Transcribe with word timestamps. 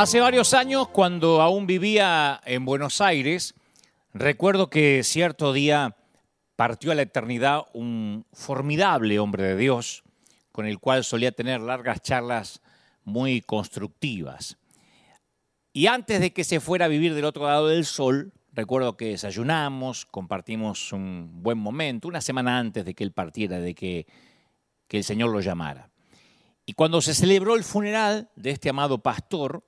Hace 0.00 0.18
varios 0.20 0.54
años, 0.54 0.88
cuando 0.88 1.42
aún 1.42 1.66
vivía 1.66 2.40
en 2.46 2.64
Buenos 2.64 3.02
Aires, 3.02 3.52
recuerdo 4.14 4.70
que 4.70 5.02
cierto 5.04 5.52
día 5.52 5.94
partió 6.56 6.90
a 6.90 6.94
la 6.94 7.02
eternidad 7.02 7.66
un 7.74 8.24
formidable 8.32 9.18
hombre 9.18 9.42
de 9.42 9.58
Dios, 9.58 10.02
con 10.52 10.64
el 10.64 10.78
cual 10.78 11.04
solía 11.04 11.32
tener 11.32 11.60
largas 11.60 12.00
charlas 12.00 12.62
muy 13.04 13.42
constructivas. 13.42 14.56
Y 15.74 15.86
antes 15.86 16.18
de 16.20 16.32
que 16.32 16.44
se 16.44 16.60
fuera 16.60 16.86
a 16.86 16.88
vivir 16.88 17.14
del 17.14 17.26
otro 17.26 17.44
lado 17.44 17.68
del 17.68 17.84
sol, 17.84 18.32
recuerdo 18.54 18.96
que 18.96 19.08
desayunamos, 19.08 20.06
compartimos 20.06 20.94
un 20.94 21.42
buen 21.42 21.58
momento, 21.58 22.08
una 22.08 22.22
semana 22.22 22.58
antes 22.58 22.86
de 22.86 22.94
que 22.94 23.04
él 23.04 23.12
partiera, 23.12 23.60
de 23.60 23.74
que, 23.74 24.06
que 24.88 24.96
el 24.96 25.04
Señor 25.04 25.28
lo 25.28 25.42
llamara. 25.42 25.90
Y 26.64 26.72
cuando 26.72 27.02
se 27.02 27.12
celebró 27.12 27.54
el 27.54 27.64
funeral 27.64 28.30
de 28.34 28.52
este 28.52 28.70
amado 28.70 29.02
pastor, 29.02 29.62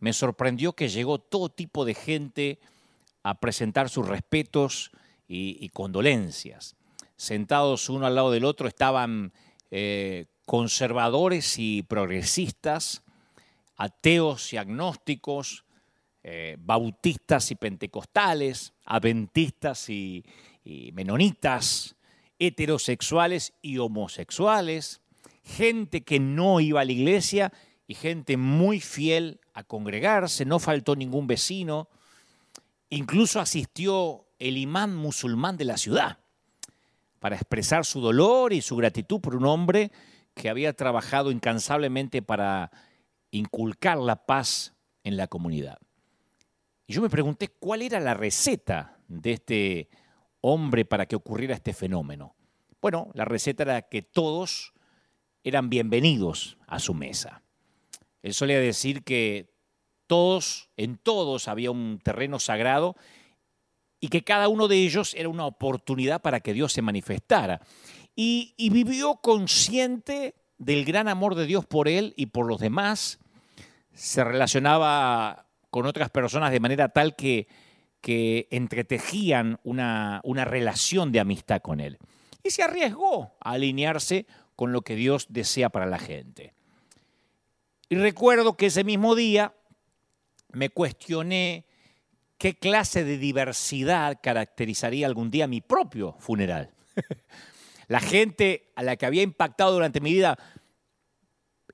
me 0.00 0.12
sorprendió 0.12 0.74
que 0.74 0.88
llegó 0.88 1.18
todo 1.18 1.48
tipo 1.48 1.84
de 1.84 1.94
gente 1.94 2.58
a 3.22 3.40
presentar 3.40 3.88
sus 3.88 4.06
respetos 4.06 4.90
y, 5.26 5.68
condolencias. 5.70 6.76
Sentados 7.16 7.88
uno 7.88 8.06
al 8.06 8.14
lado 8.14 8.30
del 8.30 8.44
otro 8.44 8.68
estaban 8.68 9.32
eh, 9.70 10.26
conservadores 10.46 11.58
y 11.58 11.82
progresistas, 11.82 13.02
ateos 13.76 14.52
y 14.52 14.56
agnósticos, 14.56 15.64
eh, 16.22 16.56
bautistas 16.58 17.50
y 17.50 17.56
pentecostales, 17.56 18.72
adventistas 18.84 19.90
y 19.90 20.24
menonitas, 20.92 21.96
heterosexuales 22.38 23.54
y 23.62 23.78
homosexuales, 23.78 25.00
gente 25.44 26.02
que 26.02 26.20
no 26.20 26.60
iba 26.60 26.80
a 26.80 26.84
la 26.84 26.92
iglesia 26.92 27.52
y 27.86 27.94
gente 27.94 28.36
muy 28.36 28.80
fiel 28.80 29.40
a 29.58 29.64
congregarse, 29.64 30.44
no 30.44 30.60
faltó 30.60 30.94
ningún 30.94 31.26
vecino, 31.26 31.88
incluso 32.90 33.40
asistió 33.40 34.28
el 34.38 34.56
imán 34.56 34.94
musulmán 34.94 35.56
de 35.56 35.64
la 35.64 35.76
ciudad 35.76 36.18
para 37.18 37.34
expresar 37.34 37.84
su 37.84 38.00
dolor 38.00 38.52
y 38.52 38.62
su 38.62 38.76
gratitud 38.76 39.20
por 39.20 39.34
un 39.34 39.46
hombre 39.46 39.90
que 40.34 40.48
había 40.48 40.74
trabajado 40.74 41.32
incansablemente 41.32 42.22
para 42.22 42.70
inculcar 43.32 43.98
la 43.98 44.26
paz 44.26 44.74
en 45.02 45.16
la 45.16 45.26
comunidad. 45.26 45.78
Y 46.86 46.92
yo 46.92 47.02
me 47.02 47.10
pregunté 47.10 47.48
cuál 47.48 47.82
era 47.82 47.98
la 47.98 48.14
receta 48.14 48.96
de 49.08 49.32
este 49.32 49.88
hombre 50.40 50.84
para 50.84 51.06
que 51.06 51.16
ocurriera 51.16 51.56
este 51.56 51.74
fenómeno. 51.74 52.36
Bueno, 52.80 53.10
la 53.14 53.24
receta 53.24 53.64
era 53.64 53.82
que 53.82 54.02
todos 54.02 54.72
eran 55.42 55.68
bienvenidos 55.68 56.58
a 56.68 56.78
su 56.78 56.94
mesa. 56.94 57.42
Él 58.22 58.34
solía 58.34 58.58
decir 58.58 59.04
que 59.04 59.52
todos, 60.06 60.70
en 60.76 60.96
todos 60.96 61.48
había 61.48 61.70
un 61.70 62.00
terreno 62.02 62.40
sagrado 62.40 62.96
y 64.00 64.08
que 64.08 64.24
cada 64.24 64.48
uno 64.48 64.68
de 64.68 64.76
ellos 64.76 65.14
era 65.14 65.28
una 65.28 65.46
oportunidad 65.46 66.22
para 66.22 66.40
que 66.40 66.52
Dios 66.52 66.72
se 66.72 66.82
manifestara. 66.82 67.60
Y, 68.16 68.54
vivió 68.70 69.16
consciente 69.16 70.34
del 70.56 70.84
gran 70.84 71.06
amor 71.06 71.36
de 71.36 71.46
Dios 71.46 71.66
por 71.66 71.86
él 71.88 72.14
y 72.16 72.26
por 72.26 72.46
los 72.46 72.58
demás. 72.58 73.20
Se 73.92 74.24
relacionaba 74.24 75.46
con 75.70 75.86
otras 75.86 76.10
personas 76.10 76.50
de 76.50 76.58
manera 76.58 76.88
tal 76.88 77.14
que, 77.14 77.46
que 78.00 78.48
entretejían 78.50 79.60
una, 79.62 80.20
una 80.24 80.44
relación 80.44 81.12
de 81.12 81.20
amistad 81.20 81.60
con 81.60 81.80
él. 81.80 81.98
Y 82.42 82.50
se 82.50 82.62
arriesgó 82.62 83.36
a 83.40 83.52
alinearse 83.52 84.26
con 84.56 84.72
lo 84.72 84.82
que 84.82 84.96
Dios 84.96 85.26
desea 85.28 85.68
para 85.68 85.86
la 85.86 85.98
gente. 85.98 86.54
Y 87.88 87.96
recuerdo 87.96 88.56
que 88.56 88.66
ese 88.66 88.84
mismo 88.84 89.14
día 89.14 89.54
me 90.52 90.68
cuestioné 90.68 91.66
qué 92.36 92.54
clase 92.54 93.02
de 93.02 93.16
diversidad 93.16 94.18
caracterizaría 94.22 95.06
algún 95.06 95.30
día 95.30 95.46
mi 95.46 95.62
propio 95.62 96.14
funeral. 96.18 96.70
la 97.88 98.00
gente 98.00 98.70
a 98.76 98.82
la 98.82 98.96
que 98.96 99.06
había 99.06 99.22
impactado 99.22 99.72
durante 99.72 100.00
mi 100.00 100.12
vida 100.12 100.38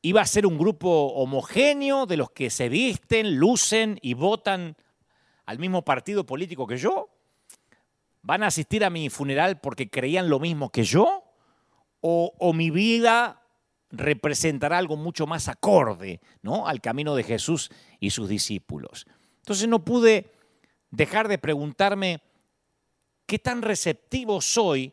iba 0.02 0.20
a 0.20 0.26
ser 0.26 0.46
un 0.46 0.56
grupo 0.56 0.88
homogéneo 1.14 2.06
de 2.06 2.16
los 2.16 2.30
que 2.30 2.50
se 2.50 2.68
visten, 2.68 3.36
lucen 3.36 3.98
y 4.00 4.14
votan 4.14 4.76
al 5.46 5.58
mismo 5.58 5.84
partido 5.84 6.24
político 6.24 6.66
que 6.66 6.76
yo. 6.76 7.08
¿Van 8.22 8.42
a 8.42 8.46
asistir 8.46 8.84
a 8.84 8.90
mi 8.90 9.10
funeral 9.10 9.60
porque 9.60 9.90
creían 9.90 10.28
lo 10.28 10.38
mismo 10.38 10.70
que 10.70 10.84
yo? 10.84 11.24
¿O, 12.00 12.34
o 12.38 12.52
mi 12.52 12.70
vida 12.70 13.43
representará 13.96 14.78
algo 14.78 14.96
mucho 14.96 15.26
más 15.26 15.48
acorde 15.48 16.20
¿no? 16.42 16.66
al 16.66 16.80
camino 16.80 17.14
de 17.14 17.22
Jesús 17.22 17.70
y 18.00 18.10
sus 18.10 18.28
discípulos. 18.28 19.06
Entonces 19.38 19.68
no 19.68 19.84
pude 19.84 20.32
dejar 20.90 21.28
de 21.28 21.38
preguntarme 21.38 22.20
qué 23.26 23.38
tan 23.38 23.62
receptivo 23.62 24.40
soy 24.40 24.92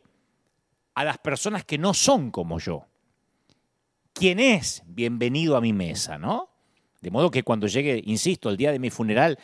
a 0.94 1.04
las 1.04 1.18
personas 1.18 1.64
que 1.64 1.78
no 1.78 1.94
son 1.94 2.30
como 2.30 2.58
yo. 2.58 2.86
¿Quién 4.12 4.40
es 4.40 4.82
bienvenido 4.86 5.56
a 5.56 5.60
mi 5.60 5.72
mesa, 5.72 6.18
no? 6.18 6.50
De 7.00 7.10
modo 7.10 7.30
que 7.30 7.42
cuando 7.42 7.66
llegue, 7.66 8.02
insisto, 8.04 8.50
el 8.50 8.56
día 8.56 8.72
de 8.72 8.78
mi 8.78 8.90
funeral, 8.90 9.38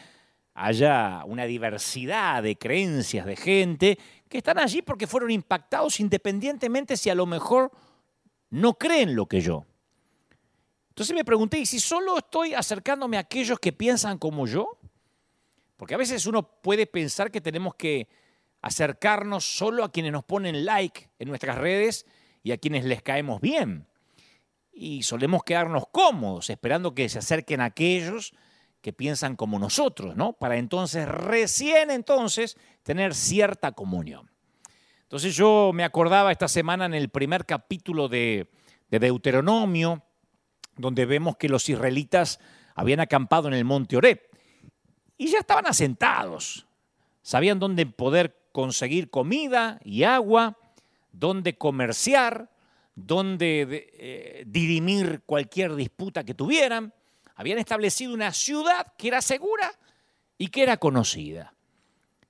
haya 0.54 1.22
una 1.24 1.44
diversidad 1.44 2.42
de 2.42 2.56
creencias 2.56 3.24
de 3.24 3.36
gente 3.36 3.98
que 4.28 4.38
están 4.38 4.58
allí 4.58 4.82
porque 4.82 5.06
fueron 5.06 5.30
impactados 5.30 6.00
independientemente 6.00 6.96
si 6.96 7.10
a 7.10 7.14
lo 7.14 7.26
mejor 7.26 7.70
no 8.50 8.74
creen 8.74 9.14
lo 9.14 9.26
que 9.26 9.40
yo. 9.40 9.66
Entonces 10.90 11.14
me 11.14 11.24
pregunté, 11.24 11.58
¿y 11.58 11.66
si 11.66 11.78
solo 11.78 12.18
estoy 12.18 12.54
acercándome 12.54 13.16
a 13.16 13.20
aquellos 13.20 13.60
que 13.60 13.72
piensan 13.72 14.18
como 14.18 14.46
yo? 14.46 14.78
Porque 15.76 15.94
a 15.94 15.98
veces 15.98 16.26
uno 16.26 16.42
puede 16.60 16.86
pensar 16.86 17.30
que 17.30 17.40
tenemos 17.40 17.76
que 17.76 18.08
acercarnos 18.60 19.44
solo 19.44 19.84
a 19.84 19.92
quienes 19.92 20.10
nos 20.10 20.24
ponen 20.24 20.64
like 20.64 21.08
en 21.20 21.28
nuestras 21.28 21.56
redes 21.56 22.04
y 22.42 22.50
a 22.50 22.58
quienes 22.58 22.84
les 22.84 23.02
caemos 23.02 23.40
bien. 23.40 23.86
Y 24.72 25.04
solemos 25.04 25.44
quedarnos 25.44 25.84
cómodos 25.92 26.50
esperando 26.50 26.94
que 26.94 27.08
se 27.08 27.20
acerquen 27.20 27.60
a 27.60 27.66
aquellos 27.66 28.34
que 28.80 28.92
piensan 28.92 29.36
como 29.36 29.58
nosotros, 29.58 30.16
¿no? 30.16 30.32
Para 30.32 30.56
entonces, 30.56 31.06
recién 31.06 31.90
entonces, 31.90 32.56
tener 32.82 33.14
cierta 33.14 33.72
comunión. 33.72 34.30
Entonces 35.08 35.34
yo 35.34 35.70
me 35.72 35.84
acordaba 35.84 36.30
esta 36.30 36.48
semana 36.48 36.84
en 36.84 36.92
el 36.92 37.08
primer 37.08 37.46
capítulo 37.46 38.08
de, 38.08 38.50
Deuteronomio, 38.90 40.04
donde 40.76 41.06
vemos 41.06 41.38
que 41.38 41.48
los 41.48 41.66
israelitas 41.70 42.38
habían 42.74 43.00
acampado 43.00 43.48
en 43.48 43.54
el 43.54 43.64
monte 43.64 43.96
Oreb 43.96 44.20
y 45.16 45.28
ya 45.28 45.38
estaban 45.38 45.66
asentados. 45.66 46.66
Sabían 47.22 47.58
dónde 47.58 47.86
poder 47.86 48.50
conseguir 48.52 49.08
comida 49.08 49.80
y 49.82 50.02
agua, 50.02 50.58
dónde 51.10 51.56
comerciar, 51.56 52.50
dónde 52.94 53.88
eh, 53.94 54.44
dirimir 54.46 55.22
cualquier 55.24 55.74
disputa 55.74 56.22
que 56.22 56.34
tuvieran. 56.34 56.92
Habían 57.34 57.58
establecido 57.58 58.12
una 58.12 58.34
ciudad 58.34 58.92
que 58.98 59.08
era 59.08 59.22
segura 59.22 59.72
y 60.36 60.48
que 60.48 60.64
era 60.64 60.76
conocida. 60.76 61.54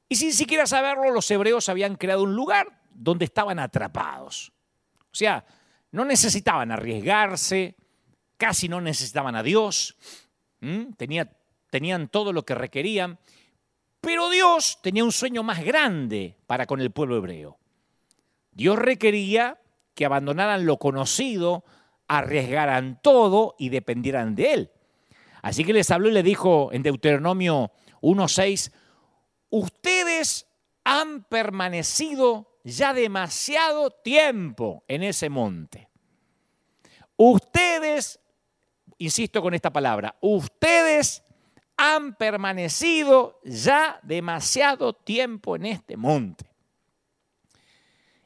Y 0.08 0.16
sin 0.16 0.32
siquiera 0.32 0.66
saberlo, 0.66 1.10
los 1.10 1.30
hebreos 1.30 1.68
habían 1.68 1.96
creado 1.96 2.22
un 2.22 2.34
lugar 2.34 2.80
donde 2.90 3.26
estaban 3.26 3.58
atrapados. 3.58 4.52
O 5.00 5.14
sea, 5.14 5.44
no 5.90 6.04
necesitaban 6.04 6.70
arriesgarse, 6.70 7.76
casi 8.36 8.68
no 8.68 8.80
necesitaban 8.80 9.36
a 9.36 9.42
Dios, 9.42 9.96
tenían 11.70 12.08
todo 12.08 12.32
lo 12.32 12.44
que 12.44 12.54
requerían, 12.54 13.18
pero 14.00 14.30
Dios 14.30 14.78
tenía 14.82 15.04
un 15.04 15.12
sueño 15.12 15.42
más 15.42 15.64
grande 15.64 16.36
para 16.46 16.66
con 16.66 16.80
el 16.80 16.90
pueblo 16.90 17.16
hebreo. 17.16 17.58
Dios 18.52 18.78
requería 18.78 19.60
que 19.94 20.04
abandonaran 20.04 20.66
lo 20.66 20.78
conocido, 20.78 21.64
arriesgaran 22.06 23.00
todo 23.02 23.56
y 23.58 23.68
dependieran 23.68 24.34
de 24.34 24.54
Él. 24.54 24.70
Así 25.42 25.64
que 25.64 25.72
les 25.72 25.90
habló 25.90 26.08
y 26.08 26.12
le 26.12 26.22
dijo 26.22 26.70
en 26.72 26.82
Deuteronomio 26.82 27.72
1.6, 28.00 28.72
ustedes 29.50 30.46
han 30.84 31.24
permanecido 31.24 32.58
ya 32.64 32.92
demasiado 32.92 33.90
tiempo 33.90 34.84
en 34.88 35.02
ese 35.02 35.28
monte. 35.28 35.88
Ustedes, 37.16 38.20
insisto 38.98 39.42
con 39.42 39.54
esta 39.54 39.72
palabra, 39.72 40.16
ustedes 40.20 41.22
han 41.76 42.14
permanecido 42.16 43.40
ya 43.44 44.00
demasiado 44.02 44.92
tiempo 44.92 45.56
en 45.56 45.66
este 45.66 45.96
monte. 45.96 46.50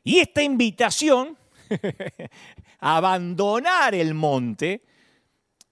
Y 0.04 0.18
esta 0.18 0.42
invitación 0.42 1.38
a 2.80 2.96
abandonar 2.96 3.94
el 3.94 4.14
monte 4.14 4.82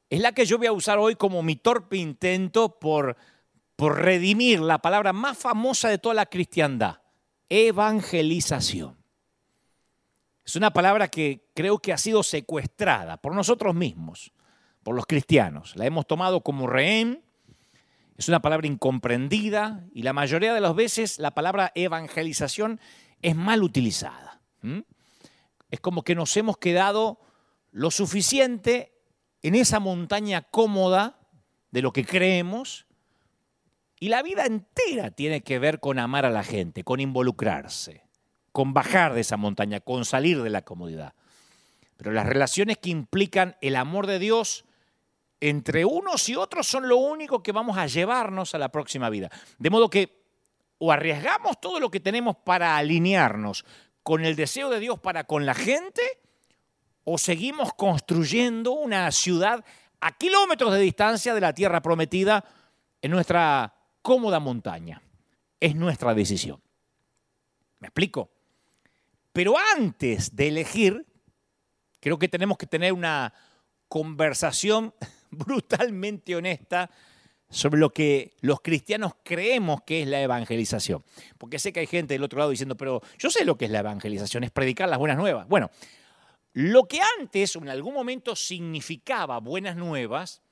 es 0.09 0.21
la 0.21 0.33
que 0.33 0.45
yo 0.45 0.59
voy 0.59 0.67
a 0.67 0.73
usar 0.73 0.99
hoy 0.99 1.15
como 1.15 1.43
mi 1.43 1.57
torpe 1.57 1.97
intento 1.97 2.79
por 2.79 3.17
por 3.81 3.99
redimir 3.99 4.61
la 4.61 4.83
palabra 4.83 5.15
más 5.15 5.39
famosa 5.39 5.89
de 5.89 5.97
toda 5.97 6.15
la 6.15 6.27
cristiandad, 6.27 6.99
evangelización. 7.49 8.99
Es 10.45 10.55
una 10.55 10.71
palabra 10.71 11.09
que 11.09 11.49
creo 11.55 11.79
que 11.79 11.95
ha 11.95 11.97
sido 11.97 12.23
secuestrada 12.23 13.17
por 13.17 13.35
nosotros 13.35 13.75
mismos, 13.75 14.35
por 14.83 14.95
los 14.95 15.07
cristianos. 15.07 15.77
La 15.77 15.87
hemos 15.87 16.07
tomado 16.07 16.43
como 16.43 16.67
rehén, 16.67 17.25
es 18.19 18.29
una 18.29 18.43
palabra 18.43 18.67
incomprendida 18.67 19.87
y 19.95 20.03
la 20.03 20.13
mayoría 20.13 20.53
de 20.53 20.61
las 20.61 20.75
veces 20.75 21.19
la 21.19 21.31
palabra 21.31 21.73
evangelización 21.75 22.81
es 23.23 23.35
mal 23.35 23.63
utilizada. 23.63 24.43
Es 25.71 25.81
como 25.81 26.03
que 26.03 26.15
nos 26.15 26.37
hemos 26.37 26.59
quedado 26.59 27.19
lo 27.71 27.91
suficiente 27.91 28.93
en 29.41 29.55
esa 29.55 29.81
montaña 29.81 30.43
cómoda 30.43 31.19
de 31.71 31.81
lo 31.81 31.95
que 31.95 32.05
creemos 32.05 32.85
y 34.01 34.09
la 34.09 34.23
vida 34.23 34.47
entera 34.47 35.11
tiene 35.11 35.43
que 35.43 35.59
ver 35.59 35.79
con 35.79 35.99
amar 35.99 36.25
a 36.25 36.31
la 36.31 36.43
gente, 36.43 36.83
con 36.85 37.01
involucrarse, 37.01 38.03
con 38.51 38.73
bajar 38.73 39.13
de 39.13 39.21
esa 39.21 39.37
montaña, 39.37 39.81
con 39.81 40.07
salir 40.07 40.43
de 40.43 40.49
la 40.49 40.63
comodidad. 40.63 41.13
Pero 41.99 42.13
las 42.13 42.25
relaciones 42.25 42.79
que 42.79 42.89
implican 42.89 43.57
el 43.61 43.77
amor 43.77 44.07
de 44.07 44.19
Dios 44.19 44.65
entre 45.39 45.85
unos 45.85 46.27
y 46.31 46.37
otros 46.37 46.67
son 46.67 46.89
lo 46.89 46.97
único 46.97 47.43
que 47.43 47.53
vamos 47.53 47.77
a 47.77 47.87
llevarnos 47.87 48.55
a 48.55 48.59
la 48.59 48.71
próxima 48.71 49.11
vida. 49.11 49.31
De 49.59 49.69
modo 49.69 49.91
que 49.91 50.19
o 50.79 50.91
arriesgamos 50.91 51.61
todo 51.61 51.79
lo 51.79 51.91
que 51.91 52.01
tenemos 52.01 52.37
para 52.37 52.79
alinearnos 52.79 53.67
con 54.03 54.25
el 54.25 54.35
deseo 54.35 54.71
de 54.71 54.81
Dios 54.81 54.99
para 54.99 55.25
con 55.25 55.45
la 55.45 55.53
gente, 55.53 56.01
o 57.05 57.19
seguimos 57.19 57.75
construyendo 57.75 58.73
una 58.73 59.11
ciudad 59.13 59.63
a 60.01 60.17
kilómetros 60.17 60.73
de 60.73 60.81
distancia 60.81 61.35
de 61.35 61.41
la 61.43 61.53
tierra 61.53 61.83
prometida 61.83 62.47
en 63.03 63.11
nuestra 63.11 63.75
cómoda 64.03 64.41
montaña. 64.41 65.03
Es 65.59 65.75
nuestra 65.75 66.15
decisión. 66.15 66.61
¿Me 67.79 67.89
explico? 67.89 68.31
Pero 69.33 69.55
antes 69.77 70.35
de 70.35 70.49
elegir, 70.49 71.07
creo 72.01 72.19
que 72.19 72.29
tenemos 72.29 72.59
que 72.59 72.67
tener 72.67 72.93
una 72.93 73.33
conversación 73.89 74.95
brutalmente 75.31 76.35
honesta 76.35 76.91
sobre 77.51 77.81
lo 77.81 77.91
que 77.91 78.37
los 78.41 78.61
cristianos 78.61 79.13
creemos 79.25 79.83
que 79.83 80.03
es 80.03 80.09
la 80.09 80.23
evangelización. 80.23 81.05
Porque 81.37 81.59
sé 81.59 81.73
que 81.73 81.81
hay 81.81 81.87
gente 81.87 82.15
del 82.15 82.23
otro 82.23 82.39
lado 82.39 82.51
diciendo, 82.51 82.77
pero 82.77 83.03
yo 83.19 83.31
sé 83.31 83.45
lo 83.45 83.57
que 83.57 83.65
es 83.65 83.71
la 83.71 83.81
evangelización, 83.81 84.45
es 84.45 84.51
predicar 84.51 84.89
las 84.89 84.99
buenas 84.99 85.19
nuevas. 85.19 85.49
Bueno, 85.49 85.71
lo 86.53 86.85
que 86.85 87.01
antes 87.19 87.57
en 87.57 87.69
algún 87.69 87.95
momento 87.95 88.35
significaba 88.37 89.39
buenas 89.39 89.77
nuevas, 89.77 90.43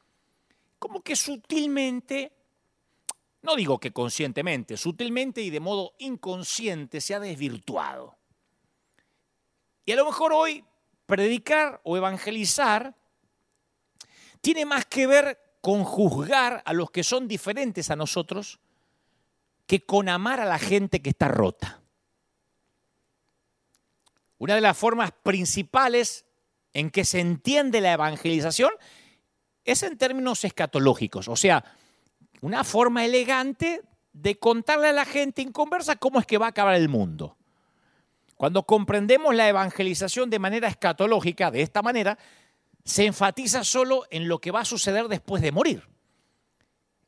como 0.78 1.02
que 1.02 1.16
sutilmente, 1.16 2.32
no 3.42 3.56
digo 3.56 3.78
que 3.78 3.92
conscientemente, 3.92 4.76
sutilmente 4.76 5.40
y 5.40 5.50
de 5.50 5.60
modo 5.60 5.94
inconsciente 5.98 7.00
se 7.00 7.14
ha 7.14 7.20
desvirtuado. 7.20 8.16
Y 9.84 9.92
a 9.92 9.96
lo 9.96 10.04
mejor 10.04 10.32
hoy 10.32 10.64
predicar 11.06 11.80
o 11.84 11.96
evangelizar 11.96 12.94
tiene 14.40 14.66
más 14.66 14.84
que 14.86 15.06
ver 15.06 15.38
con 15.60 15.84
juzgar 15.84 16.62
a 16.64 16.72
los 16.72 16.90
que 16.90 17.04
son 17.04 17.28
diferentes 17.28 17.90
a 17.90 17.96
nosotros 17.96 18.60
que 19.66 19.84
con 19.84 20.08
amar 20.08 20.40
a 20.40 20.46
la 20.46 20.58
gente 20.58 21.00
que 21.00 21.10
está 21.10 21.28
rota. 21.28 21.80
Una 24.38 24.54
de 24.54 24.60
las 24.60 24.76
formas 24.76 25.12
principales 25.22 26.24
en 26.72 26.90
que 26.90 27.04
se 27.04 27.20
entiende 27.20 27.80
la 27.80 27.92
evangelización 27.92 28.70
es 29.64 29.82
en 29.82 29.98
términos 29.98 30.44
escatológicos, 30.44 31.28
o 31.28 31.36
sea, 31.36 31.64
una 32.40 32.64
forma 32.64 33.04
elegante 33.04 33.82
de 34.12 34.38
contarle 34.38 34.88
a 34.88 34.92
la 34.92 35.04
gente 35.04 35.42
inconversa 35.42 35.96
cómo 35.96 36.18
es 36.18 36.26
que 36.26 36.38
va 36.38 36.46
a 36.46 36.50
acabar 36.50 36.74
el 36.74 36.88
mundo. 36.88 37.36
Cuando 38.36 38.64
comprendemos 38.64 39.34
la 39.34 39.48
evangelización 39.48 40.30
de 40.30 40.38
manera 40.38 40.68
escatológica, 40.68 41.50
de 41.50 41.62
esta 41.62 41.82
manera, 41.82 42.18
se 42.84 43.04
enfatiza 43.04 43.64
solo 43.64 44.04
en 44.10 44.28
lo 44.28 44.40
que 44.40 44.50
va 44.50 44.60
a 44.60 44.64
suceder 44.64 45.08
después 45.08 45.42
de 45.42 45.52
morir. 45.52 45.88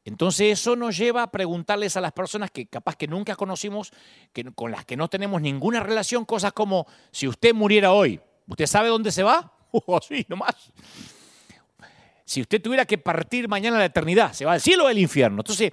Entonces 0.05 0.59
eso 0.59 0.77
nos 0.77 0.97
lleva 0.97 1.23
a 1.23 1.31
preguntarles 1.31 1.97
a 1.97 2.01
las 2.01 2.13
personas 2.13 2.51
que 2.51 2.67
capaz 2.67 2.97
que 2.97 3.07
nunca 3.07 3.37
conocimos, 3.37 3.93
que, 4.33 4.45
con 4.53 4.71
las 4.71 4.85
que 4.85 4.97
no 4.97 5.09
tenemos 5.09 5.41
ninguna 5.41 5.81
relación, 5.81 6.25
cosas 6.25 6.53
como, 6.53 6.87
si 7.13 7.29
usted 7.29 7.55
muriera 7.55 7.93
hoy, 7.93 8.21
¿usted 8.47 8.67
sabe 8.67 8.89
dónde 8.89 9.13
se 9.13 9.23
va? 9.23 9.57
Oh, 9.73 10.01
sí, 10.01 10.27
nomás. 10.29 10.73
Si 12.31 12.41
usted 12.41 12.63
tuviera 12.63 12.85
que 12.85 12.97
partir 12.97 13.49
mañana 13.49 13.75
a 13.75 13.81
la 13.81 13.87
eternidad, 13.87 14.33
¿se 14.33 14.45
va 14.45 14.53
al 14.53 14.61
cielo 14.61 14.85
o 14.85 14.87
al 14.87 14.97
infierno? 14.97 15.41
Entonces, 15.41 15.73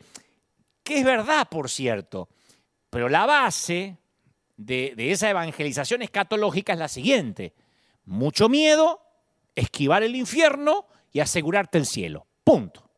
que 0.82 0.98
es 0.98 1.06
verdad, 1.06 1.48
por 1.48 1.70
cierto, 1.70 2.30
pero 2.90 3.10
la 3.10 3.28
base 3.28 3.96
de, 4.56 4.94
de 4.98 5.12
esa 5.12 5.30
evangelización 5.30 6.02
escatológica 6.02 6.74
es 6.74 6.80
la 6.80 6.88
siguiente. 6.88 7.54
Mucho 8.06 8.50
miedo, 8.50 9.00
esquivar 9.54 10.02
el 10.02 10.16
infierno 10.16 10.88
y 11.14 11.20
asegurarte 11.20 11.78
el 11.78 11.86
cielo. 11.86 12.26
Punto. 12.44 12.90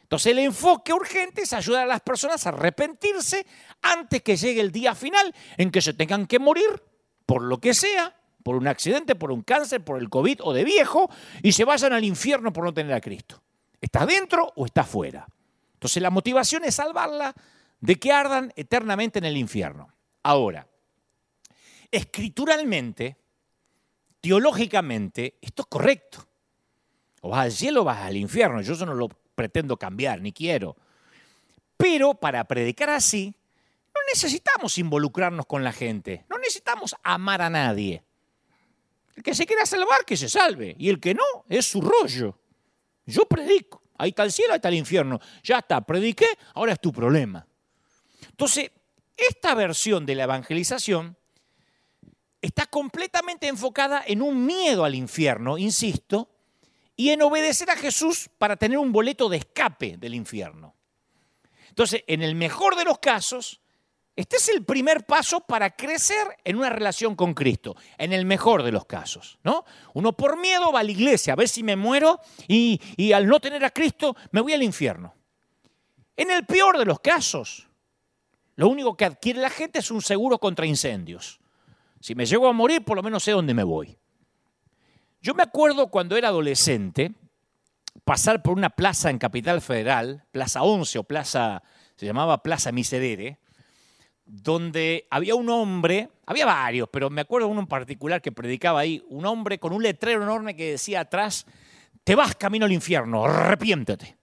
Entonces 0.00 0.32
el 0.32 0.38
enfoque 0.38 0.94
urgente 0.94 1.42
es 1.42 1.52
ayudar 1.52 1.82
a 1.82 1.86
las 1.88 2.00
personas 2.00 2.46
a 2.46 2.48
arrepentirse 2.48 3.44
antes 3.82 4.22
que 4.22 4.38
llegue 4.38 4.62
el 4.62 4.72
día 4.72 4.94
final 4.94 5.34
en 5.58 5.70
que 5.70 5.82
se 5.82 5.92
tengan 5.92 6.26
que 6.26 6.38
morir 6.38 6.82
por 7.26 7.42
lo 7.42 7.60
que 7.60 7.74
sea, 7.74 8.16
por 8.42 8.56
un 8.56 8.68
accidente, 8.68 9.14
por 9.14 9.32
un 9.32 9.42
cáncer, 9.42 9.84
por 9.84 9.98
el 10.00 10.08
COVID 10.08 10.40
o 10.42 10.52
de 10.52 10.64
viejo, 10.64 11.10
y 11.42 11.52
se 11.52 11.64
vayan 11.64 11.92
al 11.92 12.04
infierno 12.04 12.52
por 12.52 12.64
no 12.64 12.74
tener 12.74 12.92
a 12.92 13.00
Cristo. 13.00 13.42
¿Estás 13.80 14.06
dentro 14.06 14.52
o 14.56 14.66
estás 14.66 14.88
fuera? 14.88 15.26
Entonces 15.74 16.02
la 16.02 16.10
motivación 16.10 16.64
es 16.64 16.76
salvarla 16.76 17.34
de 17.80 17.96
que 17.96 18.12
ardan 18.12 18.52
eternamente 18.56 19.18
en 19.18 19.24
el 19.24 19.36
infierno. 19.36 19.92
Ahora, 20.22 20.68
escrituralmente, 21.90 23.16
teológicamente, 24.20 25.38
esto 25.40 25.62
es 25.62 25.68
correcto. 25.68 26.26
O 27.20 27.30
vas 27.30 27.40
al 27.40 27.52
cielo 27.52 27.82
o 27.82 27.84
vas 27.84 27.98
al 27.98 28.16
infierno. 28.16 28.60
Yo 28.62 28.74
eso 28.74 28.86
no 28.86 28.94
lo 28.94 29.08
pretendo 29.34 29.76
cambiar, 29.76 30.20
ni 30.20 30.32
quiero. 30.32 30.76
Pero 31.76 32.14
para 32.14 32.44
predicar 32.44 32.90
así, 32.90 33.34
no 33.94 34.00
necesitamos 34.08 34.78
involucrarnos 34.78 35.46
con 35.46 35.64
la 35.64 35.72
gente, 35.72 36.24
no 36.30 36.38
necesitamos 36.38 36.94
amar 37.02 37.42
a 37.42 37.50
nadie. 37.50 38.04
El 39.14 39.22
que 39.22 39.34
se 39.34 39.46
quiera 39.46 39.66
salvar, 39.66 40.04
que 40.06 40.16
se 40.16 40.28
salve, 40.28 40.74
y 40.78 40.88
el 40.88 40.98
que 40.98 41.14
no, 41.14 41.44
es 41.48 41.66
su 41.66 41.80
rollo. 41.80 42.38
Yo 43.06 43.26
predico, 43.26 43.82
ahí 43.98 44.10
está 44.10 44.24
el 44.24 44.32
cielo, 44.32 44.52
ahí 44.52 44.56
está 44.56 44.68
el 44.68 44.76
infierno. 44.76 45.20
Ya 45.42 45.58
está, 45.58 45.80
prediqué, 45.80 46.26
ahora 46.54 46.72
es 46.72 46.80
tu 46.80 46.92
problema. 46.92 47.46
Entonces, 48.30 48.70
esta 49.16 49.54
versión 49.54 50.06
de 50.06 50.14
la 50.14 50.24
evangelización 50.24 51.16
está 52.40 52.66
completamente 52.66 53.46
enfocada 53.46 54.02
en 54.06 54.20
un 54.20 54.44
miedo 54.44 54.84
al 54.84 54.94
infierno, 54.94 55.58
insisto, 55.58 56.28
y 56.96 57.10
en 57.10 57.22
obedecer 57.22 57.70
a 57.70 57.76
Jesús 57.76 58.28
para 58.38 58.56
tener 58.56 58.78
un 58.78 58.92
boleto 58.92 59.28
de 59.28 59.38
escape 59.38 59.96
del 59.96 60.14
infierno. 60.14 60.74
Entonces, 61.68 62.04
en 62.06 62.22
el 62.22 62.34
mejor 62.34 62.76
de 62.76 62.84
los 62.84 62.98
casos, 62.98 63.61
este 64.14 64.36
es 64.36 64.48
el 64.50 64.64
primer 64.64 65.06
paso 65.06 65.40
para 65.40 65.70
crecer 65.70 66.26
en 66.44 66.56
una 66.56 66.68
relación 66.68 67.16
con 67.16 67.32
Cristo, 67.32 67.76
en 67.96 68.12
el 68.12 68.26
mejor 68.26 68.62
de 68.62 68.70
los 68.70 68.84
casos, 68.84 69.38
¿no? 69.42 69.64
Uno 69.94 70.12
por 70.12 70.38
miedo 70.38 70.70
va 70.70 70.80
a 70.80 70.82
la 70.82 70.90
iglesia 70.90 71.32
a 71.32 71.36
ver 71.36 71.48
si 71.48 71.62
me 71.62 71.76
muero 71.76 72.20
y, 72.46 73.12
al 73.12 73.26
no 73.26 73.40
tener 73.40 73.64
a 73.64 73.70
Cristo 73.70 74.14
me 74.30 74.42
voy 74.42 74.52
al 74.52 74.62
infierno. 74.62 75.14
En 76.14 76.30
el 76.30 76.44
peor 76.44 76.78
de 76.78 76.84
los 76.84 77.00
casos, 77.00 77.68
lo 78.56 78.68
único 78.68 78.96
que 78.98 79.06
adquiere 79.06 79.40
la 79.40 79.48
gente 79.48 79.78
es 79.78 79.90
un 79.90 80.02
seguro 80.02 80.38
contra 80.38 80.66
incendios. 80.66 81.40
Si 81.98 82.14
me 82.14 82.26
llego 82.26 82.48
a 82.48 82.52
morir, 82.52 82.84
por 82.84 82.96
lo 82.96 83.02
menos 83.02 83.22
sé 83.22 83.30
dónde 83.30 83.54
me 83.54 83.64
voy. 83.64 83.96
Yo 85.22 85.34
me 85.34 85.42
acuerdo 85.42 85.88
cuando 85.88 86.18
era 86.18 86.28
adolescente 86.28 87.14
pasar 88.04 88.42
por 88.42 88.58
una 88.58 88.68
plaza 88.68 89.08
en 89.08 89.18
Capital 89.18 89.62
Federal, 89.62 90.26
Plaza 90.32 90.62
11 90.62 90.98
o 90.98 91.04
Plaza, 91.04 91.62
se 91.96 92.04
llamaba 92.04 92.42
Plaza 92.42 92.72
Miserere, 92.72 93.38
donde 94.34 95.06
había 95.10 95.34
un 95.34 95.50
hombre, 95.50 96.08
había 96.24 96.46
varios, 96.46 96.88
pero 96.90 97.10
me 97.10 97.20
acuerdo 97.20 97.48
uno 97.48 97.60
en 97.60 97.66
particular 97.66 98.22
que 98.22 98.32
predicaba 98.32 98.80
ahí, 98.80 99.04
un 99.10 99.26
hombre 99.26 99.58
con 99.58 99.74
un 99.74 99.82
letrero 99.82 100.22
enorme 100.22 100.56
que 100.56 100.70
decía 100.70 101.00
atrás, 101.00 101.44
te 102.02 102.14
vas 102.14 102.34
camino 102.34 102.64
al 102.64 102.72
infierno, 102.72 103.26
arrepiéntete. 103.26 104.16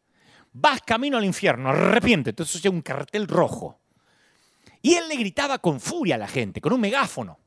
Vas 0.52 0.82
camino 0.82 1.20
al 1.20 1.26
infierno, 1.26 1.70
arrepiéntete. 1.70 2.32
Entonces 2.32 2.66
era 2.66 2.72
un 2.72 2.82
cartel 2.82 3.28
rojo. 3.28 3.80
Y 4.82 4.96
él 4.96 5.08
le 5.08 5.16
gritaba 5.16 5.60
con 5.60 5.80
furia 5.80 6.16
a 6.16 6.18
la 6.18 6.28
gente, 6.28 6.60
con 6.60 6.74
un 6.74 6.82
megáfono. 6.82 7.38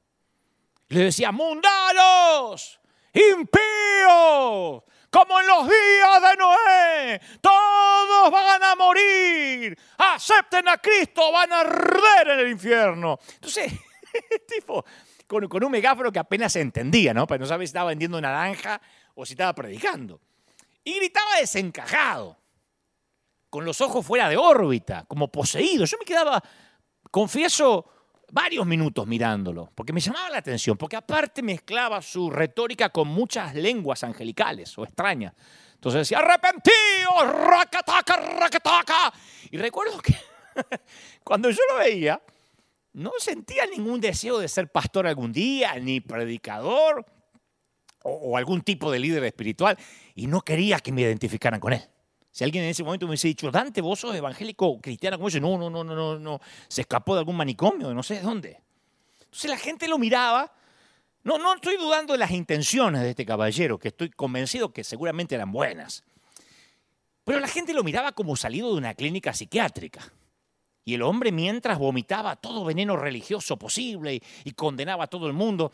Le 0.86 1.00
decía, 1.00 1.32
mundanos, 1.32 2.80
impíos, 3.12 4.84
como 5.12 5.38
en 5.38 5.46
los 5.46 5.68
días 5.68 6.22
de 6.22 6.36
Noé, 6.38 7.20
todos 7.42 8.30
van 8.30 8.62
a 8.64 8.74
morir, 8.74 9.78
acepten 9.98 10.66
a 10.68 10.78
Cristo, 10.78 11.30
van 11.30 11.52
a 11.52 11.60
arder 11.60 12.28
en 12.28 12.40
el 12.40 12.48
infierno. 12.48 13.18
Entonces, 13.34 13.70
tipo, 14.48 14.82
con, 15.26 15.64
un 15.64 15.70
megáfono 15.70 16.10
que 16.10 16.18
apenas 16.18 16.54
se 16.54 16.62
entendía, 16.62 17.12
¿no? 17.12 17.26
Pero 17.26 17.40
no 17.40 17.46
sabía 17.46 17.66
si 17.66 17.70
estaba 17.70 17.90
vendiendo 17.90 18.18
naranja 18.22 18.80
o 19.14 19.26
si 19.26 19.34
estaba 19.34 19.54
predicando. 19.54 20.18
Y 20.82 20.96
gritaba 20.96 21.36
desencajado, 21.40 22.38
con 23.50 23.66
los 23.66 23.82
ojos 23.82 24.06
fuera 24.06 24.30
de 24.30 24.38
órbita, 24.38 25.04
como 25.08 25.28
poseído. 25.28 25.84
Yo 25.84 25.98
me 25.98 26.06
quedaba, 26.06 26.42
confieso, 27.10 27.84
varios 28.32 28.66
minutos 28.66 29.06
mirándolo, 29.06 29.70
porque 29.74 29.92
me 29.92 30.00
llamaba 30.00 30.30
la 30.30 30.38
atención, 30.38 30.76
porque 30.76 30.96
aparte 30.96 31.42
mezclaba 31.42 32.00
su 32.00 32.30
retórica 32.30 32.88
con 32.88 33.06
muchas 33.06 33.54
lenguas 33.54 34.02
angelicales 34.02 34.76
o 34.78 34.84
extrañas. 34.84 35.34
Entonces 35.74 36.00
decía, 36.00 36.18
arrepentido, 36.18 37.48
raquetaca, 37.50 38.16
raquetaca. 38.16 39.12
Y 39.50 39.58
recuerdo 39.58 40.00
que 40.00 40.16
cuando 41.24 41.50
yo 41.50 41.60
lo 41.70 41.78
veía, 41.78 42.20
no 42.94 43.12
sentía 43.18 43.66
ningún 43.66 44.00
deseo 44.00 44.38
de 44.38 44.48
ser 44.48 44.68
pastor 44.72 45.06
algún 45.06 45.32
día, 45.32 45.74
ni 45.78 46.00
predicador, 46.00 47.04
o, 48.02 48.36
algún 48.36 48.62
tipo 48.62 48.90
de 48.90 48.98
líder 48.98 49.24
espiritual, 49.24 49.76
y 50.14 50.26
no 50.26 50.40
quería 50.40 50.78
que 50.78 50.90
me 50.90 51.02
identificaran 51.02 51.60
con 51.60 51.74
él. 51.74 51.82
Si 52.32 52.44
alguien 52.44 52.64
en 52.64 52.70
ese 52.70 52.82
momento 52.82 53.04
me 53.04 53.10
hubiese 53.10 53.28
dicho, 53.28 53.50
Dante, 53.50 53.82
vos 53.82 54.00
sos 54.00 54.16
evangélico 54.16 54.80
cristiano 54.80 55.18
como 55.18 55.28
yo, 55.28 55.38
no, 55.38 55.58
no, 55.58 55.68
no, 55.68 55.84
no, 55.84 55.94
no, 55.94 56.18
no, 56.18 56.40
se 56.66 56.80
escapó 56.80 57.12
de 57.14 57.18
algún 57.18 57.36
manicomio, 57.36 57.92
no 57.92 58.02
sé 58.02 58.14
de 58.14 58.22
dónde. 58.22 58.58
Entonces 59.20 59.50
la 59.50 59.58
gente 59.58 59.86
lo 59.86 59.98
miraba. 59.98 60.50
No, 61.24 61.36
no 61.36 61.54
estoy 61.54 61.76
dudando 61.76 62.14
de 62.14 62.18
las 62.18 62.30
intenciones 62.30 63.02
de 63.02 63.10
este 63.10 63.26
caballero, 63.26 63.78
que 63.78 63.88
estoy 63.88 64.08
convencido 64.08 64.72
que 64.72 64.82
seguramente 64.82 65.34
eran 65.34 65.52
buenas. 65.52 66.04
Pero 67.22 67.38
la 67.38 67.48
gente 67.48 67.74
lo 67.74 67.84
miraba 67.84 68.12
como 68.12 68.34
salido 68.34 68.72
de 68.72 68.78
una 68.78 68.94
clínica 68.94 69.34
psiquiátrica. 69.34 70.10
Y 70.86 70.94
el 70.94 71.02
hombre 71.02 71.32
mientras 71.32 71.78
vomitaba 71.78 72.36
todo 72.36 72.64
veneno 72.64 72.96
religioso 72.96 73.58
posible 73.58 74.14
y, 74.14 74.22
y 74.44 74.52
condenaba 74.52 75.04
a 75.04 75.06
todo 75.06 75.26
el 75.26 75.34
mundo. 75.34 75.70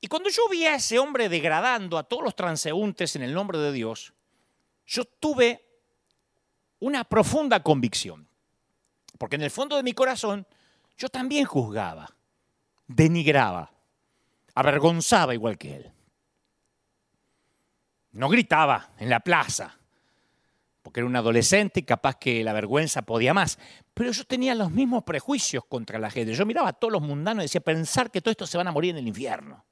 Y 0.00 0.08
cuando 0.08 0.28
yo 0.30 0.48
vi 0.50 0.66
a 0.66 0.74
ese 0.74 0.98
hombre 0.98 1.28
degradando 1.28 1.96
a 1.96 2.02
todos 2.02 2.24
los 2.24 2.34
transeúntes 2.34 3.14
en 3.14 3.22
el 3.22 3.32
nombre 3.32 3.58
de 3.58 3.72
Dios, 3.72 4.12
yo 4.84 5.04
tuve 5.04 5.71
una 6.82 7.04
profunda 7.04 7.62
convicción. 7.62 8.26
Porque 9.16 9.36
en 9.36 9.42
el 9.42 9.50
fondo 9.50 9.76
de 9.76 9.84
mi 9.84 9.92
corazón 9.92 10.44
yo 10.98 11.08
también 11.08 11.44
juzgaba, 11.44 12.12
denigraba, 12.88 13.72
avergonzaba 14.54 15.32
igual 15.32 15.56
que 15.58 15.76
él. 15.76 15.92
No 18.10 18.28
gritaba 18.28 18.90
en 18.98 19.08
la 19.08 19.20
plaza, 19.20 19.78
porque 20.82 21.00
era 21.00 21.06
un 21.06 21.14
adolescente 21.14 21.80
y 21.80 21.84
capaz 21.84 22.16
que 22.16 22.42
la 22.42 22.52
vergüenza 22.52 23.02
podía 23.02 23.32
más. 23.32 23.60
Pero 23.94 24.10
yo 24.10 24.24
tenía 24.24 24.54
los 24.56 24.72
mismos 24.72 25.04
prejuicios 25.04 25.64
contra 25.66 26.00
la 26.00 26.10
gente. 26.10 26.34
Yo 26.34 26.44
miraba 26.44 26.70
a 26.70 26.72
todos 26.72 26.92
los 26.92 27.02
mundanos 27.02 27.42
y 27.42 27.46
decía, 27.46 27.60
pensar 27.60 28.10
que 28.10 28.20
todo 28.20 28.32
esto 28.32 28.46
se 28.46 28.58
van 28.58 28.66
a 28.66 28.72
morir 28.72 28.90
en 28.90 28.98
el 28.98 29.06
infierno. 29.06 29.64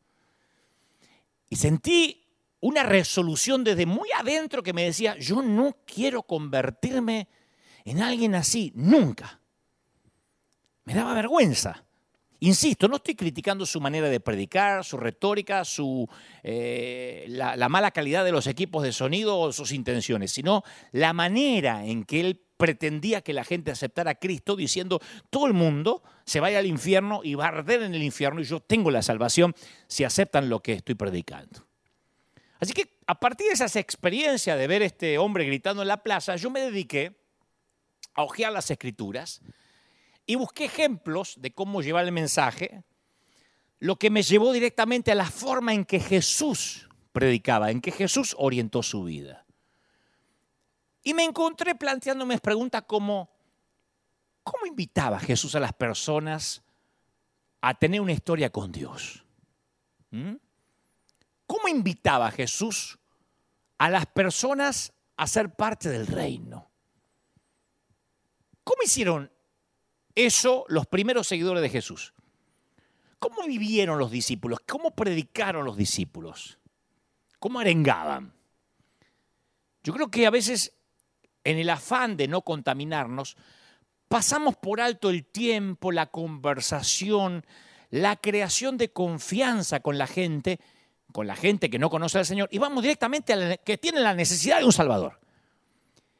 Y 1.48 1.56
sentí 1.56 2.19
una 2.60 2.82
resolución 2.82 3.64
desde 3.64 3.86
muy 3.86 4.08
adentro 4.18 4.62
que 4.62 4.72
me 4.72 4.84
decía, 4.84 5.16
yo 5.18 5.42
no 5.42 5.76
quiero 5.86 6.22
convertirme 6.22 7.28
en 7.84 8.02
alguien 8.02 8.34
así, 8.34 8.72
nunca. 8.74 9.40
Me 10.84 10.94
daba 10.94 11.14
vergüenza. 11.14 11.84
Insisto, 12.40 12.88
no 12.88 12.96
estoy 12.96 13.14
criticando 13.14 13.66
su 13.66 13.80
manera 13.80 14.08
de 14.08 14.18
predicar, 14.18 14.82
su 14.82 14.96
retórica, 14.96 15.64
su, 15.64 16.08
eh, 16.42 17.26
la, 17.28 17.54
la 17.54 17.68
mala 17.68 17.90
calidad 17.90 18.24
de 18.24 18.32
los 18.32 18.46
equipos 18.46 18.82
de 18.82 18.92
sonido 18.92 19.38
o 19.38 19.52
sus 19.52 19.72
intenciones, 19.72 20.32
sino 20.32 20.62
la 20.92 21.12
manera 21.12 21.84
en 21.84 22.04
que 22.04 22.20
él 22.20 22.40
pretendía 22.56 23.22
que 23.22 23.32
la 23.32 23.44
gente 23.44 23.70
aceptara 23.70 24.12
a 24.12 24.14
Cristo 24.14 24.56
diciendo, 24.56 25.00
todo 25.30 25.46
el 25.46 25.54
mundo 25.54 26.02
se 26.24 26.40
vaya 26.40 26.58
al 26.58 26.66
infierno 26.66 27.20
y 27.24 27.34
va 27.34 27.46
a 27.46 27.48
arder 27.48 27.82
en 27.82 27.94
el 27.94 28.02
infierno 28.02 28.40
y 28.40 28.44
yo 28.44 28.60
tengo 28.60 28.90
la 28.90 29.02
salvación 29.02 29.54
si 29.86 30.04
aceptan 30.04 30.48
lo 30.48 30.60
que 30.60 30.74
estoy 30.74 30.94
predicando. 30.94 31.69
Así 32.60 32.74
que 32.74 32.98
a 33.06 33.18
partir 33.18 33.46
de 33.48 33.54
esas 33.54 33.74
experiencias 33.76 34.58
de 34.58 34.66
ver 34.66 34.82
este 34.82 35.16
hombre 35.18 35.44
gritando 35.44 35.80
en 35.82 35.88
la 35.88 36.02
plaza, 36.02 36.36
yo 36.36 36.50
me 36.50 36.60
dediqué 36.60 37.18
a 38.14 38.22
hojear 38.22 38.52
las 38.52 38.70
escrituras 38.70 39.40
y 40.26 40.34
busqué 40.34 40.66
ejemplos 40.66 41.34
de 41.38 41.52
cómo 41.52 41.80
llevar 41.80 42.04
el 42.04 42.12
mensaje, 42.12 42.84
lo 43.78 43.96
que 43.96 44.10
me 44.10 44.22
llevó 44.22 44.52
directamente 44.52 45.10
a 45.10 45.14
la 45.14 45.30
forma 45.30 45.72
en 45.72 45.86
que 45.86 46.00
Jesús 46.00 46.88
predicaba, 47.12 47.70
en 47.70 47.80
que 47.80 47.90
Jesús 47.90 48.36
orientó 48.38 48.82
su 48.82 49.04
vida. 49.04 49.46
Y 51.02 51.14
me 51.14 51.24
encontré 51.24 51.74
planteándome 51.74 52.38
preguntas 52.38 52.82
como, 52.86 53.30
¿cómo 54.42 54.66
invitaba 54.66 55.18
Jesús 55.18 55.54
a 55.54 55.60
las 55.60 55.72
personas 55.72 56.62
a 57.62 57.72
tener 57.72 58.02
una 58.02 58.12
historia 58.12 58.50
con 58.50 58.70
Dios? 58.70 59.24
¿Mm? 60.10 60.34
¿Cómo 61.50 61.66
invitaba 61.66 62.30
Jesús 62.30 63.00
a 63.78 63.90
las 63.90 64.06
personas 64.06 64.92
a 65.16 65.26
ser 65.26 65.56
parte 65.56 65.88
del 65.88 66.06
reino? 66.06 66.70
¿Cómo 68.62 68.80
hicieron 68.84 69.32
eso 70.14 70.64
los 70.68 70.86
primeros 70.86 71.26
seguidores 71.26 71.60
de 71.60 71.68
Jesús? 71.68 72.14
¿Cómo 73.18 73.42
vivieron 73.48 73.98
los 73.98 74.12
discípulos? 74.12 74.60
¿Cómo 74.64 74.92
predicaron 74.92 75.64
los 75.64 75.76
discípulos? 75.76 76.60
¿Cómo 77.40 77.58
arengaban? 77.58 78.32
Yo 79.82 79.92
creo 79.92 80.08
que 80.08 80.26
a 80.26 80.30
veces 80.30 80.72
en 81.42 81.58
el 81.58 81.70
afán 81.70 82.16
de 82.16 82.28
no 82.28 82.42
contaminarnos, 82.42 83.36
pasamos 84.06 84.54
por 84.54 84.80
alto 84.80 85.10
el 85.10 85.24
tiempo, 85.26 85.90
la 85.90 86.12
conversación, 86.12 87.44
la 87.88 88.14
creación 88.14 88.78
de 88.78 88.92
confianza 88.92 89.80
con 89.80 89.98
la 89.98 90.06
gente 90.06 90.60
con 91.12 91.26
la 91.26 91.36
gente 91.36 91.70
que 91.70 91.78
no 91.78 91.90
conoce 91.90 92.18
al 92.18 92.26
Señor 92.26 92.48
y 92.52 92.58
vamos 92.58 92.82
directamente 92.82 93.32
a 93.32 93.36
la 93.36 93.56
que 93.56 93.78
tiene 93.78 94.00
la 94.00 94.14
necesidad 94.14 94.58
de 94.58 94.64
un 94.64 94.72
Salvador. 94.72 95.20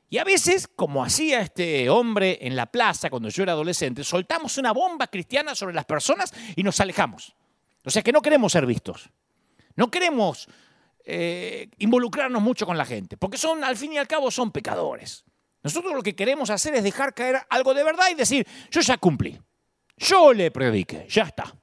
Y 0.09 0.19
a 0.19 0.25
veces, 0.25 0.67
como 0.67 1.05
hacía 1.05 1.41
este 1.41 1.89
hombre 1.89 2.39
en 2.43 2.57
la 2.57 2.67
plaza 2.67 3.11
cuando 3.11 3.29
yo 3.29 3.45
era 3.45 3.53
adolescente, 3.53 4.03
soltamos 4.03 4.59
una 4.59 4.73
bomba 4.73 5.07
cristiana 5.07 5.55
sobre 5.55 5.75
las 5.75 5.85
personas 5.85 6.33
y 6.57 6.65
nos 6.65 6.81
alejamos. 6.81 7.37
O 7.85 7.91
sea 7.91 8.03
que 8.03 8.13
no 8.13 8.21
queremos 8.21 8.51
ser 8.51 8.67
vistos. 8.67 9.09
No 9.77 9.89
queremos 9.89 10.49
eh, 11.05 11.69
involucrarnos 11.79 12.43
mucho 12.43 12.67
con 12.67 12.77
la 12.77 12.85
gente, 12.85 13.17
porque 13.17 13.39
son, 13.39 13.63
al 13.63 13.77
fin 13.77 13.93
y 13.93 13.99
al 13.99 14.09
cabo, 14.09 14.31
son 14.31 14.51
pecadores. 14.51 15.25
Nosotros 15.63 15.95
lo 15.95 16.03
que 16.03 16.17
queremos 16.17 16.51
hacer 16.51 16.75
es 16.75 16.83
dejar 16.83 17.15
caer 17.15 17.43
algo 17.49 17.73
de 17.73 17.85
verdad 17.85 18.07
y 18.11 18.15
decir, 18.15 18.47
yo 18.71 18.81
ya 18.81 18.99
cumplí, 18.99 19.41
yo 19.97 20.33
le 20.33 20.51
prediqué, 20.51 21.07
ya 21.09 21.23
está. 21.23 21.55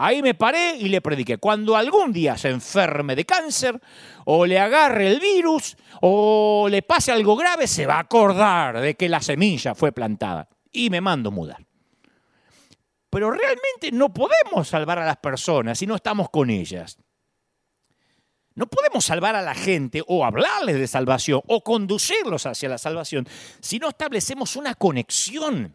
Ahí 0.00 0.22
me 0.22 0.34
paré 0.34 0.76
y 0.76 0.88
le 0.88 1.00
prediqué. 1.00 1.38
Cuando 1.38 1.74
algún 1.74 2.12
día 2.12 2.38
se 2.38 2.50
enferme 2.50 3.16
de 3.16 3.26
cáncer 3.26 3.80
o 4.26 4.46
le 4.46 4.56
agarre 4.56 5.08
el 5.08 5.18
virus 5.18 5.76
o 6.00 6.68
le 6.70 6.82
pase 6.82 7.10
algo 7.10 7.34
grave, 7.34 7.66
se 7.66 7.84
va 7.84 7.96
a 7.96 8.00
acordar 8.00 8.80
de 8.80 8.94
que 8.94 9.08
la 9.08 9.20
semilla 9.20 9.74
fue 9.74 9.90
plantada 9.90 10.48
y 10.70 10.88
me 10.88 11.00
mando 11.00 11.32
mudar. 11.32 11.66
Pero 13.10 13.32
realmente 13.32 13.90
no 13.90 14.14
podemos 14.14 14.68
salvar 14.68 15.00
a 15.00 15.06
las 15.06 15.16
personas 15.16 15.76
si 15.76 15.86
no 15.88 15.96
estamos 15.96 16.30
con 16.30 16.48
ellas. 16.48 16.96
No 18.54 18.68
podemos 18.68 19.04
salvar 19.04 19.34
a 19.34 19.42
la 19.42 19.54
gente 19.54 20.04
o 20.06 20.24
hablarles 20.24 20.78
de 20.78 20.86
salvación 20.86 21.40
o 21.48 21.64
conducirlos 21.64 22.46
hacia 22.46 22.68
la 22.68 22.78
salvación 22.78 23.26
si 23.60 23.80
no 23.80 23.88
establecemos 23.88 24.54
una 24.54 24.76
conexión 24.76 25.74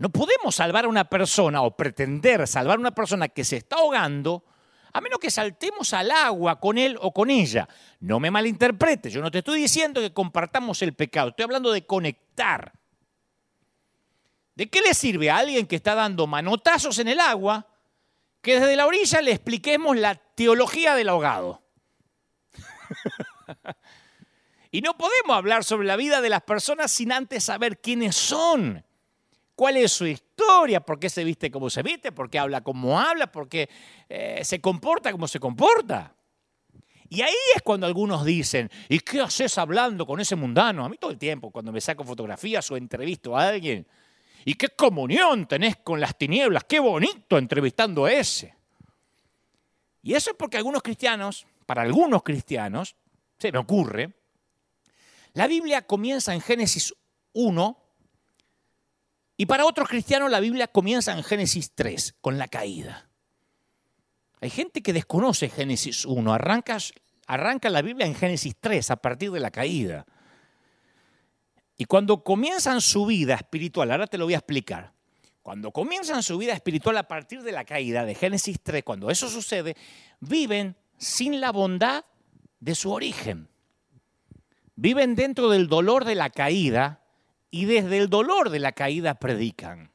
no 0.00 0.08
podemos 0.08 0.54
salvar 0.54 0.86
a 0.86 0.88
una 0.88 1.04
persona 1.04 1.60
o 1.60 1.76
pretender 1.76 2.48
salvar 2.48 2.78
a 2.78 2.80
una 2.80 2.94
persona 2.94 3.28
que 3.28 3.44
se 3.44 3.58
está 3.58 3.76
ahogando 3.76 4.46
a 4.94 5.00
menos 5.02 5.18
que 5.18 5.30
saltemos 5.30 5.92
al 5.92 6.10
agua 6.10 6.58
con 6.58 6.78
él 6.78 6.96
o 7.02 7.12
con 7.12 7.28
ella. 7.28 7.68
No 8.00 8.18
me 8.18 8.30
malinterpretes, 8.30 9.12
yo 9.12 9.20
no 9.20 9.30
te 9.30 9.40
estoy 9.40 9.60
diciendo 9.60 10.00
que 10.00 10.14
compartamos 10.14 10.80
el 10.80 10.94
pecado, 10.94 11.28
estoy 11.28 11.44
hablando 11.44 11.70
de 11.70 11.84
conectar. 11.84 12.72
¿De 14.54 14.70
qué 14.70 14.80
le 14.80 14.94
sirve 14.94 15.28
a 15.28 15.36
alguien 15.36 15.66
que 15.66 15.76
está 15.76 15.94
dando 15.94 16.26
manotazos 16.26 16.98
en 16.98 17.08
el 17.08 17.20
agua 17.20 17.66
que 18.40 18.58
desde 18.58 18.76
la 18.76 18.86
orilla 18.86 19.20
le 19.20 19.32
expliquemos 19.32 19.98
la 19.98 20.14
teología 20.14 20.94
del 20.94 21.10
ahogado? 21.10 21.62
y 24.70 24.80
no 24.80 24.96
podemos 24.96 25.36
hablar 25.36 25.62
sobre 25.62 25.86
la 25.86 25.96
vida 25.96 26.22
de 26.22 26.30
las 26.30 26.40
personas 26.40 26.90
sin 26.90 27.12
antes 27.12 27.44
saber 27.44 27.82
quiénes 27.82 28.16
son 28.16 28.82
cuál 29.60 29.76
es 29.76 29.92
su 29.92 30.06
historia, 30.06 30.80
por 30.80 30.98
qué 30.98 31.10
se 31.10 31.22
viste 31.22 31.50
como 31.50 31.68
se 31.68 31.82
viste, 31.82 32.12
por 32.12 32.30
qué 32.30 32.38
habla 32.38 32.62
como 32.62 32.98
habla, 32.98 33.30
por 33.30 33.46
qué 33.46 33.68
eh, 34.08 34.40
se 34.42 34.58
comporta 34.58 35.12
como 35.12 35.28
se 35.28 35.38
comporta. 35.38 36.16
Y 37.10 37.20
ahí 37.20 37.34
es 37.54 37.60
cuando 37.60 37.86
algunos 37.86 38.24
dicen, 38.24 38.70
¿y 38.88 39.00
qué 39.00 39.20
haces 39.20 39.58
hablando 39.58 40.06
con 40.06 40.18
ese 40.18 40.34
mundano? 40.34 40.82
A 40.82 40.88
mí 40.88 40.96
todo 40.96 41.10
el 41.10 41.18
tiempo, 41.18 41.50
cuando 41.50 41.72
me 41.72 41.80
saco 41.82 42.04
fotografías 42.04 42.70
o 42.70 42.76
entrevisto 42.78 43.36
a 43.36 43.48
alguien, 43.48 43.86
¿y 44.46 44.54
qué 44.54 44.70
comunión 44.70 45.46
tenés 45.46 45.76
con 45.76 46.00
las 46.00 46.16
tinieblas? 46.16 46.64
Qué 46.64 46.80
bonito 46.80 47.36
entrevistando 47.36 48.06
a 48.06 48.12
ese. 48.14 48.54
Y 50.02 50.14
eso 50.14 50.30
es 50.30 50.36
porque 50.38 50.56
algunos 50.56 50.82
cristianos, 50.82 51.46
para 51.66 51.82
algunos 51.82 52.22
cristianos, 52.22 52.96
se 53.38 53.52
me 53.52 53.58
ocurre, 53.58 54.10
la 55.34 55.46
Biblia 55.46 55.86
comienza 55.86 56.32
en 56.32 56.40
Génesis 56.40 56.94
1 57.34 57.89
y 59.40 59.46
para 59.46 59.64
otros 59.64 59.88
cristianos 59.88 60.30
la 60.30 60.38
Biblia 60.38 60.66
comienza 60.66 61.16
en 61.16 61.24
Génesis 61.24 61.72
3, 61.74 62.16
con 62.20 62.36
la 62.36 62.46
caída. 62.46 63.08
Hay 64.42 64.50
gente 64.50 64.82
que 64.82 64.92
desconoce 64.92 65.48
Génesis 65.48 66.04
1, 66.04 66.34
arranca, 66.34 66.76
arranca 67.26 67.70
la 67.70 67.80
Biblia 67.80 68.04
en 68.04 68.14
Génesis 68.14 68.54
3, 68.60 68.90
a 68.90 68.96
partir 68.96 69.30
de 69.30 69.40
la 69.40 69.50
caída. 69.50 70.04
Y 71.78 71.86
cuando 71.86 72.22
comienzan 72.22 72.82
su 72.82 73.06
vida 73.06 73.34
espiritual, 73.34 73.90
ahora 73.90 74.06
te 74.06 74.18
lo 74.18 74.26
voy 74.26 74.34
a 74.34 74.40
explicar, 74.40 74.92
cuando 75.40 75.70
comienzan 75.70 76.22
su 76.22 76.36
vida 76.36 76.52
espiritual 76.52 76.98
a 76.98 77.08
partir 77.08 77.42
de 77.42 77.52
la 77.52 77.64
caída 77.64 78.04
de 78.04 78.14
Génesis 78.14 78.60
3, 78.62 78.84
cuando 78.84 79.10
eso 79.10 79.30
sucede, 79.30 79.74
viven 80.20 80.76
sin 80.98 81.40
la 81.40 81.50
bondad 81.50 82.04
de 82.58 82.74
su 82.74 82.92
origen. 82.92 83.48
viven 84.76 85.14
dentro 85.14 85.48
del 85.48 85.66
dolor 85.66 86.04
de 86.04 86.14
la 86.14 86.28
caída 86.28 86.99
y 87.50 87.64
desde 87.64 87.98
el 87.98 88.08
dolor 88.08 88.50
de 88.50 88.60
la 88.60 88.72
caída 88.72 89.14
predican. 89.14 89.90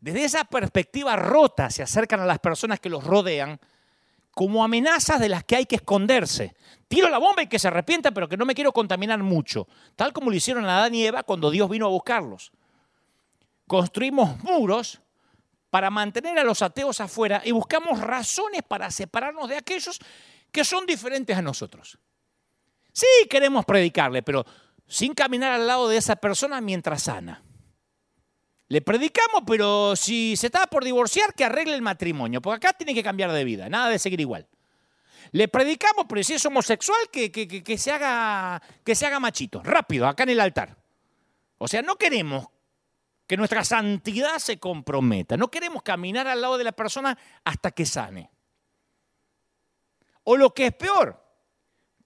Desde 0.00 0.24
esa 0.24 0.44
perspectiva 0.44 1.16
rota 1.16 1.70
se 1.70 1.82
acercan 1.82 2.20
a 2.20 2.26
las 2.26 2.38
personas 2.38 2.80
que 2.80 2.88
los 2.88 3.04
rodean 3.04 3.60
como 4.32 4.64
amenazas 4.64 5.20
de 5.20 5.28
las 5.28 5.44
que 5.44 5.56
hay 5.56 5.66
que 5.66 5.76
esconderse. 5.76 6.54
Tiro 6.88 7.08
la 7.08 7.18
bomba 7.18 7.42
y 7.42 7.46
que 7.46 7.58
se 7.58 7.68
arrepienta, 7.68 8.10
pero 8.10 8.28
que 8.28 8.36
no 8.36 8.46
me 8.46 8.54
quiero 8.54 8.72
contaminar 8.72 9.22
mucho, 9.22 9.68
tal 9.96 10.12
como 10.12 10.30
lo 10.30 10.36
hicieron 10.36 10.64
Adán 10.64 10.94
y 10.94 11.04
Eva 11.04 11.22
cuando 11.22 11.50
Dios 11.50 11.68
vino 11.68 11.86
a 11.86 11.90
buscarlos. 11.90 12.52
Construimos 13.66 14.42
muros 14.42 15.00
para 15.68 15.90
mantener 15.90 16.38
a 16.38 16.44
los 16.44 16.62
ateos 16.62 17.00
afuera 17.00 17.42
y 17.44 17.52
buscamos 17.52 18.00
razones 18.00 18.62
para 18.66 18.90
separarnos 18.90 19.48
de 19.48 19.56
aquellos 19.56 19.98
que 20.50 20.64
son 20.64 20.86
diferentes 20.86 21.36
a 21.36 21.42
nosotros. 21.42 21.98
Sí, 22.92 23.06
queremos 23.28 23.64
predicarle, 23.64 24.22
pero 24.22 24.44
sin 24.90 25.14
caminar 25.14 25.52
al 25.52 25.68
lado 25.68 25.88
de 25.88 25.96
esa 25.96 26.16
persona 26.16 26.60
mientras 26.60 27.04
sana. 27.04 27.44
Le 28.66 28.82
predicamos, 28.82 29.44
pero 29.46 29.94
si 29.94 30.36
se 30.36 30.46
está 30.46 30.66
por 30.66 30.84
divorciar, 30.84 31.32
que 31.32 31.44
arregle 31.44 31.74
el 31.74 31.82
matrimonio, 31.82 32.42
porque 32.42 32.66
acá 32.66 32.76
tiene 32.76 32.92
que 32.92 33.02
cambiar 33.02 33.30
de 33.32 33.44
vida, 33.44 33.68
nada 33.68 33.88
de 33.88 34.00
seguir 34.00 34.20
igual. 34.20 34.48
Le 35.30 35.46
predicamos, 35.46 36.06
pero 36.08 36.22
si 36.24 36.34
es 36.34 36.44
homosexual, 36.44 36.98
que, 37.12 37.30
que, 37.30 37.78
se 37.78 37.92
haga, 37.92 38.60
que 38.84 38.96
se 38.96 39.06
haga 39.06 39.20
machito, 39.20 39.62
rápido, 39.62 40.08
acá 40.08 40.24
en 40.24 40.30
el 40.30 40.40
altar. 40.40 40.76
O 41.58 41.68
sea, 41.68 41.82
no 41.82 41.94
queremos 41.94 42.48
que 43.28 43.36
nuestra 43.36 43.64
santidad 43.64 44.38
se 44.38 44.58
comprometa, 44.58 45.36
no 45.36 45.52
queremos 45.52 45.84
caminar 45.84 46.26
al 46.26 46.40
lado 46.40 46.58
de 46.58 46.64
la 46.64 46.72
persona 46.72 47.16
hasta 47.44 47.70
que 47.70 47.86
sane. 47.86 48.28
O 50.24 50.36
lo 50.36 50.52
que 50.52 50.66
es 50.66 50.74
peor, 50.74 51.24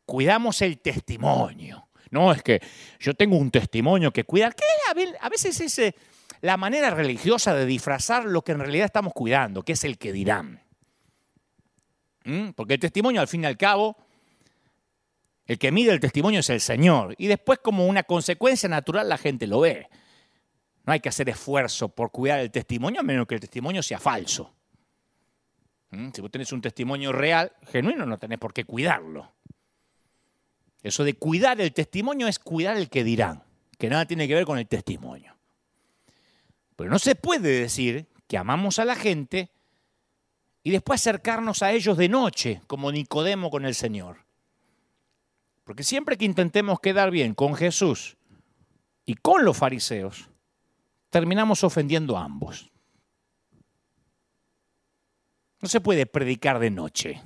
cuidamos 0.04 0.60
el 0.60 0.80
testimonio. 0.80 1.83
No, 2.14 2.30
es 2.30 2.44
que 2.44 2.62
yo 3.00 3.12
tengo 3.14 3.36
un 3.36 3.50
testimonio 3.50 4.12
que 4.12 4.22
cuidar. 4.22 4.54
¿Qué? 4.54 4.64
A 5.20 5.28
veces 5.28 5.60
ese 5.60 5.96
la 6.42 6.56
manera 6.56 6.90
religiosa 6.90 7.54
de 7.54 7.66
disfrazar 7.66 8.24
lo 8.24 8.42
que 8.42 8.52
en 8.52 8.60
realidad 8.60 8.84
estamos 8.84 9.12
cuidando, 9.12 9.64
que 9.64 9.72
es 9.72 9.82
el 9.82 9.98
que 9.98 10.12
dirán. 10.12 10.62
¿Mm? 12.24 12.50
Porque 12.50 12.74
el 12.74 12.80
testimonio, 12.80 13.20
al 13.20 13.26
fin 13.26 13.42
y 13.42 13.46
al 13.46 13.56
cabo, 13.56 13.96
el 15.46 15.58
que 15.58 15.72
mide 15.72 15.90
el 15.90 15.98
testimonio 15.98 16.38
es 16.38 16.50
el 16.50 16.60
Señor. 16.60 17.16
Y 17.18 17.26
después, 17.26 17.58
como 17.58 17.84
una 17.84 18.04
consecuencia 18.04 18.68
natural, 18.68 19.08
la 19.08 19.18
gente 19.18 19.48
lo 19.48 19.58
ve. 19.58 19.88
No 20.86 20.92
hay 20.92 21.00
que 21.00 21.08
hacer 21.08 21.28
esfuerzo 21.28 21.88
por 21.88 22.12
cuidar 22.12 22.38
el 22.38 22.52
testimonio, 22.52 23.00
a 23.00 23.02
menos 23.02 23.26
que 23.26 23.34
el 23.34 23.40
testimonio 23.40 23.82
sea 23.82 23.98
falso. 23.98 24.54
¿Mm? 25.90 26.10
Si 26.14 26.20
vos 26.20 26.30
tenés 26.30 26.52
un 26.52 26.60
testimonio 26.60 27.10
real, 27.10 27.50
genuino, 27.72 28.06
no 28.06 28.18
tenés 28.18 28.38
por 28.38 28.52
qué 28.52 28.64
cuidarlo. 28.64 29.32
Eso 30.84 31.02
de 31.02 31.14
cuidar 31.14 31.62
el 31.62 31.72
testimonio 31.72 32.28
es 32.28 32.38
cuidar 32.38 32.76
el 32.76 32.90
que 32.90 33.02
dirán, 33.02 33.42
que 33.78 33.88
nada 33.88 34.04
tiene 34.04 34.28
que 34.28 34.34
ver 34.34 34.44
con 34.44 34.58
el 34.58 34.68
testimonio. 34.68 35.34
Pero 36.76 36.90
no 36.90 36.98
se 36.98 37.14
puede 37.14 37.58
decir 37.58 38.06
que 38.28 38.36
amamos 38.36 38.78
a 38.78 38.84
la 38.84 38.94
gente 38.94 39.50
y 40.62 40.70
después 40.70 41.00
acercarnos 41.00 41.62
a 41.62 41.72
ellos 41.72 41.96
de 41.96 42.10
noche, 42.10 42.60
como 42.66 42.92
Nicodemo 42.92 43.50
con 43.50 43.64
el 43.64 43.74
Señor. 43.74 44.26
Porque 45.64 45.84
siempre 45.84 46.18
que 46.18 46.26
intentemos 46.26 46.80
quedar 46.80 47.10
bien 47.10 47.34
con 47.34 47.54
Jesús 47.54 48.18
y 49.06 49.14
con 49.14 49.42
los 49.42 49.56
fariseos, 49.56 50.28
terminamos 51.08 51.64
ofendiendo 51.64 52.18
a 52.18 52.24
ambos. 52.24 52.70
No 55.62 55.68
se 55.68 55.80
puede 55.80 56.04
predicar 56.04 56.58
de 56.58 56.70
noche. 56.70 57.22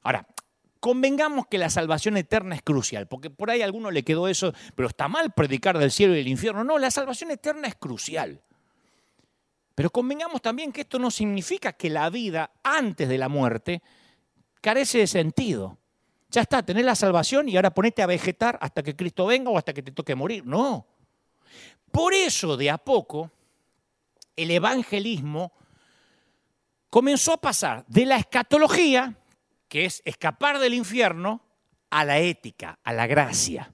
Ahora, 0.00 0.26
convengamos 0.82 1.46
que 1.46 1.58
la 1.58 1.70
salvación 1.70 2.16
eterna 2.16 2.56
es 2.56 2.62
crucial, 2.62 3.06
porque 3.06 3.30
por 3.30 3.52
ahí 3.52 3.62
a 3.62 3.64
alguno 3.64 3.92
le 3.92 4.02
quedó 4.02 4.26
eso, 4.26 4.52
pero 4.74 4.88
está 4.88 5.06
mal 5.06 5.30
predicar 5.32 5.78
del 5.78 5.92
cielo 5.92 6.12
y 6.12 6.16
del 6.16 6.26
infierno. 6.26 6.64
No, 6.64 6.76
la 6.76 6.90
salvación 6.90 7.30
eterna 7.30 7.68
es 7.68 7.76
crucial. 7.76 8.42
Pero 9.76 9.90
convengamos 9.90 10.42
también 10.42 10.72
que 10.72 10.80
esto 10.80 10.98
no 10.98 11.12
significa 11.12 11.72
que 11.74 11.88
la 11.88 12.10
vida 12.10 12.50
antes 12.64 13.08
de 13.08 13.16
la 13.16 13.28
muerte 13.28 13.80
carece 14.60 14.98
de 14.98 15.06
sentido. 15.06 15.78
Ya 16.30 16.40
está, 16.40 16.64
tenés 16.64 16.84
la 16.84 16.96
salvación 16.96 17.48
y 17.48 17.54
ahora 17.54 17.72
ponete 17.72 18.02
a 18.02 18.06
vegetar 18.06 18.58
hasta 18.60 18.82
que 18.82 18.96
Cristo 18.96 19.26
venga 19.26 19.50
o 19.50 19.58
hasta 19.58 19.72
que 19.72 19.84
te 19.84 19.92
toque 19.92 20.16
morir. 20.16 20.44
No. 20.44 20.84
Por 21.92 22.12
eso, 22.12 22.56
de 22.56 22.70
a 22.70 22.78
poco, 22.78 23.30
el 24.34 24.50
evangelismo 24.50 25.52
comenzó 26.90 27.34
a 27.34 27.40
pasar 27.40 27.84
de 27.86 28.04
la 28.04 28.16
escatología, 28.16 29.16
que 29.72 29.86
es 29.86 30.02
escapar 30.04 30.58
del 30.58 30.74
infierno 30.74 31.40
a 31.88 32.04
la 32.04 32.18
ética, 32.18 32.78
a 32.84 32.92
la 32.92 33.06
gracia. 33.06 33.72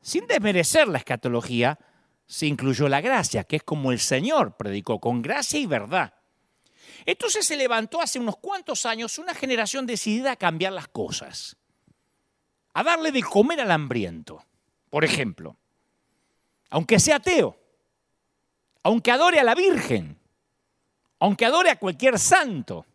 Sin 0.00 0.26
desmerecer 0.26 0.88
la 0.88 0.96
escatología, 0.96 1.78
se 2.26 2.46
incluyó 2.46 2.88
la 2.88 3.02
gracia, 3.02 3.44
que 3.44 3.56
es 3.56 3.62
como 3.62 3.92
el 3.92 4.00
Señor 4.00 4.56
predicó, 4.56 4.98
con 4.98 5.20
gracia 5.20 5.60
y 5.60 5.66
verdad. 5.66 6.14
Entonces 7.04 7.44
se 7.44 7.58
levantó 7.58 8.00
hace 8.00 8.18
unos 8.18 8.38
cuantos 8.38 8.86
años 8.86 9.18
una 9.18 9.34
generación 9.34 9.84
decidida 9.84 10.32
a 10.32 10.36
cambiar 10.36 10.72
las 10.72 10.88
cosas, 10.88 11.58
a 12.72 12.82
darle 12.82 13.12
de 13.12 13.22
comer 13.22 13.60
al 13.60 13.72
hambriento. 13.72 14.42
Por 14.88 15.04
ejemplo, 15.04 15.58
aunque 16.70 16.98
sea 16.98 17.16
ateo, 17.16 17.60
aunque 18.82 19.10
adore 19.10 19.40
a 19.40 19.44
la 19.44 19.54
Virgen, 19.54 20.18
aunque 21.18 21.44
adore 21.44 21.68
a 21.68 21.78
cualquier 21.78 22.18
santo, 22.18 22.86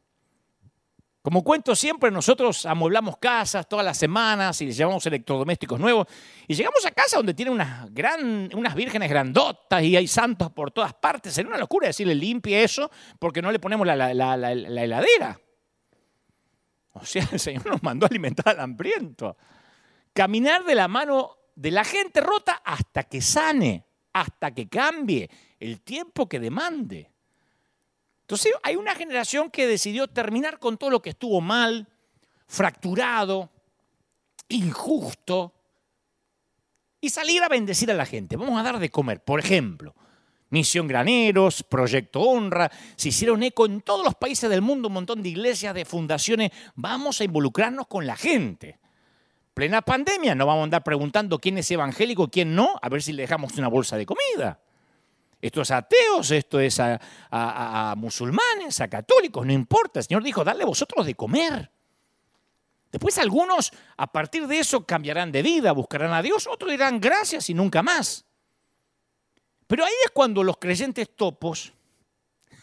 como 1.26 1.44
cuento 1.44 1.76
siempre, 1.76 2.12
nosotros 2.12 2.68
amueblamos 2.68 3.18
casas 3.18 3.68
todas 3.68 3.84
las 3.84 3.98
semanas 3.98 4.62
y 4.62 4.68
les 4.68 4.78
llevamos 4.78 5.04
electrodomésticos 5.08 5.80
nuevos. 5.80 6.06
Y 6.48 6.54
llegamos 6.54 6.86
a 6.86 6.92
casa 6.92 7.18
donde 7.18 7.34
tiene 7.34 7.50
unas, 7.50 7.92
gran, 7.92 8.48
unas 8.54 8.76
vírgenes 8.76 9.10
grandotas 9.10 9.82
y 9.82 9.96
hay 9.96 10.08
santos 10.08 10.52
por 10.52 10.70
todas 10.70 10.94
partes. 10.94 11.34
Sería 11.34 11.50
una 11.50 11.58
locura 11.58 11.88
decirle 11.88 12.14
limpie 12.14 12.64
eso 12.64 12.92
porque 13.18 13.42
no 13.42 13.52
le 13.52 13.58
ponemos 13.58 13.88
la, 13.88 13.96
la 14.14 14.84
heladera. 14.84 15.40
O 16.92 17.04
sea, 17.04 17.28
el 17.32 17.40
Señor 17.40 17.66
nos 17.66 17.82
mandó 17.82 18.06
a 18.06 18.10
alimentar 18.10 18.50
al 18.50 18.60
hambriento. 18.60 19.36
Caminar 20.14 20.64
de 20.64 20.76
la 20.76 20.88
mano 20.88 21.38
de 21.56 21.72
la 21.72 21.86
gente 21.86 22.22
rota 22.22 22.62
hasta 22.64 23.02
que 23.02 23.20
sane, 23.20 23.84
hasta 24.14 24.54
que 24.54 24.70
cambie 24.70 25.28
el 25.60 25.82
tiempo 25.82 26.30
que 26.30 26.40
demande. 26.40 27.15
Entonces 28.26 28.54
hay 28.64 28.76
una 28.76 28.96
generación 28.96 29.52
que 29.52 29.68
decidió 29.68 30.08
terminar 30.08 30.58
con 30.58 30.80
todo 30.80 30.90
lo 30.90 31.00
que 31.00 31.12
estuvo 31.12 31.42
mal, 31.42 31.88
fracturado, 32.48 33.52
injusto, 34.50 35.54
y 37.00 37.12
salir 37.12 37.44
a 37.44 37.50
bendecir 37.50 37.92
a 37.92 37.94
la 37.94 38.08
gente. 38.08 38.36
Vamos 38.36 38.60
a 38.60 38.64
dar 38.64 38.80
de 38.80 38.90
comer, 38.90 39.24
por 39.24 39.40
ejemplo. 39.40 39.94
Misión 40.50 40.88
Graneros, 40.88 41.62
Proyecto 41.62 42.20
Honra, 42.22 42.72
se 42.96 43.10
hicieron 43.10 43.44
eco 43.44 43.68
en 43.68 43.82
todos 43.82 44.04
los 44.04 44.16
países 44.16 44.50
del 44.50 44.64
mundo, 44.64 44.88
un 44.88 44.96
montón 44.96 45.22
de 45.22 45.30
iglesias, 45.30 45.76
de 45.76 45.86
fundaciones. 45.86 46.50
Vamos 46.74 47.22
a 47.22 47.26
involucrarnos 47.26 47.86
con 47.86 48.08
la 48.08 48.16
gente. 48.16 48.80
Plena 49.54 49.84
pandemia, 49.84 50.34
no 50.34 50.48
vamos 50.48 50.62
a 50.62 50.64
andar 50.64 50.84
preguntando 50.84 51.38
quién 51.38 51.60
es 51.60 51.70
evangélico 51.70 52.28
quién 52.28 52.56
no, 52.56 52.80
a 52.82 52.90
ver 52.90 53.04
si 53.04 53.14
le 53.14 53.22
dejamos 53.22 53.56
una 53.56 53.68
bolsa 53.68 53.98
de 53.98 54.08
comida. 54.08 54.65
Esto 55.46 55.62
es 55.62 55.70
ateos, 55.70 56.32
esto 56.32 56.60
es 56.60 56.80
a, 56.80 57.94
musulmanes, 57.96 58.82
a 58.82 58.88
católicos, 58.88 59.46
no 59.46 59.54
importa. 59.54 60.00
El 60.00 60.06
Señor 60.06 60.24
dijo, 60.24 60.44
dale 60.44 60.66
vosotros 60.66 61.06
de 61.06 61.14
comer. 61.14 61.70
Después 62.92 63.16
algunos 63.20 63.72
a 63.96 64.12
partir 64.12 64.48
de 64.48 64.58
eso 64.58 64.88
cambiarán 64.88 65.32
de 65.32 65.44
vida, 65.44 65.72
buscarán 65.72 66.14
a 66.14 66.24
Dios, 66.24 66.48
otros 66.48 66.72
dirán 66.72 67.00
gracias 67.00 67.48
y 67.52 67.54
nunca 67.54 67.84
más. 67.84 68.26
Pero 69.68 69.86
ahí 69.86 69.94
es 70.04 70.10
cuando 70.10 70.44
los 70.44 70.58
creyentes 70.58 71.16
topos, 71.16 71.74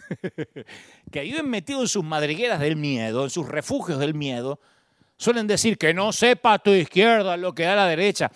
que 1.13 1.21
viven 1.21 1.49
metidos 1.49 1.83
en 1.83 1.89
sus 1.89 2.05
madrigueras 2.05 2.59
del 2.59 2.75
miedo, 2.75 3.23
en 3.23 3.31
sus 3.31 3.49
refugios 3.49 4.01
del 4.01 4.15
miedo, 4.15 4.59
suelen 5.17 5.47
decir 5.47 5.79
que 5.79 5.95
no 5.95 6.13
sepa 6.13 6.55
a 6.55 6.59
tu 6.59 6.71
izquierda 6.71 7.37
lo 7.37 7.55
que 7.55 7.63
da 7.63 7.75
a 7.75 7.77
la 7.77 7.87
derecha. 7.87 8.33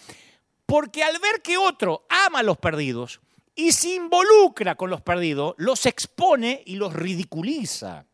Porque 0.66 1.02
al 1.02 1.18
ver 1.18 1.42
que 1.42 1.56
otro 1.56 2.06
ama 2.08 2.38
a 2.38 2.42
los 2.44 2.58
perdidos, 2.58 3.20
y 3.56 3.72
se 3.72 3.94
involucra 3.94 4.74
con 4.76 4.90
los 4.90 5.00
perdidos, 5.00 5.54
los 5.56 5.86
expone 5.86 6.62
y 6.66 6.76
los 6.76 6.92
ridiculiza. 6.92 8.04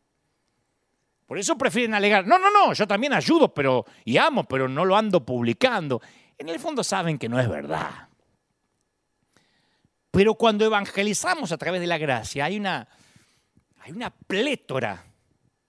Por 1.27 1.37
eso 1.37 1.57
prefieren 1.57 1.93
alegar, 1.93 2.25
no, 2.25 2.39
no, 2.39 2.49
no, 2.49 2.73
yo 2.73 2.87
también 2.87 3.13
ayudo 3.13 3.53
pero, 3.53 3.85
y 4.05 4.17
amo, 4.17 4.45
pero 4.45 4.69
no 4.69 4.85
lo 4.85 4.95
ando 4.95 5.25
publicando. 5.25 6.01
En 6.37 6.47
el 6.47 6.59
fondo 6.59 6.83
saben 6.83 7.19
que 7.19 7.27
no 7.27 7.39
es 7.39 7.49
verdad. 7.49 8.07
Pero 10.11 10.35
cuando 10.35 10.65
evangelizamos 10.65 11.51
a 11.51 11.57
través 11.57 11.81
de 11.81 11.87
la 11.87 11.97
gracia, 11.97 12.45
hay 12.45 12.57
una, 12.57 12.87
hay 13.79 13.91
una 13.91 14.11
plétora 14.11 15.03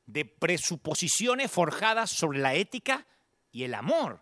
de 0.07 0.25
presuposiciones 0.25 1.51
forjadas 1.51 2.11
sobre 2.11 2.39
la 2.39 2.55
ética 2.55 3.07
y 3.51 3.65
el 3.65 3.75
amor. 3.75 4.21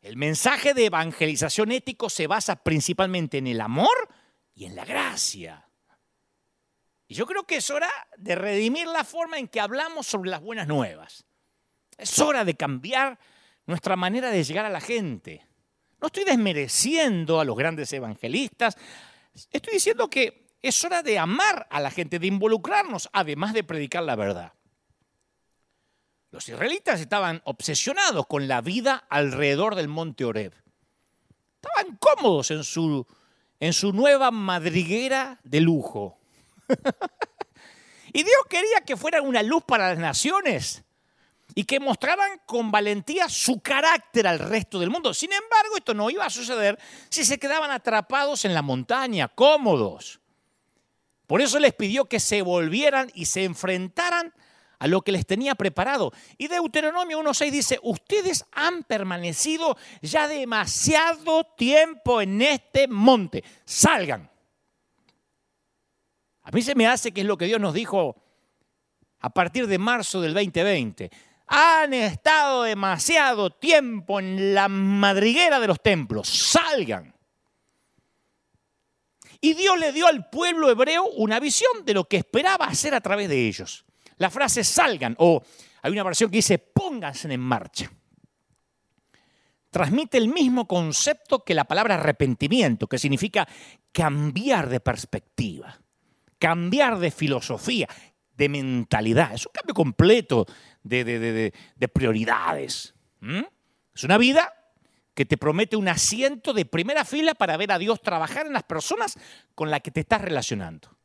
El 0.00 0.16
mensaje 0.16 0.74
de 0.74 0.86
evangelización 0.86 1.72
ético 1.72 2.08
se 2.08 2.26
basa 2.26 2.62
principalmente 2.62 3.38
en 3.38 3.46
el 3.46 3.60
amor 3.60 4.08
y 4.54 4.64
en 4.64 4.76
la 4.76 4.84
gracia. 4.84 5.68
Y 7.08 7.14
yo 7.14 7.26
creo 7.26 7.44
que 7.44 7.56
es 7.56 7.70
hora 7.70 7.88
de 8.16 8.34
redimir 8.34 8.86
la 8.86 9.02
forma 9.02 9.38
en 9.38 9.48
que 9.48 9.60
hablamos 9.60 10.06
sobre 10.06 10.30
las 10.30 10.42
buenas 10.42 10.68
nuevas. 10.68 11.24
Es 11.96 12.18
hora 12.18 12.44
de 12.44 12.54
cambiar 12.54 13.18
nuestra 13.66 13.96
manera 13.96 14.30
de 14.30 14.44
llegar 14.44 14.64
a 14.64 14.70
la 14.70 14.80
gente. 14.80 15.46
No 16.00 16.06
estoy 16.06 16.24
desmereciendo 16.24 17.40
a 17.40 17.44
los 17.44 17.56
grandes 17.56 17.92
evangelistas, 17.92 18.76
estoy 19.50 19.74
diciendo 19.74 20.08
que 20.08 20.48
es 20.62 20.84
hora 20.84 21.02
de 21.02 21.18
amar 21.18 21.66
a 21.70 21.80
la 21.80 21.90
gente, 21.90 22.18
de 22.18 22.26
involucrarnos, 22.26 23.08
además 23.12 23.52
de 23.52 23.64
predicar 23.64 24.04
la 24.04 24.16
verdad. 24.16 24.52
Los 26.30 26.48
israelitas 26.48 27.00
estaban 27.00 27.40
obsesionados 27.44 28.26
con 28.26 28.48
la 28.48 28.60
vida 28.60 29.04
alrededor 29.08 29.74
del 29.74 29.88
monte 29.88 30.24
Oreb. 30.24 30.52
Estaban 31.62 31.96
cómodos 31.96 32.50
en 32.50 32.64
su, 32.64 33.06
en 33.60 33.72
su 33.72 33.92
nueva 33.92 34.30
madriguera 34.30 35.40
de 35.42 35.60
lujo. 35.60 36.18
y 38.12 38.22
Dios 38.22 38.42
quería 38.48 38.82
que 38.84 38.96
fueran 38.96 39.26
una 39.26 39.42
luz 39.42 39.62
para 39.66 39.88
las 39.88 39.98
naciones 39.98 40.84
y 41.54 41.64
que 41.64 41.80
mostraran 41.80 42.40
con 42.44 42.70
valentía 42.70 43.28
su 43.30 43.60
carácter 43.60 44.26
al 44.26 44.38
resto 44.38 44.78
del 44.78 44.90
mundo. 44.90 45.14
Sin 45.14 45.32
embargo, 45.32 45.76
esto 45.76 45.94
no 45.94 46.10
iba 46.10 46.26
a 46.26 46.30
suceder 46.30 46.78
si 47.08 47.24
se 47.24 47.38
quedaban 47.38 47.70
atrapados 47.70 48.44
en 48.44 48.52
la 48.52 48.60
montaña, 48.60 49.28
cómodos. 49.28 50.20
Por 51.26 51.40
eso 51.40 51.58
les 51.58 51.72
pidió 51.74 52.04
que 52.04 52.20
se 52.20 52.42
volvieran 52.42 53.10
y 53.14 53.24
se 53.24 53.44
enfrentaran 53.44 54.34
a 54.78 54.86
lo 54.86 55.02
que 55.02 55.12
les 55.12 55.26
tenía 55.26 55.54
preparado. 55.54 56.12
Y 56.36 56.48
Deuteronomio 56.48 57.20
1.6 57.20 57.50
dice, 57.50 57.78
ustedes 57.82 58.44
han 58.52 58.84
permanecido 58.84 59.76
ya 60.02 60.28
demasiado 60.28 61.44
tiempo 61.56 62.20
en 62.20 62.42
este 62.42 62.88
monte, 62.88 63.44
salgan. 63.64 64.30
A 66.42 66.50
mí 66.50 66.62
se 66.62 66.74
me 66.74 66.86
hace 66.86 67.12
que 67.12 67.20
es 67.20 67.26
lo 67.26 67.36
que 67.36 67.46
Dios 67.46 67.60
nos 67.60 67.74
dijo 67.74 68.16
a 69.20 69.30
partir 69.30 69.66
de 69.66 69.78
marzo 69.78 70.20
del 70.20 70.32
2020. 70.32 71.10
Han 71.48 71.94
estado 71.94 72.62
demasiado 72.62 73.50
tiempo 73.50 74.20
en 74.20 74.54
la 74.54 74.68
madriguera 74.68 75.60
de 75.60 75.66
los 75.66 75.82
templos, 75.82 76.28
salgan. 76.28 77.14
Y 79.40 79.54
Dios 79.54 79.78
le 79.78 79.92
dio 79.92 80.06
al 80.06 80.28
pueblo 80.30 80.70
hebreo 80.70 81.04
una 81.04 81.38
visión 81.38 81.84
de 81.84 81.94
lo 81.94 82.04
que 82.04 82.16
esperaba 82.16 82.66
hacer 82.66 82.94
a 82.94 83.00
través 83.00 83.28
de 83.28 83.46
ellos. 83.46 83.84
La 84.18 84.30
frase 84.30 84.64
salgan, 84.64 85.14
o 85.18 85.42
hay 85.82 85.92
una 85.92 86.02
versión 86.02 86.30
que 86.30 86.38
dice 86.38 86.58
pónganse 86.58 87.32
en 87.32 87.40
marcha. 87.40 87.90
Transmite 89.70 90.18
el 90.18 90.28
mismo 90.28 90.66
concepto 90.66 91.44
que 91.44 91.54
la 91.54 91.64
palabra 91.64 91.94
arrepentimiento, 91.94 92.86
que 92.86 92.98
significa 92.98 93.46
cambiar 93.92 94.68
de 94.68 94.80
perspectiva, 94.80 95.78
cambiar 96.38 96.98
de 96.98 97.10
filosofía, 97.10 97.86
de 98.34 98.48
mentalidad. 98.48 99.34
Es 99.34 99.46
un 99.46 99.52
cambio 99.52 99.74
completo 99.74 100.46
de, 100.82 101.52
prioridades. 101.92 102.94
Es 103.94 104.04
una 104.04 104.16
vida 104.16 104.54
que 105.14 105.26
te 105.26 105.36
promete 105.36 105.76
un 105.76 105.88
asiento 105.88 106.52
de 106.52 106.64
primera 106.64 107.04
fila 107.04 107.34
para 107.34 107.56
ver 107.56 107.72
a 107.72 107.78
Dios 107.78 108.00
trabajar 108.00 108.46
en 108.46 108.52
las 108.52 108.62
personas 108.62 109.18
con 109.54 109.70
las 109.70 109.80
que 109.80 109.90
te 109.90 110.00
estás 110.00 110.22
relacionando. 110.22 110.97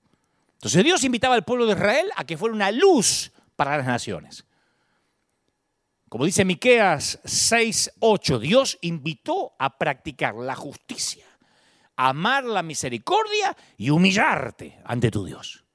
Entonces 0.63 0.85
Dios 0.85 1.03
invitaba 1.03 1.35
al 1.35 1.43
pueblo 1.43 1.65
de 1.65 1.73
Israel 1.73 2.09
a 2.15 2.23
que 2.23 2.37
fuera 2.37 2.55
una 2.55 2.71
luz 2.71 3.33
para 3.57 3.75
las 3.75 3.85
naciones. 3.85 4.45
Como 6.07 6.23
dice 6.23 6.45
Miqueas 6.45 7.19
6:8, 7.25 8.39
Dios 8.39 8.77
invitó 8.79 9.57
a 9.59 9.77
practicar 9.77 10.35
la 10.35 10.55
justicia, 10.55 11.25
amar 11.97 12.45
la 12.45 12.63
misericordia 12.63 13.57
y 13.75 13.89
humillarte 13.89 14.79
ante 14.85 15.11
tu 15.11 15.25
Dios. 15.25 15.65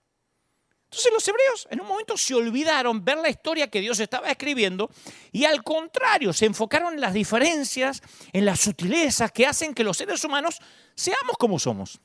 Entonces 0.84 1.12
los 1.12 1.28
hebreos 1.28 1.68
en 1.70 1.82
un 1.82 1.86
momento 1.86 2.16
se 2.16 2.34
olvidaron 2.34 3.04
ver 3.04 3.18
la 3.18 3.28
historia 3.28 3.68
que 3.68 3.82
Dios 3.82 4.00
estaba 4.00 4.30
escribiendo 4.30 4.88
y 5.32 5.44
al 5.44 5.62
contrario 5.62 6.32
se 6.32 6.46
enfocaron 6.46 6.94
en 6.94 7.02
las 7.02 7.12
diferencias, 7.12 8.00
en 8.32 8.46
las 8.46 8.60
sutilezas 8.60 9.32
que 9.32 9.44
hacen 9.44 9.74
que 9.74 9.84
los 9.84 9.98
seres 9.98 10.24
humanos 10.24 10.58
seamos 10.94 11.36
como 11.36 11.58
somos. 11.58 12.00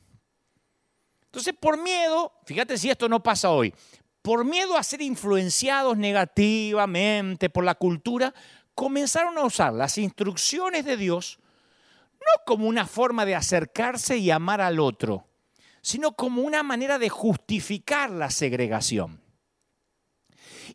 Entonces 1.33 1.55
por 1.59 1.81
miedo, 1.81 2.31
fíjate 2.45 2.77
si 2.77 2.91
esto 2.91 3.09
no 3.09 3.23
pasa 3.23 3.49
hoy, 3.49 3.73
por 4.21 4.45
miedo 4.45 4.77
a 4.77 4.83
ser 4.83 5.01
influenciados 5.01 5.97
negativamente 5.97 7.49
por 7.49 7.63
la 7.63 7.73
cultura, 7.73 8.35
comenzaron 8.75 9.39
a 9.39 9.43
usar 9.43 9.73
las 9.73 9.97
instrucciones 9.97 10.85
de 10.85 10.95
Dios 10.95 11.39
no 12.11 12.43
como 12.45 12.67
una 12.67 12.85
forma 12.85 13.25
de 13.25 13.33
acercarse 13.33 14.17
y 14.17 14.29
amar 14.29 14.61
al 14.61 14.79
otro, 14.79 15.27
sino 15.81 16.11
como 16.11 16.43
una 16.43 16.61
manera 16.61 16.99
de 16.99 17.09
justificar 17.09 18.11
la 18.11 18.29
segregación. 18.29 19.19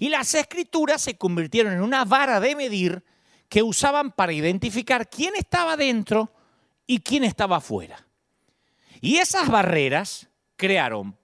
Y 0.00 0.08
las 0.08 0.34
escrituras 0.34 1.00
se 1.00 1.16
convirtieron 1.16 1.72
en 1.72 1.82
una 1.82 2.04
vara 2.04 2.40
de 2.40 2.56
medir 2.56 3.04
que 3.48 3.62
usaban 3.62 4.10
para 4.10 4.32
identificar 4.32 5.08
quién 5.08 5.36
estaba 5.36 5.76
dentro 5.76 6.32
y 6.84 6.98
quién 6.98 7.22
estaba 7.22 7.58
afuera. 7.58 8.08
Y 9.00 9.18
esas 9.18 9.48
barreras 9.48 10.27
crearon 10.58 11.16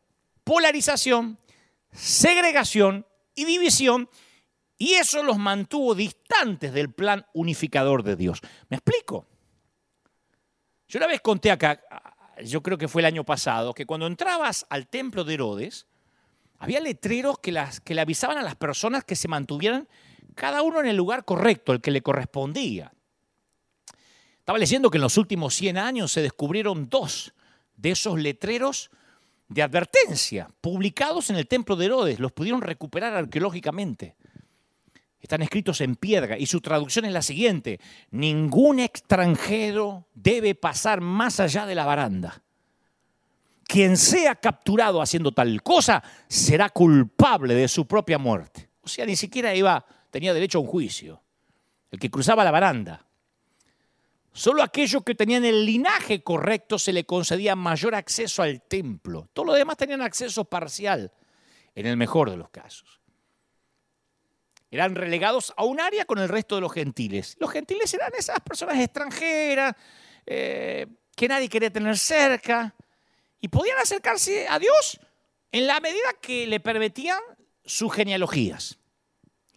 polarización, 0.44 1.38
segregación 1.92 3.06
y 3.34 3.44
división, 3.44 4.08
y 4.78 4.94
eso 4.94 5.22
los 5.22 5.38
mantuvo 5.38 5.94
distantes 5.94 6.72
del 6.72 6.92
plan 6.92 7.26
unificador 7.34 8.02
de 8.02 8.16
Dios. 8.16 8.40
¿Me 8.68 8.76
explico? 8.76 9.26
Yo 10.88 10.98
una 10.98 11.06
vez 11.06 11.20
conté 11.20 11.50
acá, 11.50 11.80
yo 12.44 12.62
creo 12.62 12.78
que 12.78 12.88
fue 12.88 13.02
el 13.02 13.06
año 13.06 13.24
pasado, 13.24 13.74
que 13.74 13.86
cuando 13.86 14.06
entrabas 14.06 14.66
al 14.68 14.88
templo 14.88 15.24
de 15.24 15.34
Herodes, 15.34 15.86
había 16.58 16.80
letreros 16.80 17.38
que, 17.38 17.52
las, 17.52 17.80
que 17.80 17.94
le 17.94 18.00
avisaban 18.00 18.38
a 18.38 18.42
las 18.42 18.56
personas 18.56 19.04
que 19.04 19.16
se 19.16 19.28
mantuvieran 19.28 19.88
cada 20.34 20.62
uno 20.62 20.80
en 20.80 20.86
el 20.86 20.96
lugar 20.96 21.24
correcto, 21.24 21.72
el 21.72 21.80
que 21.80 21.90
le 21.90 22.02
correspondía. 22.02 22.92
Estaba 24.38 24.58
leyendo 24.58 24.90
que 24.90 24.98
en 24.98 25.02
los 25.02 25.16
últimos 25.16 25.54
100 25.54 25.78
años 25.78 26.12
se 26.12 26.20
descubrieron 26.20 26.88
dos 26.88 27.32
de 27.76 27.92
esos 27.92 28.18
letreros 28.20 28.90
de 29.48 29.62
advertencia 29.62 30.50
publicados 30.60 31.30
en 31.30 31.36
el 31.36 31.46
templo 31.46 31.76
de 31.76 31.86
Herodes. 31.86 32.20
Los 32.20 32.32
pudieron 32.32 32.60
recuperar 32.60 33.14
arqueológicamente. 33.14 34.16
Están 35.20 35.42
escritos 35.42 35.80
en 35.80 35.96
piedra 35.96 36.38
y 36.38 36.46
su 36.46 36.60
traducción 36.60 37.06
es 37.06 37.12
la 37.12 37.22
siguiente. 37.22 37.80
Ningún 38.10 38.78
extranjero 38.78 40.06
debe 40.12 40.54
pasar 40.54 41.00
más 41.00 41.40
allá 41.40 41.64
de 41.64 41.74
la 41.74 41.86
baranda. 41.86 42.42
Quien 43.64 43.96
sea 43.96 44.34
capturado 44.34 45.00
haciendo 45.00 45.32
tal 45.32 45.62
cosa 45.62 46.02
será 46.28 46.68
culpable 46.68 47.54
de 47.54 47.68
su 47.68 47.86
propia 47.86 48.18
muerte. 48.18 48.68
O 48.82 48.88
sea, 48.88 49.06
ni 49.06 49.16
siquiera 49.16 49.54
iba, 49.54 49.86
tenía 50.10 50.34
derecho 50.34 50.58
a 50.58 50.60
un 50.60 50.66
juicio. 50.66 51.22
El 51.90 51.98
que 51.98 52.10
cruzaba 52.10 52.44
la 52.44 52.50
baranda. 52.50 53.06
Solo 54.34 54.62
aquellos 54.62 55.02
que 55.02 55.14
tenían 55.14 55.46
el 55.46 55.64
linaje 55.64 56.22
correcto 56.22 56.78
se 56.78 56.92
le 56.92 57.06
concedía 57.06 57.56
mayor 57.56 57.94
acceso 57.94 58.42
al 58.42 58.60
templo. 58.60 59.30
Todos 59.32 59.46
los 59.46 59.56
demás 59.56 59.78
tenían 59.78 60.02
acceso 60.02 60.44
parcial, 60.44 61.12
en 61.74 61.86
el 61.86 61.96
mejor 61.96 62.30
de 62.30 62.36
los 62.36 62.50
casos 62.50 63.00
eran 64.74 64.96
relegados 64.96 65.54
a 65.56 65.64
un 65.64 65.80
área 65.80 66.04
con 66.04 66.18
el 66.18 66.28
resto 66.28 66.56
de 66.56 66.60
los 66.60 66.72
gentiles. 66.72 67.36
Los 67.38 67.52
gentiles 67.52 67.94
eran 67.94 68.10
esas 68.18 68.40
personas 68.40 68.76
extranjeras 68.80 69.72
eh, 70.26 70.88
que 71.14 71.28
nadie 71.28 71.48
quería 71.48 71.70
tener 71.70 71.96
cerca 71.96 72.74
y 73.40 73.46
podían 73.46 73.78
acercarse 73.78 74.48
a 74.48 74.58
Dios 74.58 74.98
en 75.52 75.68
la 75.68 75.78
medida 75.78 76.14
que 76.20 76.48
le 76.48 76.58
permitían 76.58 77.20
sus 77.64 77.92
genealogías. 77.92 78.80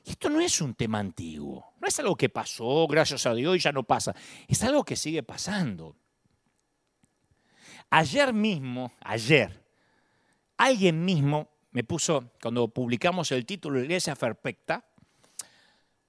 Esto 0.05 0.29
no 0.29 0.39
es 0.39 0.61
un 0.61 0.75
tema 0.75 0.99
antiguo, 0.99 1.66
es 1.87 1.99
algo 1.99 2.15
que 2.15 2.29
pasó, 2.29 2.87
gracias 2.87 3.25
a 3.25 3.33
Dios, 3.33 3.55
y 3.55 3.59
ya 3.59 3.71
no 3.71 3.83
pasa, 3.83 4.15
es 4.47 4.63
algo 4.63 4.83
que 4.83 4.95
sigue 4.95 5.23
pasando. 5.23 5.95
Ayer 7.89 8.33
mismo, 8.33 8.91
ayer, 9.01 9.63
alguien 10.57 11.03
mismo 11.05 11.49
me 11.71 11.83
puso, 11.83 12.31
cuando 12.41 12.67
publicamos 12.67 13.31
el 13.31 13.45
título 13.45 13.79
Iglesia 13.79 14.15
Perfecta, 14.15 14.85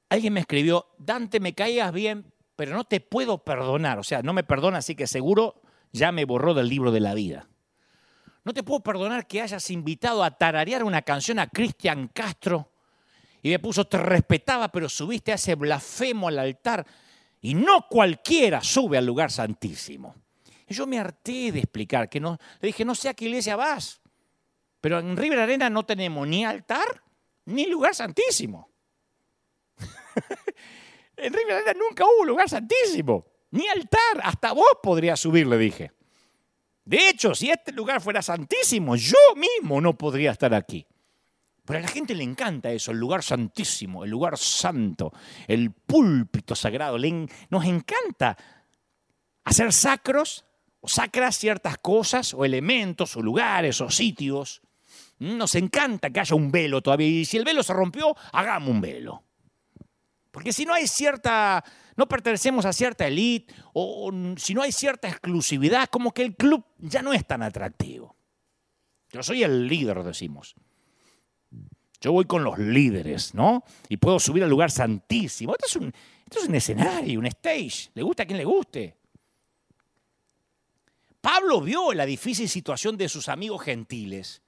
alguien 0.09 0.33
me 0.33 0.41
escribió, 0.41 0.95
Dante, 0.99 1.41
me 1.41 1.55
caías 1.55 1.93
bien, 1.93 2.33
pero 2.57 2.75
no 2.75 2.85
te 2.85 3.01
puedo 3.01 3.45
perdonar. 3.45 3.99
O 3.99 4.03
sea, 4.03 4.23
no 4.23 4.33
me 4.33 4.43
perdona, 4.43 4.79
así 4.79 4.97
que 4.97 5.07
seguro 5.07 5.63
ya 5.93 6.11
me 6.11 6.25
borró 6.25 6.55
del 6.55 6.69
libro 6.69 6.91
de 6.91 7.01
la 7.01 7.15
vida. 7.15 7.49
No 8.45 8.53
te 8.53 8.63
puedo 8.63 8.81
perdonar 8.81 9.27
que 9.27 9.43
hayas 9.43 9.71
invitado 9.71 10.25
a 10.25 10.31
tararear 10.33 10.83
una 10.83 11.03
canción 11.03 11.39
a 11.39 11.49
Cristian 11.49 12.09
Castro 12.09 12.73
y 13.43 13.51
me 13.51 13.59
puso, 13.59 13.87
te 13.87 13.99
respetaba, 13.99 14.69
pero 14.69 14.89
subiste 14.89 15.33
a 15.33 15.37
ese 15.37 15.55
blasfemo 15.55 16.29
al 16.29 16.39
altar 16.39 16.87
y 17.41 17.55
no 17.55 17.87
cualquiera 17.89 18.63
sube 18.63 18.99
al 18.99 19.07
lugar 19.07 19.31
santísimo. 19.31 20.15
Y 20.67 20.75
yo 20.75 20.87
me 20.87 20.99
harté 20.99 21.53
de 21.53 21.61
explicar 21.61 22.09
que 22.09 22.21
no, 22.21 22.39
le 22.61 22.69
dije, 22.69 22.85
no 22.85 22.95
sé 22.95 23.09
a 23.09 23.15
qué 23.15 23.27
iglesia 23.27 23.57
vas, 23.57 24.01
pero 24.81 24.99
en 24.99 25.17
River 25.17 25.41
Arena 25.41 25.71
no 25.71 25.85
tenemos 25.85 26.27
ni 26.27 26.45
altar 26.45 27.03
ni 27.47 27.67
lugar 27.67 27.95
santísimo. 27.95 28.71
en 31.17 31.33
River 31.33 31.77
nunca 31.77 32.05
hubo 32.05 32.25
lugar 32.25 32.49
santísimo, 32.49 33.27
ni 33.51 33.67
altar, 33.69 34.21
hasta 34.23 34.53
vos 34.53 34.79
podrías 34.83 35.19
subir, 35.19 35.47
le 35.47 35.57
dije. 35.57 35.93
De 36.85 37.09
hecho, 37.09 37.35
si 37.35 37.51
este 37.51 37.73
lugar 37.73 38.01
fuera 38.01 38.23
santísimo, 38.23 38.97
yo 38.97 39.19
mismo 39.37 39.81
no 39.81 39.97
podría 39.97 40.33
estar 40.33 40.55
aquí. 40.55 40.87
Pero 41.69 41.81
a 41.81 41.83
la 41.83 41.89
gente 41.89 42.15
le 42.15 42.25
encanta 42.25 42.71
eso, 42.71 42.93
el 42.93 42.99
lugar 42.99 43.23
santísimo, 43.23 44.03
el 44.03 44.09
lugar 44.09 44.39
santo, 44.39 45.13
el 45.47 45.71
púlpito 45.71 46.55
sagrado. 46.55 46.97
nos 47.51 47.65
encanta 47.67 48.39
hacer 49.45 49.71
sacros 49.75 50.47
o 50.81 50.89
sacras 50.89 51.37
ciertas 51.37 51.77
cosas 51.77 52.33
o 52.33 52.47
elementos 52.47 53.15
o 53.19 53.21
lugares 53.21 53.83
o 53.83 53.91
sitios. 53.91 54.63
Nos 55.19 55.55
encanta 55.57 56.09
que 56.09 56.21
haya 56.21 56.35
un 56.35 56.51
velo 56.51 56.81
todavía. 56.81 57.07
Y 57.07 57.27
si 57.27 57.37
el 57.37 57.45
velo 57.45 57.63
se 57.63 57.75
rompió, 57.75 58.17
hagamos 58.33 58.71
un 58.71 58.81
velo. 58.81 59.25
Porque 60.31 60.55
si 60.55 60.65
no 60.65 60.73
hay 60.73 60.87
cierta, 60.87 61.63
no 61.97 62.09
pertenecemos 62.09 62.65
a 62.65 62.73
cierta 62.73 63.07
élite 63.07 63.55
o 63.75 64.11
si 64.39 64.55
no 64.55 64.63
hay 64.63 64.73
cierta 64.73 65.07
exclusividad, 65.07 65.91
como 65.91 66.13
que 66.13 66.23
el 66.23 66.35
club 66.35 66.65
ya 66.79 67.03
no 67.03 67.13
es 67.13 67.27
tan 67.27 67.43
atractivo. 67.43 68.17
Yo 69.13 69.23
soy 69.23 69.43
el 69.43 69.69
líder, 69.69 70.03
decimos. 70.03 70.57
Yo 72.01 72.13
voy 72.13 72.27
con 72.27 72.45
los 72.45 72.59
líderes, 72.59 73.35
¿no? 73.35 73.65
Y 73.89 73.97
puedo 73.97 74.21
subir 74.21 74.45
al 74.45 74.51
lugar 74.51 74.71
santísimo. 74.71 75.53
Esto 75.53 75.67
es 76.41 76.47
un, 76.47 76.55
escenario, 76.55 77.19
un 77.19 77.27
stage. 77.27 77.91
Le 77.95 78.03
gusta 78.03 78.23
a 78.23 78.27
quien 78.27 78.39
le 78.39 78.45
guste. 78.45 78.97
Pablo 81.21 81.61
vio 81.61 81.93
la 81.93 82.07
difícil 82.07 82.49
situación 82.49 82.97
de 82.97 83.09
sus 83.09 83.29
amigos 83.29 83.63
gentiles 83.63 84.43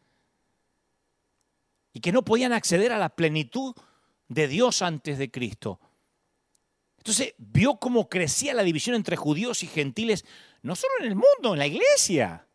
y 1.93 2.01
que 2.01 2.13
no 2.13 2.25
podían 2.25 2.53
acceder 2.53 2.93
a 2.93 2.99
la 2.99 3.09
plenitud 3.09 3.75
de 4.29 4.47
Dios 4.47 4.81
antes 4.81 5.19
de 5.19 5.31
Cristo. 5.31 5.81
Entonces 6.99 7.35
vio 7.39 7.77
cómo 7.77 8.09
crecía 8.09 8.55
la 8.55 8.63
división 8.63 8.95
entre 8.95 9.17
judíos 9.17 9.65
y 9.65 9.67
gentiles, 9.67 10.25
no 10.63 10.77
solo 10.77 10.93
en 11.01 11.07
el 11.07 11.15
mundo, 11.17 11.55
en 11.55 11.59
la 11.59 11.67
iglesia. 11.67 12.47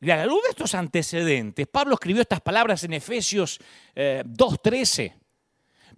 Y 0.00 0.10
a 0.10 0.16
la 0.16 0.26
luz 0.26 0.42
de 0.44 0.50
estos 0.50 0.74
antecedentes, 0.74 1.66
Pablo 1.66 1.94
escribió 1.94 2.22
estas 2.22 2.40
palabras 2.40 2.84
en 2.84 2.92
Efesios 2.92 3.58
2.13. 3.96 5.02
Eh, 5.04 5.14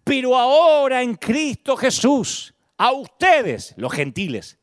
Pero 0.03 0.39
ahora 0.39 1.03
en 1.03 1.17
Cristo 1.17 1.77
Jesús, 1.77 2.55
a 2.79 2.93
ustedes, 2.93 3.75
los 3.77 3.93
gentiles, 3.93 4.59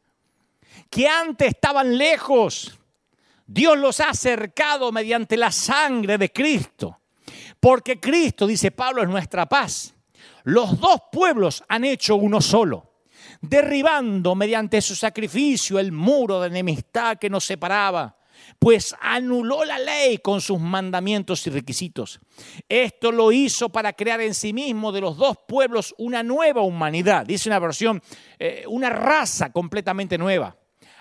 que 0.89 1.07
antes 1.07 1.49
estaban 1.49 1.97
lejos, 1.97 2.79
Dios 3.45 3.77
los 3.77 3.99
ha 3.99 4.09
acercado 4.09 4.91
mediante 4.91 5.37
la 5.37 5.51
sangre 5.51 6.17
de 6.17 6.31
Cristo. 6.31 6.99
Porque 7.59 7.99
Cristo, 7.99 8.47
dice 8.47 8.71
Pablo, 8.71 9.03
es 9.03 9.09
nuestra 9.09 9.45
paz. 9.45 9.93
Los 10.45 10.79
dos 10.79 10.99
pueblos 11.11 11.63
han 11.67 11.85
hecho 11.85 12.15
uno 12.15 12.41
solo, 12.41 13.01
derribando 13.41 14.33
mediante 14.33 14.81
su 14.81 14.95
sacrificio 14.95 15.77
el 15.77 15.91
muro 15.91 16.41
de 16.41 16.47
enemistad 16.47 17.17
que 17.17 17.29
nos 17.29 17.45
separaba 17.45 18.16
pues 18.59 18.95
anuló 19.01 19.65
la 19.65 19.79
ley 19.79 20.17
con 20.19 20.41
sus 20.41 20.59
mandamientos 20.59 21.45
y 21.47 21.49
requisitos. 21.49 22.19
Esto 22.67 23.11
lo 23.11 23.31
hizo 23.31 23.69
para 23.69 23.93
crear 23.93 24.21
en 24.21 24.33
sí 24.33 24.53
mismo 24.53 24.91
de 24.91 25.01
los 25.01 25.17
dos 25.17 25.37
pueblos 25.47 25.93
una 25.97 26.23
nueva 26.23 26.61
humanidad, 26.61 27.25
dice 27.25 27.49
una 27.49 27.59
versión, 27.59 28.01
eh, 28.39 28.63
una 28.67 28.89
raza 28.89 29.51
completamente 29.51 30.17
nueva. 30.17 30.55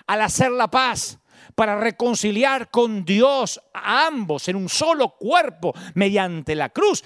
Al 0.05 0.21
hacer 0.21 0.51
la 0.51 0.69
paz, 0.69 1.19
para 1.55 1.79
reconciliar 1.79 2.69
con 2.69 3.03
Dios 3.03 3.59
a 3.73 4.07
ambos 4.07 4.47
en 4.47 4.55
un 4.55 4.69
solo 4.69 5.15
cuerpo 5.17 5.73
mediante 5.95 6.55
la 6.55 6.69
cruz, 6.69 7.03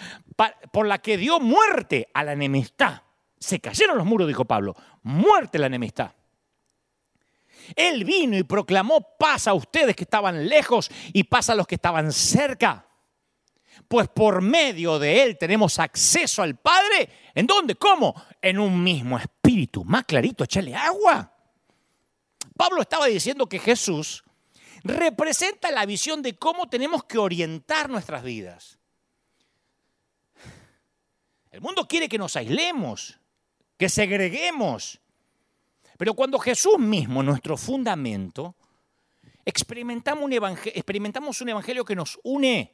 por 0.71 0.87
la 0.87 0.97
que 0.99 1.17
dio 1.17 1.39
muerte 1.39 2.09
a 2.13 2.23
la 2.23 2.33
enemistad. 2.33 3.03
Se 3.39 3.59
cayeron 3.59 3.97
los 3.97 4.05
muros, 4.05 4.27
dijo 4.27 4.45
Pablo, 4.45 4.75
muerte 5.03 5.57
a 5.57 5.61
la 5.61 5.67
enemistad. 5.67 6.11
Él 7.75 8.03
vino 8.03 8.37
y 8.37 8.43
proclamó 8.43 9.15
paz 9.17 9.47
a 9.47 9.53
ustedes 9.53 9.95
que 9.95 10.03
estaban 10.03 10.47
lejos 10.47 10.89
y 11.13 11.23
paz 11.23 11.49
a 11.49 11.55
los 11.55 11.67
que 11.67 11.75
estaban 11.75 12.11
cerca. 12.11 12.87
Pues 13.87 14.07
por 14.09 14.41
medio 14.41 14.99
de 14.99 15.23
Él 15.23 15.37
tenemos 15.37 15.79
acceso 15.79 16.41
al 16.41 16.57
Padre. 16.57 17.09
¿En 17.33 17.47
dónde? 17.47 17.75
¿Cómo? 17.75 18.15
En 18.41 18.59
un 18.59 18.83
mismo 18.83 19.17
espíritu. 19.17 19.83
Más 19.83 20.05
clarito, 20.05 20.43
echarle 20.43 20.75
agua. 20.75 21.33
Pablo 22.55 22.81
estaba 22.81 23.07
diciendo 23.07 23.47
que 23.47 23.59
Jesús 23.59 24.23
representa 24.83 25.71
la 25.71 25.85
visión 25.85 26.21
de 26.21 26.37
cómo 26.37 26.69
tenemos 26.69 27.03
que 27.03 27.17
orientar 27.17 27.89
nuestras 27.89 28.23
vidas. 28.23 28.79
El 31.51 31.61
mundo 31.61 31.87
quiere 31.87 32.07
que 32.07 32.17
nos 32.17 32.35
aislemos, 32.35 33.19
que 33.77 33.89
segreguemos, 33.89 35.01
pero 36.01 36.15
cuando 36.15 36.39
Jesús 36.39 36.79
mismo, 36.79 37.21
nuestro 37.21 37.55
fundamento, 37.55 38.55
experimentamos 39.45 40.23
un, 40.23 41.49
evangelio, 41.49 41.85
que 41.85 41.95
nos 41.95 42.19
une, 42.23 42.73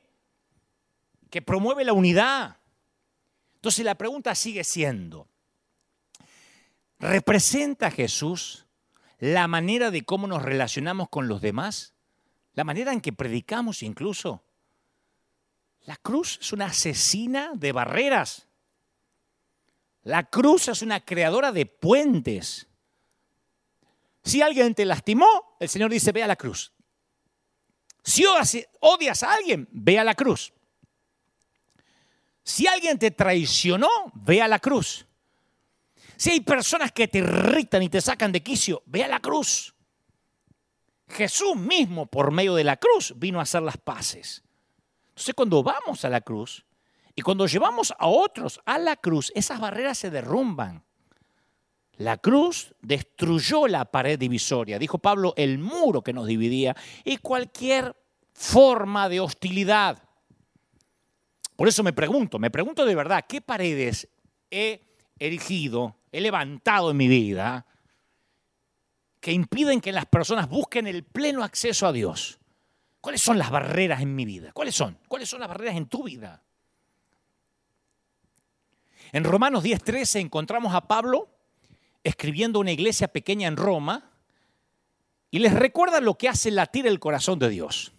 que 1.30 1.42
promueve 1.42 1.84
la 1.84 1.92
unidad. 1.92 2.56
Entonces 3.56 3.84
la 3.84 3.96
pregunta 3.96 4.34
sigue 4.34 4.64
siendo, 4.64 5.28
¿representa 7.00 7.92
Jesús 7.92 8.66
la 9.20 9.50
manera 9.50 9.92
de 9.92 10.04
cómo 10.04 10.26
nos 10.28 10.42
relacionamos 10.42 11.10
con 11.10 11.28
los 11.28 11.42
demás? 11.42 11.96
¿La 12.54 12.64
manera 12.64 12.94
en 12.94 13.02
que 13.02 13.12
predicamos 13.12 13.84
incluso? 13.84 14.42
La 15.82 15.98
cruz 15.98 16.40
es 16.40 16.54
una 16.54 16.68
asesina 16.68 17.52
de 17.56 17.74
barreras. 17.74 18.48
La 20.04 20.24
cruz 20.24 20.70
es 20.70 20.82
una 20.82 21.02
creadora 21.02 21.52
de 21.52 21.66
puentes. 21.66 22.67
Si 24.28 24.42
alguien 24.42 24.76
te 24.76 24.84
lastimó, 24.84 25.56
el 25.58 25.70
Señor 25.70 25.90
dice, 25.90 26.12
ve 26.12 26.22
a 26.22 26.28
la 26.28 26.36
cruz. 26.36 26.74
Si 28.04 28.26
odias 28.82 29.24
a 29.24 29.34
alguien, 29.34 29.70
ve 29.72 29.98
a 29.98 30.04
la 30.04 30.16
cruz. 30.16 30.52
Si 32.44 32.68
alguien 32.68 33.00
te 33.00 33.12
traicionó, 33.12 33.88
ve 34.16 34.42
a 34.42 34.50
la 34.50 34.60
cruz. 34.60 35.08
Si 36.18 36.32
hay 36.32 36.42
personas 36.42 36.92
que 36.92 37.08
te 37.08 37.20
irritan 37.20 37.84
y 37.84 37.88
te 37.88 38.02
sacan 38.02 38.34
de 38.34 38.44
quicio, 38.44 38.84
ve 38.86 39.06
a 39.06 39.08
la 39.08 39.22
cruz. 39.22 39.74
Jesús 41.08 41.56
mismo, 41.56 42.06
por 42.06 42.32
medio 42.32 42.54
de 42.54 42.66
la 42.66 42.76
cruz, 42.76 43.14
vino 43.16 43.40
a 43.40 43.44
hacer 43.44 43.62
las 43.62 43.78
paces. 43.78 44.44
Entonces, 45.08 45.36
cuando 45.36 45.64
vamos 45.64 46.04
a 46.04 46.10
la 46.10 46.20
cruz 46.20 46.66
y 47.16 47.22
cuando 47.22 47.48
llevamos 47.48 47.94
a 47.98 48.08
otros 48.08 48.60
a 48.66 48.78
la 48.78 48.98
cruz, 48.98 49.32
esas 49.36 49.62
barreras 49.62 49.98
se 49.98 50.10
derrumban. 50.12 50.84
La 51.98 52.18
cruz 52.18 52.76
destruyó 52.82 53.68
la 53.68 53.86
pared 53.86 54.20
divisoria, 54.20 54.78
dijo 54.78 55.00
Pablo, 55.00 55.34
el 55.36 55.58
muro 55.58 56.04
que 56.04 56.14
nos 56.14 56.28
dividía 56.28 56.76
y 57.04 57.18
cualquier 57.18 57.96
forma 58.34 59.10
de 59.10 59.20
hostilidad. 59.20 60.04
Por 61.56 61.68
eso 61.68 61.82
me 61.82 61.94
pregunto, 61.94 62.38
me 62.38 62.52
pregunto 62.52 62.86
de 62.86 62.94
verdad, 62.94 63.26
¿qué 63.28 63.42
paredes 63.42 64.08
he 64.52 64.82
erigido, 65.18 65.98
he 66.12 66.22
levantado 66.22 66.92
en 66.92 66.98
mi 66.98 67.08
vida 67.08 67.66
que 69.20 69.32
impiden 69.32 69.82
que 69.82 69.92
las 69.92 70.06
personas 70.06 70.48
busquen 70.48 70.86
el 70.86 71.04
pleno 71.04 71.44
acceso 71.44 71.88
a 71.88 71.92
Dios? 71.92 72.40
¿Cuáles 73.02 73.22
son 73.22 73.40
las 73.40 73.50
barreras 73.50 74.02
en 74.02 74.14
mi 74.16 74.26
vida? 74.26 74.52
¿Cuáles 74.54 74.76
son? 74.76 75.00
¿Cuáles 75.08 75.30
son 75.30 75.40
las 75.40 75.50
barreras 75.50 75.76
en 75.76 75.88
tu 75.88 76.04
vida? 76.04 76.44
En 79.12 79.24
Romanos 79.24 79.64
10:13 79.64 80.20
encontramos 80.20 80.76
a 80.76 80.88
Pablo 80.88 81.37
escribiendo 82.08 82.60
una 82.60 82.72
iglesia 82.72 83.10
pequeña 83.10 83.48
en 83.48 83.58
Roma 83.58 84.12
y 85.30 85.40
les 85.40 85.54
recuerda 85.54 86.00
lo 86.00 86.18
que 86.18 86.30
hace 86.30 86.52
latir 86.52 86.88
el 86.88 87.00
corazón 87.00 87.38
de 87.38 87.50
Dios. 87.50 87.92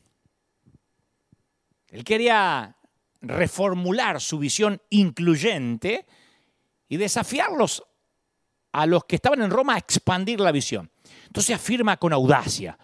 Él 1.88 2.05
quería 2.05 2.77
reformular 3.21 4.21
su 4.21 4.38
visión 4.38 4.81
incluyente 4.90 6.07
y 6.88 6.97
desafiarlos 6.97 7.85
a 8.73 8.87
los 8.87 9.05
que 9.05 9.16
estaban 9.16 9.42
en 9.42 9.51
Roma 9.51 9.75
a 9.75 9.79
expandir 9.79 10.40
la 10.40 10.53
visión. 10.53 10.90
Entonces 11.27 11.55
afirma 11.55 11.99
con 11.99 12.12
audacia, 12.12 12.79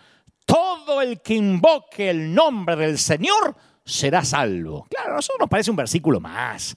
todo 0.44 1.00
el 1.00 1.22
que 1.22 1.34
invoque 1.34 2.10
el 2.10 2.34
nombre 2.34 2.76
del 2.76 2.98
Señor 2.98 3.56
será 3.82 4.24
salvo. 4.24 4.86
Claro, 4.90 5.12
a 5.12 5.16
nosotros 5.16 5.40
nos 5.40 5.48
parece 5.48 5.70
un 5.70 5.76
versículo 5.76 6.20
más. 6.20 6.76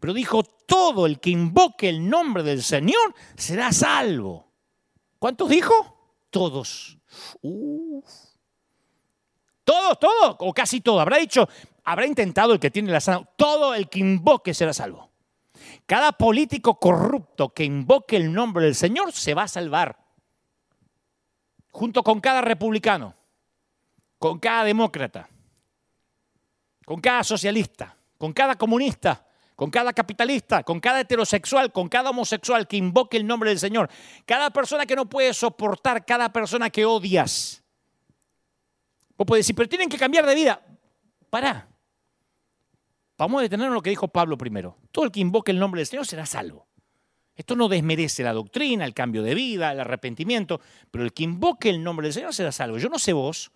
Pero 0.00 0.12
dijo, 0.12 0.42
todo 0.42 1.06
el 1.06 1.18
que 1.20 1.30
invoque 1.30 1.88
el 1.88 2.08
nombre 2.08 2.42
del 2.42 2.62
Señor 2.62 3.14
será 3.36 3.72
salvo. 3.72 4.52
¿Cuántos 5.18 5.48
dijo? 5.48 6.18
Todos. 6.30 6.98
Todos, 9.64 9.98
todos, 9.98 10.36
o 10.38 10.54
casi 10.54 10.80
todo. 10.80 11.00
Habrá 11.00 11.18
dicho, 11.18 11.48
habrá 11.84 12.06
intentado 12.06 12.52
el 12.52 12.60
que 12.60 12.70
tiene 12.70 12.92
la 12.92 13.00
sana, 13.00 13.28
todo 13.36 13.74
el 13.74 13.88
que 13.88 13.98
invoque 13.98 14.54
será 14.54 14.72
salvo. 14.72 15.10
Cada 15.86 16.12
político 16.12 16.78
corrupto 16.78 17.52
que 17.52 17.64
invoque 17.64 18.16
el 18.16 18.32
nombre 18.32 18.64
del 18.64 18.74
Señor 18.74 19.12
se 19.12 19.34
va 19.34 19.42
a 19.44 19.48
salvar. 19.48 19.98
Junto 21.70 22.02
con 22.02 22.20
cada 22.20 22.40
republicano, 22.40 23.14
con 24.18 24.38
cada 24.38 24.64
demócrata, 24.64 25.28
con 26.84 27.00
cada 27.00 27.22
socialista, 27.22 27.96
con 28.16 28.32
cada 28.32 28.56
comunista, 28.56 29.27
con 29.58 29.70
cada 29.72 29.92
capitalista, 29.92 30.62
con 30.62 30.78
cada 30.78 31.00
heterosexual, 31.00 31.72
con 31.72 31.88
cada 31.88 32.10
homosexual 32.10 32.68
que 32.68 32.76
invoque 32.76 33.16
el 33.16 33.26
nombre 33.26 33.50
del 33.50 33.58
Señor, 33.58 33.90
cada 34.24 34.50
persona 34.50 34.86
que 34.86 34.94
no 34.94 35.08
puede 35.08 35.34
soportar, 35.34 36.06
cada 36.06 36.32
persona 36.32 36.70
que 36.70 36.84
odias. 36.84 37.64
Vos 39.16 39.26
podés 39.26 39.44
decir, 39.44 39.56
pero 39.56 39.68
tienen 39.68 39.88
que 39.88 39.98
cambiar 39.98 40.26
de 40.26 40.36
vida. 40.36 40.62
Para. 41.28 41.68
Vamos 43.18 43.40
a 43.40 43.42
detenernos 43.42 43.72
en 43.72 43.74
lo 43.74 43.82
que 43.82 43.90
dijo 43.90 44.06
Pablo 44.06 44.38
primero. 44.38 44.78
Todo 44.92 45.06
el 45.06 45.10
que 45.10 45.18
invoque 45.18 45.50
el 45.50 45.58
nombre 45.58 45.80
del 45.80 45.88
Señor 45.88 46.06
será 46.06 46.24
salvo. 46.24 46.68
Esto 47.34 47.56
no 47.56 47.66
desmerece 47.68 48.22
la 48.22 48.34
doctrina, 48.34 48.84
el 48.84 48.94
cambio 48.94 49.24
de 49.24 49.34
vida, 49.34 49.72
el 49.72 49.80
arrepentimiento, 49.80 50.60
pero 50.92 51.02
el 51.02 51.12
que 51.12 51.24
invoque 51.24 51.68
el 51.68 51.82
nombre 51.82 52.06
del 52.06 52.14
Señor 52.14 52.32
será 52.32 52.52
salvo. 52.52 52.78
Yo 52.78 52.88
no 52.88 53.00
sé 53.00 53.12
vos, 53.12 53.50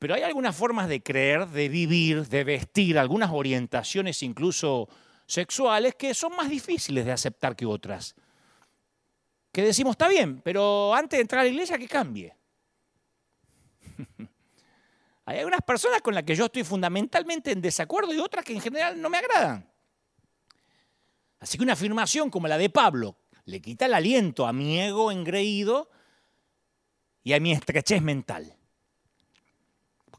pero 0.00 0.14
hay 0.14 0.22
algunas 0.22 0.56
formas 0.56 0.88
de 0.88 1.02
creer, 1.02 1.46
de 1.48 1.68
vivir, 1.68 2.26
de 2.26 2.42
vestir, 2.42 2.98
algunas 2.98 3.30
orientaciones 3.30 4.22
incluso 4.22 4.88
sexuales 5.26 5.94
que 5.94 6.14
son 6.14 6.34
más 6.34 6.48
difíciles 6.48 7.04
de 7.04 7.12
aceptar 7.12 7.54
que 7.54 7.66
otras. 7.66 8.14
Que 9.52 9.62
decimos, 9.62 9.92
está 9.92 10.08
bien, 10.08 10.40
pero 10.40 10.94
antes 10.94 11.18
de 11.18 11.20
entrar 11.20 11.42
a 11.42 11.44
la 11.44 11.50
iglesia 11.50 11.76
que 11.76 11.86
cambie. 11.86 12.34
Hay 15.26 15.38
algunas 15.38 15.60
personas 15.60 16.00
con 16.00 16.14
las 16.14 16.24
que 16.24 16.34
yo 16.34 16.46
estoy 16.46 16.64
fundamentalmente 16.64 17.52
en 17.52 17.60
desacuerdo 17.60 18.14
y 18.14 18.20
otras 18.20 18.42
que 18.42 18.54
en 18.54 18.62
general 18.62 18.98
no 18.98 19.10
me 19.10 19.18
agradan. 19.18 19.70
Así 21.40 21.58
que 21.58 21.64
una 21.64 21.74
afirmación 21.74 22.30
como 22.30 22.48
la 22.48 22.56
de 22.56 22.70
Pablo 22.70 23.18
le 23.44 23.60
quita 23.60 23.84
el 23.84 23.92
aliento 23.92 24.46
a 24.46 24.54
mi 24.54 24.80
ego 24.80 25.12
engreído 25.12 25.90
y 27.22 27.34
a 27.34 27.40
mi 27.40 27.52
estrechez 27.52 28.00
mental. 28.00 28.56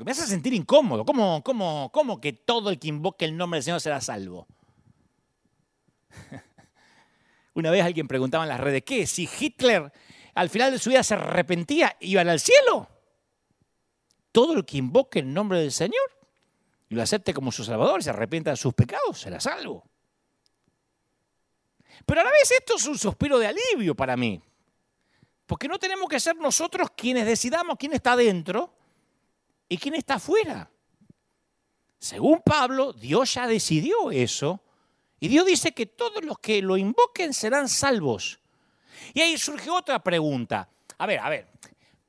Me 0.06 0.12
hace 0.12 0.26
sentir 0.28 0.54
incómodo. 0.54 1.06
¿Cómo, 1.06 1.44
cómo, 1.44 1.92
cómo 1.92 2.20
que 2.20 2.34
todo 2.34 2.70
el 2.70 2.80
que 2.80 2.88
invoque 2.88 3.26
el 3.26 3.38
nombre 3.38 3.58
del 3.58 3.64
Señor 3.64 3.82
será 3.82 4.02
salvo? 4.02 4.48
Una 7.54 7.72
vez 7.72 7.84
alguien 7.84 8.08
preguntaba 8.08 8.44
en 8.44 8.50
las 8.50 8.60
redes, 8.60 8.84
¿qué? 8.84 9.06
Si 9.06 9.30
Hitler 9.40 9.92
al 10.34 10.50
final 10.50 10.72
de 10.72 10.80
su 10.80 10.90
vida 10.90 11.04
se 11.04 11.14
arrepentía, 11.14 11.96
¿iban 12.00 12.30
al 12.30 12.40
cielo? 12.40 12.88
todo 14.32 14.54
el 14.54 14.66
que 14.66 14.78
invoque 14.78 15.20
el 15.20 15.34
nombre 15.34 15.60
del 15.60 15.72
Señor 15.72 16.02
y 16.90 16.96
lo 16.96 17.02
acepte 17.02 17.34
como 17.34 17.52
su 17.52 17.64
Salvador 17.64 18.04
se 18.04 18.10
arrepienta 18.10 18.52
de 18.52 18.58
sus 18.58 18.74
pecados, 18.74 19.20
será 19.20 19.40
salvo. 19.40 19.84
Pero 22.06 22.22
a 22.22 22.24
la 22.24 22.32
vez 22.32 22.52
esto 22.52 22.76
es 22.76 22.86
un 22.86 22.98
suspiro 22.98 23.38
de 23.40 23.48
alivio 23.48 23.96
para 23.96 24.18
mí, 24.18 24.42
porque 25.46 25.68
no 25.68 25.80
tenemos 25.80 26.10
que 26.10 26.20
ser 26.20 26.36
nosotros 26.36 26.90
quienes 26.96 27.26
decidamos 27.26 27.78
quién 27.78 27.94
está 27.94 28.16
dentro 28.16 28.74
y 29.72 29.78
quién 29.78 29.96
está 29.96 30.16
afuera. 30.16 30.70
Según 31.98 32.42
Pablo, 32.44 32.92
Dios 32.92 33.36
ya 33.36 33.48
decidió 33.48 34.12
eso 34.12 34.62
y 35.18 35.30
Dios 35.30 35.46
dice 35.46 35.72
que 35.72 35.86
todos 35.86 36.26
los 36.26 36.40
que 36.40 36.62
lo 36.62 36.76
invoquen 36.76 37.34
serán 37.34 37.70
salvos. 37.70 38.42
Y 39.14 39.22
ahí 39.22 39.38
surge 39.38 39.70
otra 39.70 40.04
pregunta. 40.04 40.68
A 40.98 41.06
ver, 41.06 41.22
a 41.22 41.30
ver, 41.30 41.48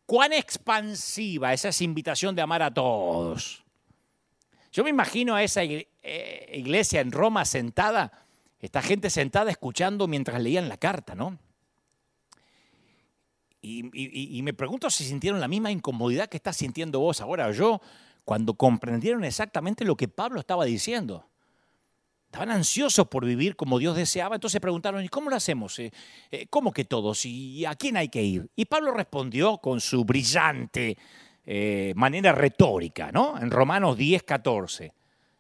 cuán 0.05 0.33
expansiva 0.33 1.53
es 1.53 1.65
esa 1.65 1.85
invitación 1.85 2.35
de 2.35 2.43
amar 2.43 2.65
a 2.65 2.75
todos. 2.75 3.63
Yo 4.73 4.83
me 4.83 4.91
imagino 4.91 5.37
a 5.37 5.45
esa 5.45 5.63
eh, 5.63 6.51
iglesia 6.53 7.01
en 7.01 7.13
Roma 7.13 7.45
sentada, 7.45 8.11
esta 8.59 8.83
gente 8.83 9.09
sentada 9.09 9.53
escuchando 9.53 10.09
mientras 10.09 10.43
leían 10.43 10.69
la 10.69 10.79
carta, 10.79 11.15
¿no? 11.15 11.39
Y, 13.65 14.43
me 14.43 14.53
pregunto 14.53 14.91
si 14.91 15.05
sintieron 15.05 15.39
la 15.39 15.47
misma 15.47 15.71
incomodidad 15.71 16.29
que 16.29 16.37
estás 16.37 16.57
sintiendo 16.57 16.99
vos 16.99 17.21
ahora 17.21 17.53
yo 17.53 17.81
cuando 18.25 18.55
comprendieron 18.55 19.23
exactamente 19.23 19.85
lo 19.85 19.97
que 19.97 20.09
Pablo 20.09 20.41
estaba 20.41 20.65
diciendo. 20.65 21.29
Estaban 22.27 22.51
ansiosos 22.51 23.07
por 23.09 23.25
vivir 23.25 23.55
como 23.57 23.79
Dios 23.79 23.95
deseaba, 23.95 24.37
entonces 24.37 24.61
preguntaron, 24.61 25.05
¿y 25.05 25.09
cómo 25.09 25.31
lo 25.31 25.37
hacemos? 25.37 25.79
Eh, 25.79 25.93
eh, 26.31 26.47
¿Cómo 26.49 26.73
que 26.73 26.85
todos? 26.85 27.25
¿Y 27.25 27.65
a 27.65 27.75
quién 27.75 27.97
hay 27.97 28.09
que 28.09 28.23
ir? 28.23 28.51
Y 28.57 28.65
Pablo 28.65 28.93
respondió 28.93 29.59
con 29.59 29.81
su 29.81 30.05
brillante 30.05 30.97
eh, 31.45 31.93
manera 31.95 32.33
retórica, 32.33 33.13
¿no? 33.13 33.39
En 33.39 33.51
Romanos 33.51 33.97
10, 33.97 34.23
14. 34.23 34.93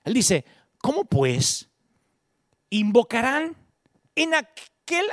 Él 0.04 0.14
dice, 0.14 0.44
¿cómo 0.78 1.04
pues 1.06 1.70
invocarán 2.70 3.56
en 4.14 4.34
aquel 4.34 5.06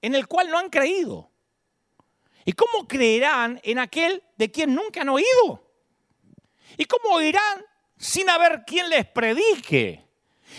en 0.00 0.14
el 0.14 0.26
cual 0.26 0.50
no 0.50 0.58
han 0.58 0.70
creído? 0.70 1.30
¿Y 2.46 2.52
cómo 2.52 2.86
creerán 2.86 3.60
en 3.64 3.80
aquel 3.80 4.22
de 4.36 4.50
quien 4.52 4.72
nunca 4.72 5.02
han 5.02 5.08
oído? 5.08 5.68
¿Y 6.78 6.84
cómo 6.84 7.16
oirán 7.16 7.64
sin 7.98 8.30
haber 8.30 8.64
quien 8.64 8.88
les 8.88 9.04
predique? 9.04 10.06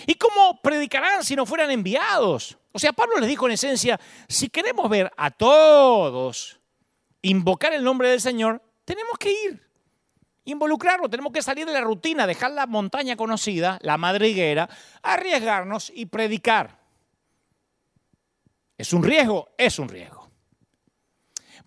¿Y 0.05 0.15
cómo 0.15 0.61
predicarán 0.61 1.23
si 1.23 1.33
no 1.33 1.45
fueran 1.45 1.71
enviados? 1.71 2.57
O 2.73 2.77
sea, 2.77 2.91
Pablo 2.91 3.17
les 3.19 3.29
dijo 3.29 3.45
en 3.45 3.53
esencia, 3.53 3.97
si 4.27 4.49
queremos 4.49 4.89
ver 4.89 5.11
a 5.15 5.31
todos 5.31 6.59
invocar 7.21 7.73
el 7.73 7.85
nombre 7.85 8.09
del 8.09 8.19
Señor, 8.19 8.61
tenemos 8.83 9.17
que 9.17 9.31
ir, 9.31 9.69
involucrarlo, 10.43 11.09
tenemos 11.09 11.31
que 11.31 11.41
salir 11.41 11.65
de 11.65 11.73
la 11.73 11.81
rutina, 11.81 12.27
dejar 12.27 12.51
la 12.51 12.67
montaña 12.67 13.15
conocida, 13.15 13.79
la 13.81 13.97
madriguera, 13.97 14.69
arriesgarnos 15.01 15.89
y 15.95 16.07
predicar. 16.07 16.79
¿Es 18.77 18.91
un 18.91 19.03
riesgo? 19.03 19.49
Es 19.57 19.79
un 19.79 19.87
riesgo. 19.87 20.16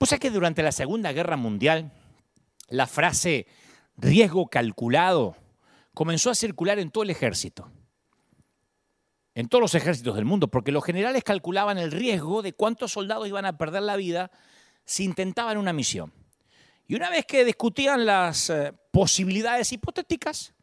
Pues 0.00 0.12
es 0.12 0.18
que 0.18 0.30
durante 0.30 0.62
la 0.62 0.72
Segunda 0.72 1.12
Guerra 1.12 1.36
Mundial, 1.36 1.92
la 2.70 2.86
frase 2.86 3.46
riesgo 3.98 4.48
calculado 4.48 5.36
comenzó 5.92 6.30
a 6.30 6.34
circular 6.34 6.78
en 6.78 6.90
todo 6.90 7.04
el 7.04 7.10
ejército 7.10 7.70
en 9.34 9.48
todos 9.48 9.60
los 9.60 9.74
ejércitos 9.74 10.16
del 10.16 10.24
mundo, 10.24 10.48
porque 10.48 10.72
los 10.72 10.84
generales 10.84 11.22
calculaban 11.22 11.76
el 11.76 11.92
riesgo 11.92 12.40
de 12.40 12.54
cuántos 12.54 12.92
soldados 12.92 13.28
iban 13.28 13.44
a 13.44 13.58
perder 13.58 13.82
la 13.82 13.96
vida 13.96 14.30
si 14.86 15.04
intentaban 15.04 15.58
una 15.58 15.74
misión. 15.74 16.14
Y 16.88 16.94
una 16.94 17.10
vez 17.10 17.26
que 17.26 17.44
discutían 17.44 18.06
las 18.06 18.48
eh, 18.48 18.72
posibilidades 18.90 19.70
hipotéticas, 19.70 20.54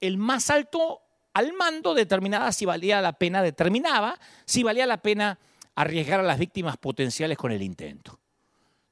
el 0.00 0.16
más 0.16 0.48
alto 0.48 1.02
al 1.34 1.52
mando 1.52 1.92
determinaba 1.92 2.50
si 2.50 2.64
valía 2.64 3.02
la 3.02 3.12
pena, 3.12 3.42
determinaba 3.42 4.18
si 4.46 4.62
valía 4.62 4.86
la 4.86 5.02
pena 5.02 5.38
arriesgar 5.74 6.20
a 6.20 6.24
las 6.24 6.38
víctimas 6.38 6.78
potenciales 6.78 7.36
con 7.36 7.52
el 7.52 7.60
intento. 7.60 8.23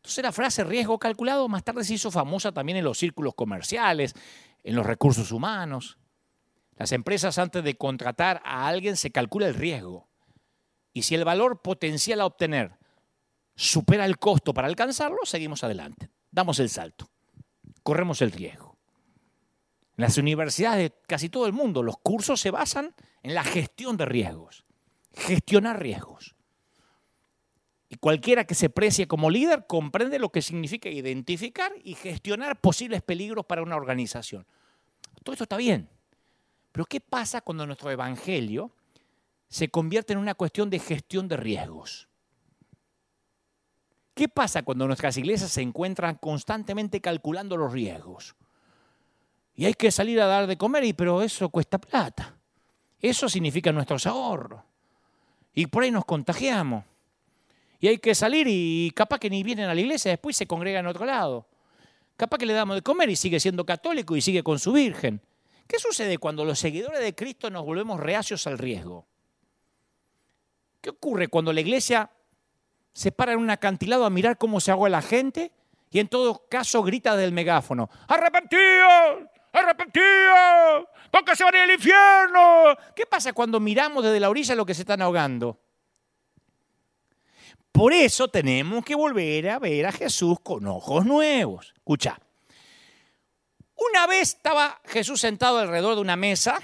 Entonces 0.02 0.24
la 0.24 0.32
frase 0.32 0.64
riesgo 0.64 0.98
calculado 0.98 1.48
más 1.48 1.62
tarde 1.62 1.84
se 1.84 1.94
hizo 1.94 2.10
famosa 2.10 2.50
también 2.50 2.78
en 2.78 2.84
los 2.84 2.98
círculos 2.98 3.36
comerciales, 3.36 4.14
en 4.64 4.74
los 4.74 4.84
recursos 4.84 5.30
humanos. 5.30 5.96
Las 6.74 6.90
empresas 6.90 7.38
antes 7.38 7.62
de 7.62 7.76
contratar 7.76 8.42
a 8.44 8.66
alguien 8.66 8.96
se 8.96 9.12
calcula 9.12 9.46
el 9.46 9.54
riesgo. 9.54 10.08
Y 10.92 11.02
si 11.02 11.14
el 11.14 11.24
valor 11.24 11.62
potencial 11.62 12.20
a 12.20 12.26
obtener 12.26 12.78
supera 13.54 14.04
el 14.04 14.18
costo 14.18 14.52
para 14.52 14.66
alcanzarlo, 14.66 15.18
seguimos 15.22 15.62
adelante. 15.62 16.10
Damos 16.32 16.58
el 16.58 16.68
salto. 16.68 17.08
Corremos 17.84 18.22
el 18.22 18.32
riesgo. 18.32 18.76
En 19.96 20.02
las 20.02 20.18
universidades 20.18 20.90
de 20.90 20.96
casi 21.06 21.28
todo 21.28 21.46
el 21.46 21.52
mundo 21.52 21.84
los 21.84 21.96
cursos 21.98 22.40
se 22.40 22.50
basan 22.50 22.92
en 23.22 23.34
la 23.34 23.44
gestión 23.44 23.96
de 23.96 24.06
riesgos. 24.06 24.64
Gestionar 25.12 25.80
riesgos. 25.80 26.34
Cualquiera 28.02 28.44
que 28.44 28.56
se 28.56 28.68
precie 28.68 29.06
como 29.06 29.30
líder 29.30 29.68
comprende 29.68 30.18
lo 30.18 30.32
que 30.32 30.42
significa 30.42 30.88
identificar 30.88 31.70
y 31.84 31.94
gestionar 31.94 32.60
posibles 32.60 33.00
peligros 33.00 33.46
para 33.46 33.62
una 33.62 33.76
organización. 33.76 34.44
Todo 35.22 35.34
esto 35.34 35.44
está 35.44 35.56
bien. 35.56 35.88
Pero 36.72 36.84
¿qué 36.84 37.00
pasa 37.00 37.42
cuando 37.42 37.64
nuestro 37.64 37.92
evangelio 37.92 38.72
se 39.48 39.68
convierte 39.68 40.14
en 40.14 40.18
una 40.18 40.34
cuestión 40.34 40.68
de 40.68 40.80
gestión 40.80 41.28
de 41.28 41.36
riesgos? 41.36 42.08
¿Qué 44.14 44.28
pasa 44.28 44.64
cuando 44.64 44.88
nuestras 44.88 45.16
iglesias 45.16 45.52
se 45.52 45.62
encuentran 45.62 46.16
constantemente 46.16 47.00
calculando 47.00 47.56
los 47.56 47.72
riesgos? 47.72 48.34
Y 49.54 49.66
hay 49.66 49.74
que 49.74 49.92
salir 49.92 50.20
a 50.20 50.26
dar 50.26 50.48
de 50.48 50.58
comer, 50.58 50.82
y, 50.82 50.92
pero 50.92 51.22
eso 51.22 51.50
cuesta 51.50 51.78
plata. 51.78 52.36
Eso 52.98 53.28
significa 53.28 53.70
nuestros 53.70 54.06
ahorros. 54.06 54.60
Y 55.54 55.66
por 55.66 55.84
ahí 55.84 55.92
nos 55.92 56.04
contagiamos. 56.04 56.82
Y 57.82 57.88
hay 57.88 57.98
que 57.98 58.14
salir 58.14 58.46
y 58.48 58.92
capaz 58.94 59.18
que 59.18 59.28
ni 59.28 59.42
vienen 59.42 59.68
a 59.68 59.74
la 59.74 59.80
iglesia, 59.80 60.12
después 60.12 60.36
se 60.36 60.46
congregan 60.46 60.84
en 60.84 60.86
otro 60.86 61.04
lado. 61.04 61.48
Capaz 62.16 62.38
que 62.38 62.46
le 62.46 62.52
damos 62.52 62.76
de 62.76 62.82
comer 62.82 63.10
y 63.10 63.16
sigue 63.16 63.40
siendo 63.40 63.66
católico 63.66 64.14
y 64.14 64.20
sigue 64.20 64.44
con 64.44 64.60
su 64.60 64.72
virgen. 64.72 65.20
¿Qué 65.66 65.80
sucede 65.80 66.18
cuando 66.18 66.44
los 66.44 66.60
seguidores 66.60 67.00
de 67.00 67.12
Cristo 67.12 67.50
nos 67.50 67.64
volvemos 67.64 67.98
reacios 67.98 68.46
al 68.46 68.58
riesgo? 68.58 69.08
¿Qué 70.80 70.90
ocurre 70.90 71.26
cuando 71.26 71.52
la 71.52 71.60
iglesia 71.60 72.08
se 72.92 73.10
para 73.10 73.32
en 73.32 73.40
un 73.40 73.50
acantilado 73.50 74.04
a 74.04 74.10
mirar 74.10 74.38
cómo 74.38 74.60
se 74.60 74.70
ahoga 74.70 74.88
la 74.88 75.02
gente 75.02 75.50
y 75.90 75.98
en 75.98 76.06
todo 76.06 76.46
caso 76.48 76.84
grita 76.84 77.16
del 77.16 77.32
megáfono, 77.32 77.90
¡arrepentidos! 78.06 79.28
¡arrepentidos! 79.52 80.86
¡Porque 81.10 81.34
se 81.34 81.42
van 81.42 81.56
al 81.56 81.70
infierno! 81.72 82.76
¿Qué 82.94 83.06
pasa 83.06 83.32
cuando 83.32 83.58
miramos 83.58 84.04
desde 84.04 84.20
la 84.20 84.30
orilla 84.30 84.54
lo 84.54 84.64
que 84.64 84.74
se 84.74 84.82
están 84.82 85.02
ahogando? 85.02 85.58
Por 87.72 87.92
eso 87.92 88.28
tenemos 88.28 88.84
que 88.84 88.94
volver 88.94 89.48
a 89.48 89.58
ver 89.58 89.86
a 89.86 89.92
Jesús 89.92 90.38
con 90.42 90.66
ojos 90.66 91.06
nuevos. 91.06 91.72
Escucha, 91.74 92.20
una 93.76 94.06
vez 94.06 94.34
estaba 94.34 94.80
Jesús 94.84 95.20
sentado 95.20 95.58
alrededor 95.58 95.94
de 95.94 96.02
una 96.02 96.16
mesa, 96.16 96.60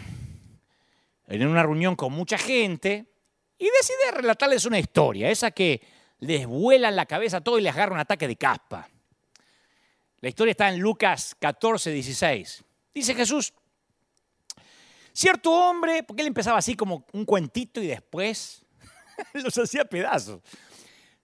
en 1.26 1.46
una 1.46 1.62
reunión 1.62 1.96
con 1.96 2.12
mucha 2.12 2.38
gente, 2.38 3.06
y 3.58 3.64
decide 3.64 4.12
relatarles 4.12 4.66
una 4.66 4.78
historia, 4.78 5.30
esa 5.30 5.50
que 5.50 5.82
les 6.20 6.46
vuela 6.46 6.88
en 6.88 6.96
la 6.96 7.06
cabeza 7.06 7.40
todo 7.40 7.58
y 7.58 7.62
les 7.62 7.74
agarra 7.74 7.94
un 7.94 8.00
ataque 8.00 8.28
de 8.28 8.36
caspa. 8.36 8.88
La 10.20 10.28
historia 10.28 10.52
está 10.52 10.68
en 10.68 10.78
Lucas 10.78 11.34
14, 11.38 11.90
16. 11.90 12.64
Dice 12.94 13.14
Jesús, 13.14 13.52
Cierto 15.18 15.50
hombre, 15.50 16.04
porque 16.04 16.22
él 16.22 16.28
empezaba 16.28 16.58
así 16.58 16.76
como 16.76 17.04
un 17.12 17.24
cuentito 17.24 17.82
y 17.82 17.88
después 17.88 18.64
los 19.32 19.58
hacía 19.58 19.84
pedazos. 19.84 20.40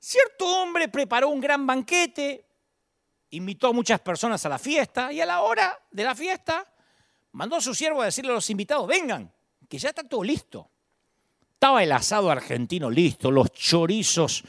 Cierto 0.06 0.44
hombre 0.60 0.88
preparó 0.88 1.30
un 1.30 1.40
gran 1.40 1.66
banquete, 1.66 2.44
invitó 3.30 3.68
a 3.68 3.72
muchas 3.72 4.00
personas 4.00 4.44
a 4.44 4.50
la 4.50 4.58
fiesta 4.58 5.10
y 5.10 5.22
a 5.22 5.24
la 5.24 5.40
hora 5.40 5.80
de 5.90 6.04
la 6.04 6.14
fiesta 6.14 6.70
mandó 7.32 7.56
a 7.56 7.60
su 7.62 7.74
siervo 7.74 8.02
a 8.02 8.04
decirle 8.04 8.30
a 8.30 8.34
los 8.34 8.50
invitados, 8.50 8.86
vengan, 8.86 9.32
que 9.66 9.78
ya 9.78 9.88
está 9.88 10.04
todo 10.04 10.22
listo. 10.22 10.68
Estaba 11.54 11.82
el 11.82 11.90
asado 11.90 12.30
argentino 12.30 12.90
listo, 12.90 13.30
los 13.30 13.50
chorizos 13.52 14.44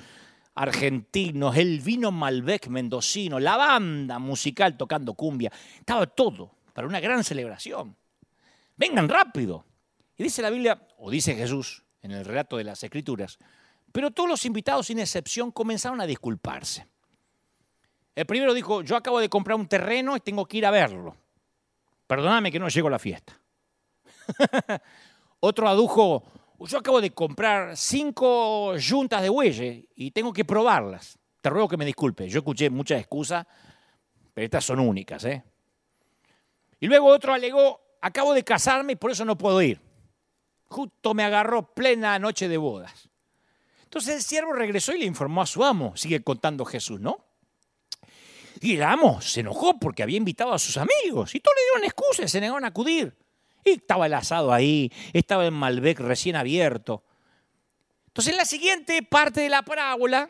argentinos, 0.55 1.55
el 1.55 1.79
vino 1.79 2.11
Malbec 2.11 2.67
mendocino, 2.67 3.39
la 3.39 3.55
banda 3.55 4.19
musical 4.19 4.75
tocando 4.75 5.13
cumbia. 5.13 5.53
Estaba 5.79 6.05
todo 6.05 6.51
para 6.73 6.85
una 6.85 6.99
gran 6.99 7.23
celebración. 7.23 7.95
Vengan 8.75 9.07
rápido. 9.07 9.63
Y 10.17 10.23
dice 10.23 10.41
la 10.41 10.49
Biblia, 10.49 10.85
o 10.97 11.09
dice 11.09 11.33
Jesús 11.33 11.81
en 12.01 12.11
el 12.11 12.25
relato 12.25 12.57
de 12.57 12.65
las 12.65 12.83
Escrituras, 12.83 13.39
pero 13.95 14.11
todos 14.11 14.27
los 14.27 14.43
invitados, 14.43 14.87
sin 14.87 14.99
excepción, 14.99 15.53
comenzaron 15.53 16.01
a 16.01 16.05
disculparse. 16.05 16.85
El 18.13 18.25
primero 18.25 18.53
dijo, 18.53 18.81
yo 18.81 18.97
acabo 18.97 19.21
de 19.21 19.29
comprar 19.29 19.57
un 19.57 19.69
terreno 19.69 20.17
y 20.17 20.19
tengo 20.19 20.45
que 20.45 20.57
ir 20.57 20.65
a 20.65 20.71
verlo. 20.71 21.15
Perdóname 22.05 22.51
que 22.51 22.59
no 22.59 22.67
llego 22.67 22.89
a 22.89 22.91
la 22.91 22.99
fiesta. 22.99 23.39
Otro 25.39 25.69
adujo, 25.69 26.25
yo 26.59 26.77
acabo 26.77 26.99
de 26.99 27.11
comprar 27.11 27.77
cinco 27.77 28.75
yuntas 28.75 29.21
de 29.21 29.29
bueyes 29.29 29.85
y 29.95 30.11
tengo 30.11 30.33
que 30.33 30.43
probarlas. 30.43 31.17
Te 31.39 31.49
ruego 31.49 31.69
que 31.69 31.77
me 31.77 31.85
disculpe. 31.85 32.27
Yo 32.27 32.39
escuché 32.39 32.69
muchas 32.69 32.99
excusas, 32.99 33.47
pero 34.33 34.43
estas 34.43 34.65
son 34.65 34.81
únicas. 34.81 35.23
¿eh? 35.23 35.41
Y 36.81 36.87
luego 36.87 37.07
otro 37.07 37.33
alegó, 37.33 37.79
acabo 38.01 38.33
de 38.33 38.43
casarme 38.43 38.91
y 38.91 38.97
por 38.97 39.11
eso 39.11 39.23
no 39.23 39.37
puedo 39.37 39.61
ir. 39.61 39.79
Justo 40.65 41.13
me 41.13 41.23
agarró 41.23 41.73
plena 41.73 42.19
noche 42.19 42.49
de 42.49 42.57
bodas. 42.57 43.09
Entonces 43.85 44.15
el 44.15 44.21
siervo 44.23 44.51
regresó 44.53 44.93
y 44.93 44.99
le 44.99 45.05
informó 45.05 45.41
a 45.41 45.45
su 45.45 45.63
amo, 45.63 45.95
sigue 45.95 46.21
contando 46.21 46.65
Jesús, 46.65 46.99
¿no? 46.99 47.25
Y 48.59 48.75
el 48.75 48.83
amo 48.83 49.21
se 49.21 49.41
enojó 49.41 49.79
porque 49.79 50.03
había 50.03 50.17
invitado 50.17 50.53
a 50.53 50.59
sus 50.59 50.77
amigos 50.77 51.33
y 51.35 51.39
todos 51.39 51.55
le 51.55 51.63
dieron 51.63 51.85
excusas, 51.85 52.31
se 52.31 52.41
negaron 52.41 52.65
a 52.65 52.69
acudir. 52.69 53.15
Y 53.63 53.71
estaba 53.71 54.05
el 54.05 54.13
asado 54.13 54.53
ahí, 54.53 54.91
estaba 55.13 55.45
el 55.45 55.51
Malbec 55.51 55.99
recién 55.99 56.35
abierto. 56.35 57.03
Entonces 58.07 58.33
en 58.33 58.37
la 58.37 58.45
siguiente 58.45 59.01
parte 59.03 59.41
de 59.41 59.49
la 59.49 59.61
parábola, 59.61 60.29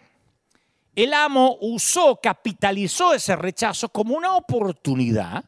el 0.95 1.13
amo 1.13 1.57
usó, 1.61 2.19
capitalizó 2.21 3.13
ese 3.13 3.35
rechazo 3.35 3.89
como 3.89 4.15
una 4.15 4.35
oportunidad 4.35 5.45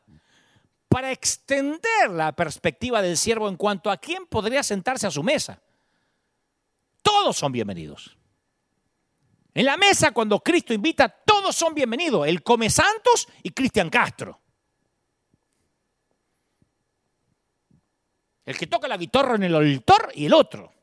para 0.88 1.12
extender 1.12 2.10
la 2.12 2.36
perspectiva 2.36 3.02
del 3.02 3.18
siervo 3.18 3.50
en 3.50 3.58
cuanto 3.58 3.92
a 3.92 3.98
quién 3.98 4.26
podría 4.26 4.64
sentarse 4.64 5.08
a 5.08 5.12
su 5.12 5.24
mesa 5.24 5.62
todos 7.02 7.38
son 7.38 7.52
bienvenidos. 7.52 8.18
En 9.54 9.66
la 9.66 9.76
mesa, 9.78 10.12
cuando 10.12 10.40
Cristo 10.40 10.74
invita, 10.74 11.10
todos 11.10 11.56
son 11.56 11.74
bienvenidos. 11.74 12.28
El 12.28 12.44
Come 12.44 12.70
Santos 12.70 13.28
y 13.42 13.50
Cristian 13.52 13.90
Castro. 13.90 14.40
El 18.46 18.58
que 18.58 18.68
toca 18.68 18.88
la 18.88 18.98
guitarra 18.98 19.36
en 19.36 19.44
el 19.44 19.56
altar 19.56 20.12
y 20.14 20.26
el 20.28 20.34
otro. 20.34 20.74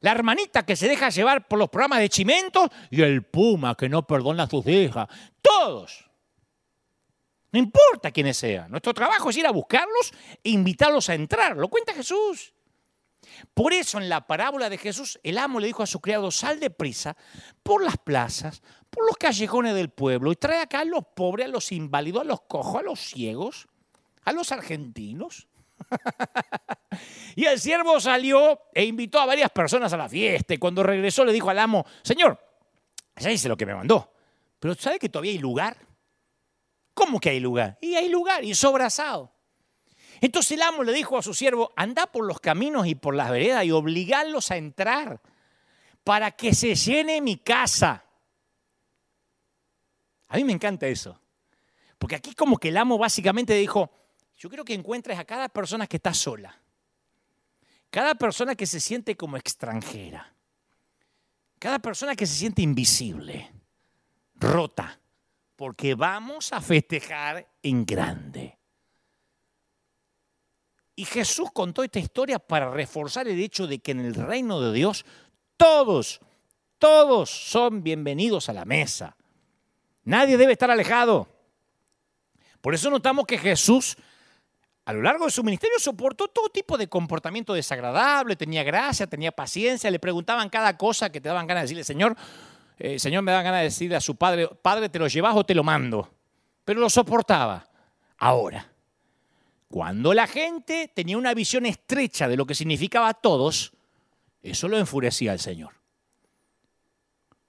La 0.00 0.10
hermanita 0.10 0.66
que 0.66 0.76
se 0.76 0.88
deja 0.88 1.10
llevar 1.10 1.46
por 1.46 1.58
los 1.58 1.70
programas 1.70 2.00
de 2.00 2.08
Chimento 2.08 2.70
y 2.90 3.02
el 3.02 3.22
Puma 3.22 3.76
que 3.76 3.88
no 3.88 4.06
perdona 4.06 4.48
sus 4.48 4.66
hijas. 4.66 5.08
Todos. 5.40 6.10
No 7.52 7.58
importa 7.60 8.10
quiénes 8.10 8.36
sean. 8.36 8.70
Nuestro 8.70 8.92
trabajo 8.92 9.30
es 9.30 9.36
ir 9.36 9.46
a 9.46 9.52
buscarlos 9.52 10.12
e 10.42 10.50
invitarlos 10.50 11.08
a 11.08 11.14
entrar. 11.14 11.56
Lo 11.56 11.68
cuenta 11.68 11.94
Jesús. 11.94 12.53
Por 13.54 13.72
eso 13.72 13.98
en 13.98 14.08
la 14.08 14.26
parábola 14.26 14.68
de 14.68 14.78
Jesús, 14.78 15.20
el 15.22 15.38
amo 15.38 15.60
le 15.60 15.68
dijo 15.68 15.84
a 15.84 15.86
su 15.86 16.00
criado, 16.00 16.32
sal 16.32 16.58
de 16.58 16.70
prisa 16.70 17.16
por 17.62 17.84
las 17.84 17.96
plazas, 17.96 18.62
por 18.90 19.06
los 19.06 19.16
callejones 19.16 19.74
del 19.74 19.90
pueblo 19.90 20.32
y 20.32 20.36
trae 20.36 20.60
acá 20.60 20.80
a 20.80 20.84
los 20.84 21.04
pobres, 21.14 21.46
a 21.46 21.50
los 21.50 21.70
inválidos, 21.70 22.22
a 22.22 22.24
los 22.24 22.42
cojos, 22.42 22.80
a 22.80 22.82
los 22.82 22.98
ciegos, 22.98 23.68
a 24.24 24.32
los 24.32 24.50
argentinos. 24.50 25.46
y 27.36 27.44
el 27.44 27.60
siervo 27.60 28.00
salió 28.00 28.60
e 28.72 28.84
invitó 28.84 29.20
a 29.20 29.26
varias 29.26 29.50
personas 29.50 29.92
a 29.92 29.96
la 29.96 30.08
fiesta 30.08 30.54
y 30.54 30.58
cuando 30.58 30.82
regresó 30.82 31.24
le 31.24 31.32
dijo 31.32 31.50
al 31.50 31.58
amo, 31.60 31.86
Señor, 32.02 32.40
ya 33.16 33.30
hice 33.30 33.48
lo 33.48 33.56
que 33.56 33.66
me 33.66 33.74
mandó, 33.74 34.12
pero 34.58 34.74
¿sabe 34.74 34.98
que 34.98 35.08
todavía 35.08 35.32
hay 35.32 35.38
lugar? 35.38 35.76
¿Cómo 36.92 37.20
que 37.20 37.30
hay 37.30 37.40
lugar? 37.40 37.78
Y 37.80 37.94
hay 37.94 38.08
lugar 38.08 38.44
y 38.44 38.54
sobrazado. 38.54 39.33
Entonces 40.20 40.52
el 40.52 40.62
amo 40.62 40.82
le 40.82 40.92
dijo 40.92 41.18
a 41.18 41.22
su 41.22 41.34
siervo, 41.34 41.72
anda 41.76 42.06
por 42.06 42.24
los 42.24 42.40
caminos 42.40 42.86
y 42.86 42.94
por 42.94 43.14
las 43.14 43.30
veredas 43.30 43.64
y 43.64 43.72
obligarlos 43.72 44.50
a 44.50 44.56
entrar 44.56 45.20
para 46.02 46.30
que 46.30 46.54
se 46.54 46.74
llene 46.74 47.20
mi 47.20 47.38
casa. 47.38 48.04
A 50.28 50.36
mí 50.36 50.44
me 50.44 50.52
encanta 50.52 50.86
eso. 50.86 51.20
Porque 51.98 52.16
aquí 52.16 52.34
como 52.34 52.58
que 52.58 52.68
el 52.68 52.76
amo 52.76 52.98
básicamente 52.98 53.54
dijo, 53.54 53.90
yo 54.36 54.48
quiero 54.48 54.64
que 54.64 54.74
encuentres 54.74 55.18
a 55.18 55.24
cada 55.24 55.48
persona 55.48 55.86
que 55.86 55.96
está 55.96 56.12
sola. 56.12 56.60
Cada 57.90 58.14
persona 58.14 58.54
que 58.54 58.66
se 58.66 58.80
siente 58.80 59.16
como 59.16 59.36
extranjera. 59.36 60.34
Cada 61.58 61.78
persona 61.78 62.16
que 62.16 62.26
se 62.26 62.34
siente 62.34 62.60
invisible, 62.60 63.52
rota. 64.34 65.00
Porque 65.56 65.94
vamos 65.94 66.52
a 66.52 66.60
festejar 66.60 67.48
en 67.62 67.86
grande. 67.86 68.58
Y 70.96 71.04
Jesús 71.04 71.50
contó 71.52 71.82
esta 71.82 71.98
historia 71.98 72.38
para 72.38 72.70
reforzar 72.70 73.26
el 73.26 73.40
hecho 73.40 73.66
de 73.66 73.80
que 73.80 73.92
en 73.92 74.00
el 74.00 74.14
reino 74.14 74.60
de 74.60 74.72
Dios 74.72 75.04
todos, 75.56 76.20
todos 76.78 77.30
son 77.30 77.82
bienvenidos 77.82 78.48
a 78.48 78.52
la 78.52 78.64
mesa. 78.64 79.16
Nadie 80.04 80.36
debe 80.36 80.52
estar 80.52 80.70
alejado. 80.70 81.28
Por 82.60 82.74
eso 82.74 82.90
notamos 82.90 83.26
que 83.26 83.38
Jesús 83.38 83.96
a 84.86 84.92
lo 84.92 85.00
largo 85.00 85.24
de 85.24 85.30
su 85.30 85.42
ministerio 85.42 85.78
soportó 85.78 86.28
todo 86.28 86.50
tipo 86.50 86.76
de 86.76 86.88
comportamiento 86.88 87.54
desagradable, 87.54 88.36
tenía 88.36 88.62
gracia, 88.62 89.06
tenía 89.06 89.32
paciencia, 89.32 89.90
le 89.90 89.98
preguntaban 89.98 90.50
cada 90.50 90.76
cosa 90.76 91.10
que 91.10 91.22
te 91.22 91.28
daban 91.28 91.46
ganas 91.46 91.62
de 91.62 91.64
decirle, 91.64 91.84
Señor, 91.84 92.14
eh, 92.78 92.98
Señor 92.98 93.22
me 93.22 93.32
da 93.32 93.42
ganas 93.42 93.60
de 93.60 93.64
decirle 93.64 93.96
a 93.96 94.00
su 94.00 94.16
padre, 94.16 94.46
Padre, 94.60 94.90
¿te 94.90 94.98
lo 94.98 95.06
llevas 95.06 95.34
o 95.36 95.44
te 95.44 95.54
lo 95.54 95.64
mando? 95.64 96.10
Pero 96.66 96.80
lo 96.80 96.90
soportaba. 96.90 97.66
Ahora, 98.18 98.73
cuando 99.74 100.14
la 100.14 100.28
gente 100.28 100.88
tenía 100.94 101.18
una 101.18 101.34
visión 101.34 101.66
estrecha 101.66 102.28
de 102.28 102.36
lo 102.36 102.46
que 102.46 102.54
significaba 102.54 103.08
a 103.08 103.14
todos, 103.14 103.72
eso 104.40 104.68
lo 104.68 104.78
enfurecía 104.78 105.32
al 105.32 105.40
Señor. 105.40 105.72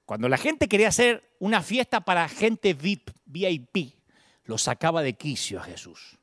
Cuando 0.05 0.27
la 0.27 0.37
gente 0.39 0.67
quería 0.67 0.87
hacer 0.87 1.35
una 1.37 1.61
fiesta 1.61 2.01
para 2.01 2.27
gente 2.27 2.73
VIP, 2.73 3.11
VIP, 3.27 3.93
lo 4.45 4.57
sacaba 4.57 5.03
de 5.03 5.13
quicio 5.13 5.59
a 5.59 5.65
Jesús. 5.65 6.17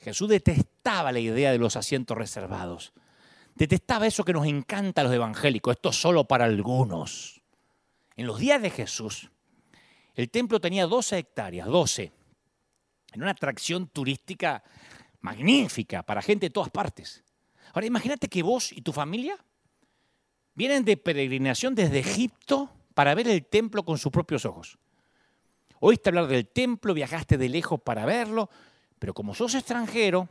Jesús 0.00 0.28
detestaba 0.28 1.12
la 1.12 1.20
idea 1.20 1.52
de 1.52 1.58
los 1.58 1.76
asientos 1.76 2.18
reservados. 2.18 2.92
Detestaba 3.54 4.08
eso 4.08 4.24
que 4.24 4.32
nos 4.32 4.48
encanta 4.48 5.02
a 5.02 5.04
los 5.04 5.12
evangélicos, 5.12 5.76
esto 5.76 5.92
solo 5.92 6.24
para 6.24 6.46
algunos. 6.46 7.40
En 8.16 8.26
los 8.26 8.40
días 8.40 8.60
de 8.60 8.70
Jesús, 8.70 9.30
el 10.16 10.28
templo 10.28 10.58
tenía 10.60 10.88
12 10.88 11.18
hectáreas, 11.18 11.68
12 11.68 12.10
en 13.12 13.22
una 13.22 13.32
atracción 13.32 13.86
turística 13.88 14.62
magnífica 15.20 16.02
para 16.02 16.22
gente 16.22 16.46
de 16.46 16.50
todas 16.50 16.70
partes. 16.70 17.22
Ahora 17.72 17.86
imagínate 17.86 18.28
que 18.28 18.42
vos 18.42 18.72
y 18.72 18.82
tu 18.82 18.92
familia 18.92 19.36
vienen 20.54 20.84
de 20.84 20.96
peregrinación 20.96 21.74
desde 21.74 22.00
Egipto 22.00 22.70
para 22.94 23.14
ver 23.14 23.28
el 23.28 23.46
templo 23.46 23.84
con 23.84 23.98
sus 23.98 24.12
propios 24.12 24.44
ojos. 24.44 24.78
Oíste 25.80 26.10
hablar 26.10 26.26
del 26.26 26.46
templo, 26.46 26.94
viajaste 26.94 27.38
de 27.38 27.48
lejos 27.48 27.80
para 27.80 28.04
verlo, 28.04 28.50
pero 28.98 29.14
como 29.14 29.34
sos 29.34 29.54
extranjero, 29.54 30.28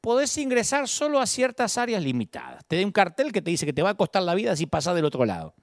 podés 0.00 0.36
ingresar 0.36 0.86
solo 0.86 1.18
a 1.18 1.26
ciertas 1.26 1.78
áreas 1.78 2.02
limitadas. 2.02 2.64
Te 2.66 2.78
da 2.78 2.84
un 2.84 2.92
cartel 2.92 3.32
que 3.32 3.40
te 3.40 3.50
dice 3.50 3.64
que 3.64 3.72
te 3.72 3.82
va 3.82 3.90
a 3.90 3.94
costar 3.94 4.22
la 4.22 4.34
vida 4.34 4.54
si 4.54 4.66
pasás 4.66 4.94
del 4.94 5.06
otro 5.06 5.24
lado. 5.24 5.54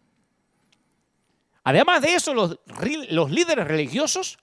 Además 1.63 2.01
de 2.01 2.15
eso, 2.15 2.33
los, 2.33 2.59
los 3.09 3.29
líderes 3.29 3.67
religiosos 3.67 4.39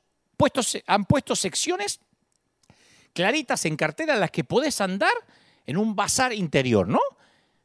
han 0.87 1.05
puesto 1.05 1.37
secciones 1.37 2.01
claritas 3.13 3.65
en 3.65 3.77
cartera 3.77 4.15
en 4.15 4.21
las 4.21 4.31
que 4.31 4.45
podés 4.45 4.81
andar 4.81 5.13
en 5.67 5.77
un 5.77 5.97
bazar 5.97 6.33
interior, 6.33 6.89
¿no? 6.89 7.01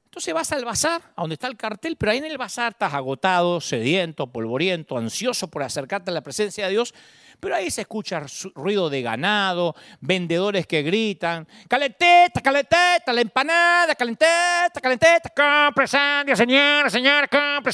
Entonces 0.06 0.32
vas 0.32 0.52
al 0.52 0.64
bazar, 0.64 1.02
a 1.16 1.22
donde 1.22 1.34
está 1.34 1.48
el 1.48 1.58
cartel, 1.58 1.96
pero 1.96 2.12
ahí 2.12 2.20
en 2.20 2.26
el 2.26 2.38
bazar 2.38 2.74
estás 2.74 2.94
agotado, 2.94 3.60
sediento, 3.60 4.28
polvoriento, 4.28 4.96
ansioso 4.96 5.48
por 5.48 5.64
acercarte 5.64 6.12
a 6.12 6.14
la 6.14 6.22
presencia 6.22 6.66
de 6.66 6.72
Dios, 6.72 6.94
pero 7.40 7.56
ahí 7.56 7.72
se 7.72 7.82
escucha 7.82 8.24
ruido 8.54 8.92
de 8.92 9.02
ganado, 9.02 9.76
vendedores 10.02 10.68
que 10.68 10.84
gritan, 10.84 11.48
calenteta, 11.68 12.42
calenteta, 12.42 13.12
la 13.12 13.22
empanada, 13.22 13.96
calenteta, 13.96 14.80
calenteta, 14.80 15.30
compre 15.36 15.88
sangre, 15.88 16.36
señora, 16.36 16.90
señora, 16.92 17.28
compre. 17.28 17.74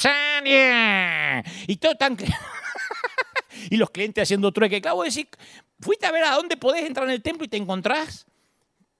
Y 1.68 1.76
todo 1.76 1.96
tan... 1.96 2.16
y 3.70 3.78
los 3.78 3.90
clientes 3.90 4.24
haciendo 4.24 4.52
trueque. 4.52 4.82
Claro, 4.82 5.02
decir, 5.04 5.30
fuiste 5.80 6.06
a 6.06 6.12
ver 6.12 6.24
a 6.24 6.36
dónde 6.36 6.58
podés 6.58 6.86
entrar 6.86 7.08
en 7.08 7.14
el 7.14 7.22
templo 7.22 7.46
y 7.46 7.48
te 7.48 7.58
encontrás 7.58 8.26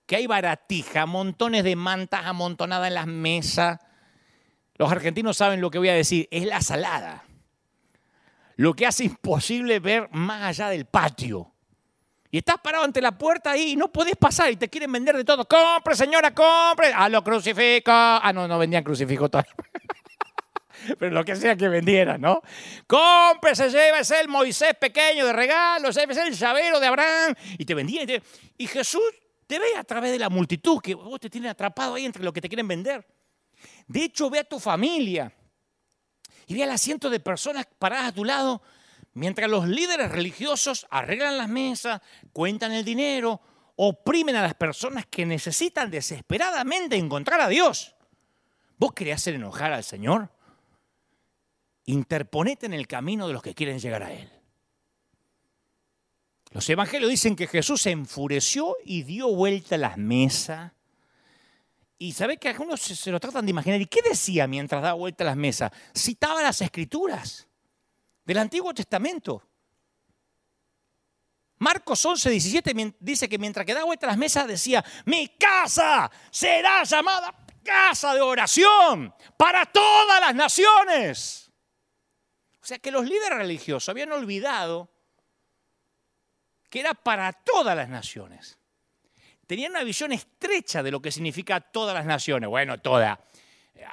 que 0.06 0.16
hay 0.16 0.26
baratija, 0.26 1.06
montones 1.06 1.64
de 1.64 1.76
mantas 1.76 2.26
amontonadas 2.26 2.88
en 2.88 2.96
las 2.96 3.08
mesas. 3.08 3.80
Los 4.76 4.92
argentinos 4.92 5.38
saben 5.38 5.62
lo 5.62 5.70
que 5.70 5.78
voy 5.78 5.90
a 5.90 5.94
decir, 5.94 6.28
es 6.32 6.46
la 6.46 6.62
salada. 6.62 7.26
Lo 8.56 8.74
que 8.74 8.88
hace 8.88 9.04
imposible 9.04 9.80
ver 9.80 10.10
más 10.12 10.44
allá 10.44 10.70
del 10.70 10.86
patio. 10.86 11.54
Y 12.32 12.40
estás 12.40 12.58
parado 12.60 12.84
ante 12.84 13.02
la 13.02 13.18
puerta 13.18 13.52
ahí 13.52 13.72
y 13.72 13.76
no 13.76 13.92
podés 13.92 14.16
pasar 14.16 14.52
y 14.52 14.56
te 14.56 14.70
quieren 14.70 14.92
vender 14.92 15.16
de 15.16 15.24
todo. 15.24 15.48
Compre, 15.48 15.96
señora, 15.96 16.34
compre. 16.34 16.92
Ah, 16.96 17.10
lo 17.10 17.24
crucifico. 17.24 17.92
Ah, 17.92 18.32
no, 18.34 18.48
no 18.48 18.60
vendían 18.60 18.84
crucifijo 18.84 19.30
todavía. 19.30 19.54
Pero 20.98 21.12
lo 21.12 21.26
que 21.26 21.36
sea 21.36 21.56
que 21.56 21.68
vendieran, 21.68 22.22
¿no? 22.22 22.42
Compre, 22.88 23.56
se 23.56 23.70
lleva, 23.70 24.00
ese 24.00 24.20
el 24.20 24.28
Moisés 24.28 24.74
pequeño 24.80 25.26
de 25.26 25.34
regalo, 25.34 25.90
ese 25.90 26.04
es 26.04 26.18
el 26.18 26.34
llavero 26.34 26.80
de 26.80 26.88
Abraham. 26.88 27.36
Y 27.58 27.66
te 27.66 27.74
vendían. 27.74 28.08
Y, 28.58 28.68
Jesús 28.68 29.04
te 29.48 29.60
ve 29.60 29.76
a 29.78 29.84
través 29.84 30.12
de 30.12 30.20
la 30.20 30.30
multitud 30.30 30.80
que 30.82 30.94
vos 30.94 31.20
te 31.20 31.30
tienes 31.30 31.52
atrapado 31.52 31.96
ahí 31.96 32.06
entre 32.06 32.24
lo 32.24 32.32
que 32.32 32.42
te 32.42 32.50
quieren 32.50 32.68
vender. 32.68 33.06
De 33.88 34.04
hecho, 34.04 34.30
ve 34.30 34.40
a 34.40 34.44
tu 34.44 34.60
familia 34.60 35.32
y 36.48 36.54
ve 36.54 36.64
al 36.64 36.72
asiento 36.72 37.10
de 37.10 37.20
personas 37.20 37.68
paradas 37.78 38.10
a 38.10 38.12
tu 38.12 38.24
lado 38.24 38.62
Mientras 39.14 39.50
los 39.50 39.68
líderes 39.68 40.12
religiosos 40.12 40.88
arreglan 40.90 41.38
las 41.38 41.50
mesas, 41.50 42.02
cuentan 42.32 42.72
el 42.72 42.86
dinero, 42.86 43.42
oprimen 43.76 44.36
a 44.36 44.42
las 44.42 44.54
personas 44.54 45.06
que 45.08 45.26
necesitan 45.26 45.90
desesperadamente 45.90 46.96
encontrar 46.96 47.42
a 47.42 47.48
Dios. 47.48 47.96
¿Vos 48.78 48.94
querés 48.94 49.16
hacer 49.16 49.36
enojar 49.36 49.74
al 49.74 49.84
Señor? 49.84 50.32
Interponete 51.90 52.68
en 52.68 52.74
el 52.74 52.86
camino 52.88 53.28
de 53.28 53.34
los 53.34 53.42
que 53.42 53.56
quieren 53.56 53.80
llegar 53.80 54.04
a 54.04 54.14
Él. 54.14 54.32
Los 56.52 56.70
evangelios 56.70 57.10
dicen 57.10 57.36
que 57.36 57.48
Jesús 57.48 57.82
se 57.82 57.90
enfureció 57.90 58.78
y 58.86 59.02
dio 59.02 59.34
vuelta 59.34 59.74
a 59.74 59.80
las 59.80 59.98
mesas. 59.98 60.72
Y 61.98 62.12
sabe 62.12 62.38
que 62.38 62.48
algunos 62.48 62.80
se 62.80 63.12
lo 63.12 63.20
tratan 63.20 63.44
de 63.44 63.50
imaginar. 63.50 63.82
¿Y 63.82 63.88
qué 63.88 64.04
decía 64.04 64.46
mientras 64.46 64.84
daba 64.84 64.94
vuelta 64.94 65.24
a 65.24 65.28
las 65.28 65.36
mesas? 65.36 65.72
Citaba 65.96 66.44
las 66.44 66.62
escrituras 66.62 67.48
del 68.24 68.38
Antiguo 68.38 68.72
Testamento. 68.72 69.42
Marcos 71.58 72.06
11, 72.06 72.30
17 72.30 72.96
dice 73.00 73.28
que 73.28 73.40
mientras 73.40 73.66
que 73.66 73.74
vuelta 73.84 74.06
a 74.06 74.12
las 74.12 74.18
mesas 74.18 74.48
decía, 74.48 74.86
mi 75.06 75.30
casa 75.30 76.12
será 76.30 76.84
llamada 76.84 77.34
casa 77.64 78.14
de 78.14 78.22
oración 78.22 79.12
para 79.36 79.66
todas 79.66 80.22
las 80.22 80.36
naciones. 80.36 81.49
O 82.70 82.72
sea 82.72 82.78
que 82.78 82.92
los 82.92 83.04
líderes 83.04 83.36
religiosos 83.36 83.90
habían 83.90 84.12
olvidado 84.12 84.90
que 86.70 86.82
era 86.82 86.94
para 86.94 87.34
todas 87.34 87.76
las 87.76 87.90
naciones. 87.90 88.60
Tenían 89.48 89.72
una 89.72 89.84
visión 89.84 90.12
estrecha 90.12 90.84
de 90.84 90.92
lo 90.92 91.02
que 91.02 91.12
significa 91.12 91.62
todas 91.62 91.96
las 91.96 92.06
naciones. 92.06 92.48
Bueno, 92.48 92.80
todas. 92.80 93.18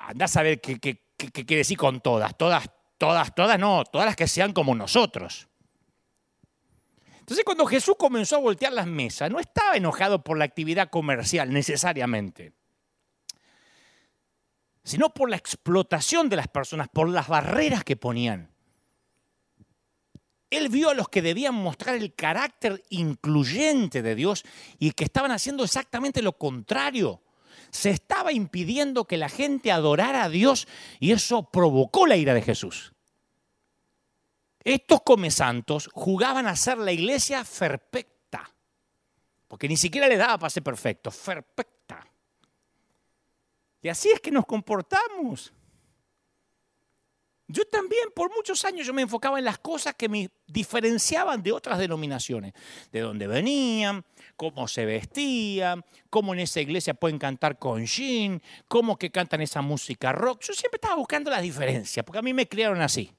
Andás 0.08 0.36
a 0.36 0.42
ver 0.42 0.60
qué, 0.60 0.78
qué, 0.78 1.14
qué 1.16 1.30
quiere 1.32 1.60
decir 1.60 1.78
con 1.78 2.02
todas. 2.02 2.36
Todas 2.36 2.68
Todas, 2.98 3.34
todas 3.34 3.58
no, 3.58 3.84
todas 3.84 4.06
las 4.06 4.16
que 4.16 4.28
sean 4.28 4.52
como 4.52 4.74
nosotros. 4.74 5.48
Entonces 7.18 7.44
cuando 7.46 7.64
Jesús 7.64 7.96
comenzó 7.98 8.36
a 8.36 8.40
voltear 8.40 8.74
las 8.74 8.86
mesas, 8.86 9.30
no 9.30 9.38
estaba 9.38 9.76
enojado 9.76 10.22
por 10.22 10.38
la 10.38 10.44
actividad 10.44 10.90
comercial 10.90 11.50
necesariamente, 11.50 12.52
sino 14.84 15.14
por 15.14 15.28
la 15.28 15.36
explotación 15.36 16.28
de 16.28 16.36
las 16.36 16.48
personas, 16.48 16.88
por 16.88 17.08
las 17.08 17.28
barreras 17.28 17.82
que 17.82 17.96
ponían. 17.96 18.55
Él 20.50 20.68
vio 20.68 20.90
a 20.90 20.94
los 20.94 21.08
que 21.08 21.22
debían 21.22 21.54
mostrar 21.54 21.96
el 21.96 22.14
carácter 22.14 22.82
incluyente 22.90 24.02
de 24.02 24.14
Dios 24.14 24.44
y 24.78 24.92
que 24.92 25.04
estaban 25.04 25.32
haciendo 25.32 25.64
exactamente 25.64 26.22
lo 26.22 26.32
contrario 26.34 27.20
se 27.70 27.90
estaba 27.90 28.32
impidiendo 28.32 29.04
que 29.04 29.16
la 29.16 29.28
gente 29.28 29.70
adorara 29.70 30.24
a 30.24 30.28
Dios 30.28 30.66
y 30.98 31.12
eso 31.12 31.50
provocó 31.50 32.06
la 32.06 32.16
ira 32.16 32.34
de 32.34 32.42
Jesús. 32.42 32.92
Estos 34.64 35.02
comesantos 35.02 35.88
jugaban 35.92 36.46
a 36.46 36.56
ser 36.56 36.78
la 36.78 36.92
iglesia 36.92 37.44
perfecta, 37.44 38.50
porque 39.46 39.68
ni 39.68 39.76
siquiera 39.76 40.08
le 40.08 40.16
daba 40.16 40.38
para 40.38 40.50
ser 40.50 40.62
perfecto, 40.62 41.10
perfecta. 41.10 42.04
Y 43.82 43.88
así 43.88 44.10
es 44.10 44.20
que 44.20 44.32
nos 44.32 44.46
comportamos. 44.46 45.52
Yo 47.48 47.64
también 47.64 48.08
por 48.14 48.34
muchos 48.34 48.64
años 48.64 48.86
yo 48.86 48.92
me 48.92 49.02
enfocaba 49.02 49.38
en 49.38 49.44
las 49.44 49.58
cosas 49.58 49.94
que 49.94 50.08
me 50.08 50.30
diferenciaban 50.48 51.42
de 51.44 51.52
otras 51.52 51.78
denominaciones, 51.78 52.54
de 52.90 53.00
dónde 53.00 53.28
venían, 53.28 54.04
cómo 54.36 54.66
se 54.66 54.84
vestían, 54.84 55.84
cómo 56.10 56.34
en 56.34 56.40
esa 56.40 56.60
iglesia 56.60 56.94
pueden 56.94 57.18
cantar 57.18 57.58
con 57.58 57.86
jean, 57.86 58.42
cómo 58.66 58.98
que 58.98 59.12
cantan 59.12 59.42
esa 59.42 59.62
música 59.62 60.10
rock. 60.10 60.42
Yo 60.42 60.54
siempre 60.54 60.78
estaba 60.78 60.96
buscando 60.96 61.30
las 61.30 61.42
diferencias, 61.42 62.04
porque 62.04 62.18
a 62.18 62.22
mí 62.22 62.34
me 62.34 62.48
criaron 62.48 62.80
así. 62.80 63.12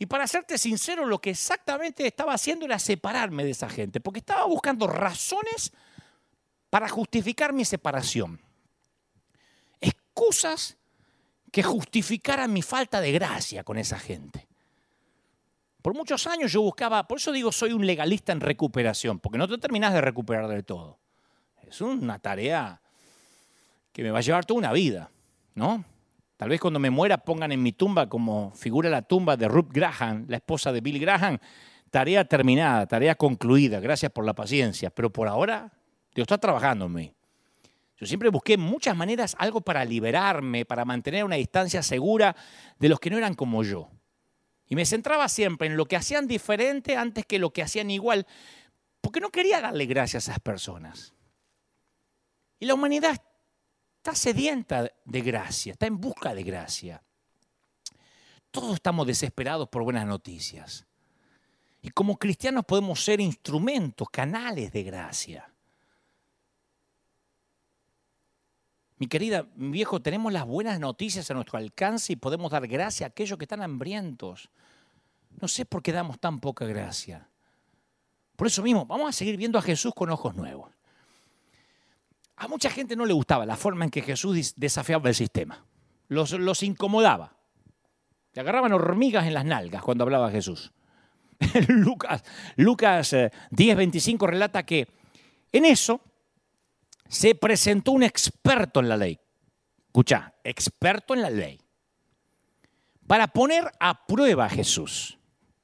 Y 0.00 0.06
para 0.06 0.26
serte 0.26 0.58
sincero, 0.58 1.06
lo 1.06 1.20
que 1.20 1.30
exactamente 1.30 2.06
estaba 2.06 2.32
haciendo 2.34 2.64
era 2.64 2.78
separarme 2.78 3.44
de 3.44 3.50
esa 3.50 3.68
gente, 3.68 4.00
porque 4.00 4.20
estaba 4.20 4.44
buscando 4.46 4.86
razones 4.88 5.72
para 6.70 6.88
justificar 6.88 7.52
mi 7.52 7.64
separación. 7.64 8.40
Excusas 9.80 10.77
que 11.50 11.62
justificara 11.62 12.48
mi 12.48 12.62
falta 12.62 13.00
de 13.00 13.12
gracia 13.12 13.64
con 13.64 13.78
esa 13.78 13.98
gente. 13.98 14.46
Por 15.82 15.94
muchos 15.94 16.26
años 16.26 16.52
yo 16.52 16.62
buscaba, 16.62 17.06
por 17.06 17.18
eso 17.18 17.32
digo 17.32 17.52
soy 17.52 17.72
un 17.72 17.86
legalista 17.86 18.32
en 18.32 18.40
recuperación, 18.40 19.18
porque 19.20 19.38
no 19.38 19.48
te 19.48 19.58
terminas 19.58 19.94
de 19.94 20.00
recuperar 20.00 20.48
del 20.48 20.64
todo. 20.64 20.98
Es 21.66 21.80
una 21.80 22.18
tarea 22.18 22.80
que 23.92 24.02
me 24.02 24.10
va 24.10 24.18
a 24.18 24.22
llevar 24.22 24.44
toda 24.44 24.58
una 24.58 24.72
vida, 24.72 25.10
¿no? 25.54 25.84
Tal 26.36 26.48
vez 26.48 26.60
cuando 26.60 26.78
me 26.78 26.90
muera 26.90 27.18
pongan 27.18 27.50
en 27.52 27.62
mi 27.62 27.72
tumba 27.72 28.08
como 28.08 28.52
figura 28.52 28.88
la 28.88 29.02
tumba 29.02 29.36
de 29.36 29.48
Ruth 29.48 29.70
Graham, 29.70 30.24
la 30.28 30.36
esposa 30.36 30.72
de 30.72 30.80
Bill 30.80 31.00
Graham. 31.00 31.38
Tarea 31.90 32.24
terminada, 32.24 32.86
tarea 32.86 33.16
concluida, 33.16 33.80
gracias 33.80 34.12
por 34.12 34.24
la 34.24 34.34
paciencia. 34.34 34.90
Pero 34.90 35.10
por 35.10 35.26
ahora, 35.26 35.72
Dios 36.14 36.24
está 36.24 36.38
trabajando 36.38 36.84
en 36.86 36.92
mí. 36.92 37.14
Yo 37.98 38.06
siempre 38.06 38.28
busqué 38.28 38.56
muchas 38.56 38.96
maneras, 38.96 39.34
algo 39.38 39.60
para 39.60 39.84
liberarme, 39.84 40.64
para 40.64 40.84
mantener 40.84 41.24
una 41.24 41.34
distancia 41.34 41.82
segura 41.82 42.36
de 42.78 42.88
los 42.88 43.00
que 43.00 43.10
no 43.10 43.18
eran 43.18 43.34
como 43.34 43.64
yo. 43.64 43.90
Y 44.66 44.76
me 44.76 44.86
centraba 44.86 45.28
siempre 45.28 45.66
en 45.66 45.76
lo 45.76 45.86
que 45.86 45.96
hacían 45.96 46.28
diferente 46.28 46.96
antes 46.96 47.26
que 47.26 47.40
lo 47.40 47.52
que 47.52 47.62
hacían 47.62 47.90
igual, 47.90 48.26
porque 49.00 49.20
no 49.20 49.30
quería 49.30 49.60
darle 49.60 49.86
gracias 49.86 50.28
a 50.28 50.32
esas 50.32 50.40
personas. 50.40 51.14
Y 52.60 52.66
la 52.66 52.74
humanidad 52.74 53.20
está 53.96 54.14
sedienta 54.14 54.92
de 55.04 55.20
gracia, 55.20 55.72
está 55.72 55.86
en 55.86 56.00
busca 56.00 56.34
de 56.34 56.44
gracia. 56.44 57.02
Todos 58.52 58.74
estamos 58.74 59.06
desesperados 59.06 59.68
por 59.68 59.82
buenas 59.82 60.06
noticias. 60.06 60.86
Y 61.82 61.90
como 61.90 62.16
cristianos 62.16 62.64
podemos 62.64 63.02
ser 63.02 63.20
instrumentos, 63.20 64.08
canales 64.10 64.70
de 64.70 64.82
gracia. 64.84 65.52
Mi 68.98 69.06
querida, 69.06 69.46
mi 69.54 69.70
viejo, 69.70 70.00
tenemos 70.00 70.32
las 70.32 70.44
buenas 70.44 70.80
noticias 70.80 71.30
a 71.30 71.34
nuestro 71.34 71.58
alcance 71.58 72.12
y 72.12 72.16
podemos 72.16 72.50
dar 72.50 72.66
gracia 72.66 73.06
a 73.06 73.08
aquellos 73.10 73.38
que 73.38 73.44
están 73.44 73.62
hambrientos. 73.62 74.50
No 75.40 75.46
sé 75.46 75.64
por 75.64 75.82
qué 75.82 75.92
damos 75.92 76.18
tan 76.18 76.40
poca 76.40 76.64
gracia. 76.64 77.28
Por 78.34 78.48
eso 78.48 78.62
mismo, 78.62 78.86
vamos 78.86 79.08
a 79.08 79.12
seguir 79.12 79.36
viendo 79.36 79.58
a 79.58 79.62
Jesús 79.62 79.92
con 79.94 80.10
ojos 80.10 80.34
nuevos. 80.34 80.72
A 82.36 82.48
mucha 82.48 82.70
gente 82.70 82.96
no 82.96 83.06
le 83.06 83.12
gustaba 83.12 83.46
la 83.46 83.56
forma 83.56 83.84
en 83.84 83.90
que 83.90 84.02
Jesús 84.02 84.54
desafiaba 84.56 85.08
el 85.08 85.14
sistema. 85.14 85.64
Los, 86.08 86.32
los 86.32 86.62
incomodaba. 86.62 87.34
Le 88.32 88.40
agarraban 88.40 88.72
hormigas 88.72 89.26
en 89.26 89.34
las 89.34 89.44
nalgas 89.44 89.82
cuando 89.82 90.04
hablaba 90.04 90.30
Jesús. 90.30 90.72
Lucas, 91.68 92.24
Lucas 92.56 93.10
10, 93.50 93.72
eh, 93.72 93.74
25 93.74 94.26
relata 94.26 94.64
que 94.64 94.88
en 95.52 95.64
eso 95.64 96.00
se 97.08 97.34
presentó 97.34 97.92
un 97.92 98.02
experto 98.02 98.80
en 98.80 98.88
la 98.88 98.96
ley. 98.96 99.18
Escucha, 99.86 100.34
experto 100.44 101.14
en 101.14 101.22
la 101.22 101.30
ley. 101.30 101.58
Para 103.06 103.26
poner 103.26 103.70
a 103.80 104.06
prueba 104.06 104.44
a 104.44 104.50
Jesús. 104.50 105.18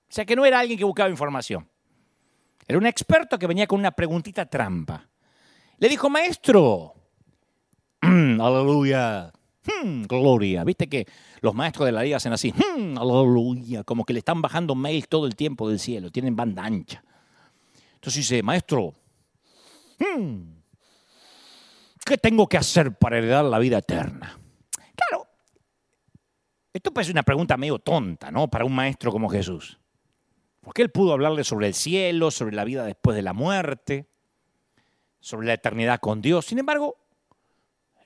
O 0.08 0.12
sea 0.14 0.24
que 0.24 0.34
no 0.34 0.46
era 0.46 0.60
alguien 0.60 0.78
que 0.78 0.84
buscaba 0.84 1.10
información. 1.10 1.68
Era 2.66 2.78
un 2.78 2.86
experto 2.86 3.38
que 3.38 3.46
venía 3.46 3.66
con 3.66 3.78
una 3.78 3.90
preguntita 3.90 4.46
trampa. 4.46 5.06
Le 5.78 5.88
dijo, 5.88 6.08
maestro, 6.08 6.94
aleluya, 8.00 9.30
hmm, 9.66 10.04
gloria. 10.04 10.64
Viste 10.64 10.88
que 10.88 11.06
los 11.40 11.54
maestros 11.54 11.86
de 11.86 11.92
la 11.92 12.00
ley 12.00 12.14
hacen 12.14 12.32
así, 12.32 12.52
hmm, 12.52 12.96
aleluya, 12.96 13.84
como 13.84 14.04
que 14.04 14.14
le 14.14 14.20
están 14.20 14.40
bajando 14.40 14.74
mail 14.74 15.06
todo 15.08 15.26
el 15.26 15.36
tiempo 15.36 15.68
del 15.68 15.78
cielo, 15.78 16.10
tienen 16.10 16.34
banda 16.34 16.64
ancha. 16.64 17.04
Entonces 17.96 18.22
dice, 18.22 18.42
maestro, 18.42 18.94
hmm, 19.98 20.63
¿Qué 22.04 22.18
tengo 22.18 22.48
que 22.48 22.58
hacer 22.58 22.96
para 22.96 23.18
heredar 23.18 23.44
la 23.44 23.58
vida 23.58 23.78
eterna? 23.78 24.38
Claro, 24.94 25.26
esto 26.72 26.92
parece 26.92 27.12
una 27.12 27.22
pregunta 27.22 27.56
medio 27.56 27.78
tonta, 27.78 28.30
¿no? 28.30 28.48
Para 28.48 28.64
un 28.64 28.74
maestro 28.74 29.10
como 29.10 29.28
Jesús. 29.28 29.78
Porque 30.60 30.82
él 30.82 30.90
pudo 30.90 31.12
hablarle 31.12 31.44
sobre 31.44 31.66
el 31.66 31.74
cielo, 31.74 32.30
sobre 32.30 32.56
la 32.56 32.64
vida 32.64 32.84
después 32.84 33.16
de 33.16 33.22
la 33.22 33.32
muerte, 33.32 34.08
sobre 35.20 35.46
la 35.46 35.54
eternidad 35.54 36.00
con 36.00 36.20
Dios. 36.20 36.46
Sin 36.46 36.58
embargo, 36.58 36.96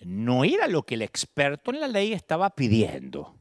no 0.00 0.44
era 0.44 0.68
lo 0.68 0.84
que 0.84 0.94
el 0.94 1.02
experto 1.02 1.72
en 1.72 1.80
la 1.80 1.88
ley 1.88 2.12
estaba 2.12 2.50
pidiendo. 2.50 3.34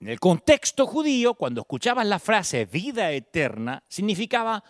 En 0.00 0.08
el 0.08 0.18
contexto 0.18 0.84
judío, 0.86 1.34
cuando 1.34 1.60
escuchaban 1.60 2.10
la 2.10 2.18
frase 2.18 2.64
vida 2.64 3.12
eterna, 3.12 3.84
significaba, 3.88 4.64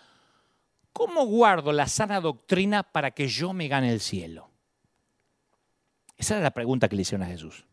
¿cómo 0.93 1.25
guardo 1.25 1.73
la 1.73 1.87
sana 1.87 2.21
doctrina 2.21 2.83
para 2.83 3.11
que 3.11 3.27
yo 3.27 3.51
me 3.51 3.67
gane 3.67 3.91
el 3.91 3.99
cielo? 3.99 4.49
Esa 6.15 6.35
era 6.35 6.43
la 6.43 6.51
pregunta 6.51 6.87
que 6.87 6.95
le 6.95 7.01
hicieron 7.01 7.27
a 7.27 7.29
Jesús. 7.29 7.65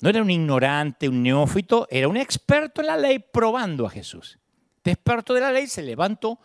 No 0.00 0.10
era 0.10 0.22
un 0.22 0.30
ignorante, 0.30 1.08
un 1.08 1.22
neófito, 1.22 1.88
era 1.90 2.08
un 2.08 2.16
experto 2.16 2.80
en 2.80 2.88
la 2.88 2.96
ley 2.96 3.18
probando 3.18 3.86
a 3.86 3.90
Jesús. 3.90 4.38
Este 4.76 4.92
experto 4.92 5.34
de 5.34 5.40
la 5.40 5.50
ley 5.50 5.66
se 5.66 5.82
levantó 5.82 6.38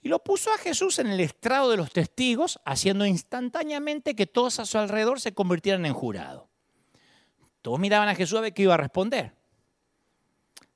y 0.00 0.08
lo 0.08 0.20
puso 0.20 0.52
a 0.52 0.58
Jesús 0.58 0.98
en 0.98 1.08
el 1.08 1.20
estrado 1.20 1.70
de 1.70 1.76
los 1.76 1.90
testigos, 1.92 2.60
haciendo 2.64 3.04
instantáneamente 3.04 4.14
que 4.14 4.26
todos 4.26 4.58
a 4.58 4.64
su 4.64 4.78
alrededor 4.78 5.20
se 5.20 5.34
convirtieran 5.34 5.84
en 5.84 5.92
jurado. 5.92 6.48
Todos 7.60 7.78
miraban 7.78 8.08
a 8.08 8.14
Jesús 8.14 8.38
a 8.38 8.42
ver 8.42 8.54
qué 8.54 8.62
iba 8.62 8.74
a 8.74 8.78
responder. 8.78 9.34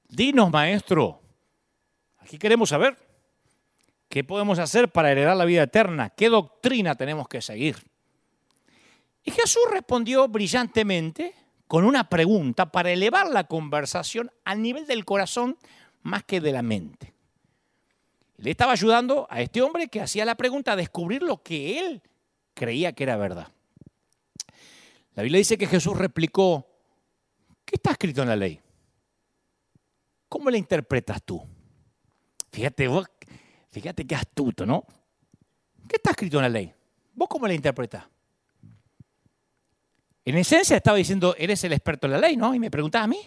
Dinos, 0.08 0.50
maestro, 0.50 1.21
aquí 2.22 2.38
queremos 2.38 2.70
saber 2.70 2.96
qué 4.08 4.24
podemos 4.24 4.58
hacer 4.58 4.90
para 4.90 5.10
heredar 5.10 5.36
la 5.36 5.44
vida 5.44 5.64
eterna, 5.64 6.10
qué 6.10 6.28
doctrina 6.28 6.94
tenemos 6.94 7.28
que 7.28 7.42
seguir. 7.42 7.76
Y 9.24 9.30
Jesús 9.30 9.62
respondió 9.70 10.28
brillantemente 10.28 11.34
con 11.66 11.84
una 11.84 12.08
pregunta 12.08 12.70
para 12.72 12.90
elevar 12.90 13.28
la 13.28 13.44
conversación 13.44 14.30
al 14.44 14.60
nivel 14.62 14.86
del 14.86 15.04
corazón 15.04 15.56
más 16.02 16.24
que 16.24 16.40
de 16.40 16.52
la 16.52 16.62
mente. 16.62 17.14
Le 18.36 18.50
estaba 18.50 18.72
ayudando 18.72 19.26
a 19.30 19.40
este 19.40 19.62
hombre 19.62 19.88
que 19.88 20.00
hacía 20.00 20.24
la 20.24 20.34
pregunta 20.34 20.72
a 20.72 20.76
descubrir 20.76 21.22
lo 21.22 21.42
que 21.42 21.78
él 21.78 22.02
creía 22.54 22.92
que 22.92 23.04
era 23.04 23.16
verdad. 23.16 23.48
La 25.14 25.22
Biblia 25.22 25.38
dice 25.38 25.56
que 25.56 25.66
Jesús 25.66 25.96
replicó, 25.96 26.66
¿Qué 27.64 27.76
está 27.76 27.92
escrito 27.92 28.22
en 28.22 28.28
la 28.28 28.36
ley? 28.36 28.60
¿Cómo 30.28 30.50
la 30.50 30.58
interpretas 30.58 31.22
tú? 31.22 31.42
Fíjate 32.52 32.86
vos, 32.86 33.06
fíjate 33.70 34.06
qué 34.06 34.14
astuto, 34.14 34.66
¿no? 34.66 34.84
¿Qué 35.88 35.96
está 35.96 36.10
escrito 36.10 36.36
en 36.36 36.42
la 36.42 36.48
ley? 36.50 36.72
¿Vos 37.14 37.28
cómo 37.28 37.46
la 37.46 37.54
interpretas? 37.54 38.04
En 40.24 40.36
esencia 40.36 40.76
estaba 40.76 40.98
diciendo, 40.98 41.34
eres 41.36 41.64
el 41.64 41.72
experto 41.72 42.06
en 42.06 42.12
la 42.12 42.18
ley, 42.18 42.36
¿no? 42.36 42.54
Y 42.54 42.58
me 42.58 42.70
preguntaba 42.70 43.04
a 43.04 43.08
mí. 43.08 43.18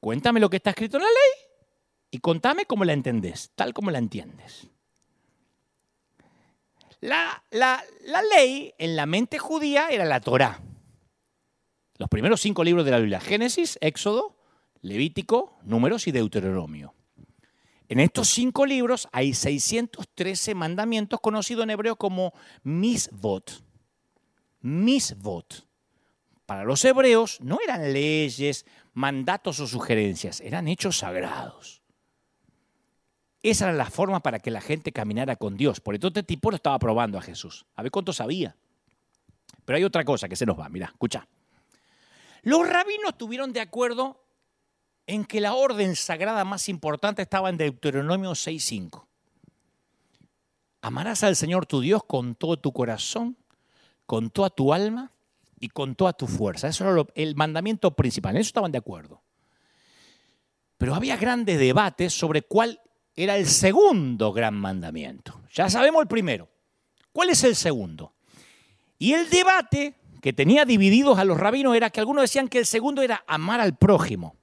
Cuéntame 0.00 0.40
lo 0.40 0.48
que 0.48 0.56
está 0.56 0.70
escrito 0.70 0.96
en 0.96 1.02
la 1.02 1.08
ley 1.08 1.50
y 2.12 2.18
contame 2.20 2.64
cómo 2.64 2.84
la 2.84 2.92
entendés, 2.92 3.50
tal 3.56 3.74
como 3.74 3.90
la 3.90 3.98
entiendes. 3.98 4.68
La, 7.00 7.42
la, 7.50 7.84
la 8.04 8.22
ley 8.22 8.72
en 8.78 8.96
la 8.96 9.06
mente 9.06 9.38
judía 9.38 9.88
era 9.88 10.04
la 10.04 10.20
Torah. 10.20 10.60
Los 11.96 12.08
primeros 12.08 12.40
cinco 12.40 12.62
libros 12.62 12.84
de 12.84 12.92
la 12.92 12.98
Biblia, 12.98 13.20
Génesis, 13.20 13.78
Éxodo, 13.80 14.36
Levítico, 14.80 15.58
Números 15.64 16.06
y 16.06 16.12
Deuteronomio. 16.12 16.94
En 17.88 18.00
estos 18.00 18.28
cinco 18.28 18.66
libros 18.66 19.08
hay 19.12 19.32
613 19.32 20.54
mandamientos 20.54 21.20
conocidos 21.20 21.64
en 21.64 21.70
hebreo 21.70 21.96
como 21.96 22.34
misvot. 22.62 23.62
Misvot. 24.60 25.66
Para 26.44 26.64
los 26.64 26.84
hebreos 26.84 27.38
no 27.40 27.58
eran 27.64 27.92
leyes, 27.92 28.66
mandatos 28.92 29.60
o 29.60 29.66
sugerencias, 29.66 30.40
eran 30.40 30.68
hechos 30.68 30.98
sagrados. 30.98 31.82
Esa 33.42 33.66
era 33.66 33.74
la 33.74 33.90
forma 33.90 34.20
para 34.20 34.40
que 34.40 34.50
la 34.50 34.60
gente 34.60 34.92
caminara 34.92 35.36
con 35.36 35.56
Dios. 35.56 35.80
Por 35.80 35.94
eso 35.94 36.08
este 36.08 36.22
tipo 36.22 36.50
lo 36.50 36.56
estaba 36.56 36.78
probando 36.78 37.18
a 37.18 37.22
Jesús. 37.22 37.66
A 37.76 37.82
ver 37.82 37.90
cuánto 37.90 38.12
sabía. 38.12 38.56
Pero 39.64 39.76
hay 39.76 39.84
otra 39.84 40.04
cosa 40.04 40.28
que 40.28 40.36
se 40.36 40.44
nos 40.44 40.58
va. 40.58 40.68
Mira, 40.68 40.86
escucha. 40.86 41.26
Los 42.42 42.68
rabinos 42.68 43.10
estuvieron 43.10 43.52
de 43.52 43.60
acuerdo 43.60 44.27
en 45.08 45.24
que 45.24 45.40
la 45.40 45.54
orden 45.54 45.96
sagrada 45.96 46.44
más 46.44 46.68
importante 46.68 47.22
estaba 47.22 47.48
en 47.48 47.56
Deuteronomio 47.56 48.32
6.5. 48.32 49.06
Amarás 50.82 51.24
al 51.24 51.34
Señor 51.34 51.64
tu 51.64 51.80
Dios 51.80 52.04
con 52.06 52.34
todo 52.34 52.58
tu 52.58 52.72
corazón, 52.72 53.36
con 54.04 54.28
toda 54.28 54.50
tu 54.50 54.72
alma 54.72 55.10
y 55.58 55.70
con 55.70 55.94
toda 55.94 56.12
tu 56.12 56.26
fuerza. 56.26 56.68
Eso 56.68 56.88
era 56.88 57.06
el 57.14 57.34
mandamiento 57.36 57.90
principal, 57.96 58.36
en 58.36 58.42
eso 58.42 58.48
estaban 58.48 58.70
de 58.70 58.78
acuerdo. 58.78 59.22
Pero 60.76 60.94
había 60.94 61.16
grandes 61.16 61.58
debates 61.58 62.12
sobre 62.12 62.42
cuál 62.42 62.78
era 63.16 63.38
el 63.38 63.46
segundo 63.46 64.32
gran 64.34 64.54
mandamiento. 64.54 65.40
Ya 65.54 65.70
sabemos 65.70 66.02
el 66.02 66.08
primero. 66.08 66.50
¿Cuál 67.12 67.30
es 67.30 67.42
el 67.44 67.56
segundo? 67.56 68.12
Y 68.98 69.14
el 69.14 69.30
debate 69.30 69.94
que 70.20 70.34
tenía 70.34 70.66
divididos 70.66 71.18
a 71.18 71.24
los 71.24 71.38
rabinos 71.38 71.74
era 71.74 71.88
que 71.88 72.00
algunos 72.00 72.24
decían 72.24 72.48
que 72.48 72.58
el 72.58 72.66
segundo 72.66 73.00
era 73.00 73.24
amar 73.26 73.60
al 73.62 73.74
prójimo. 73.74 74.36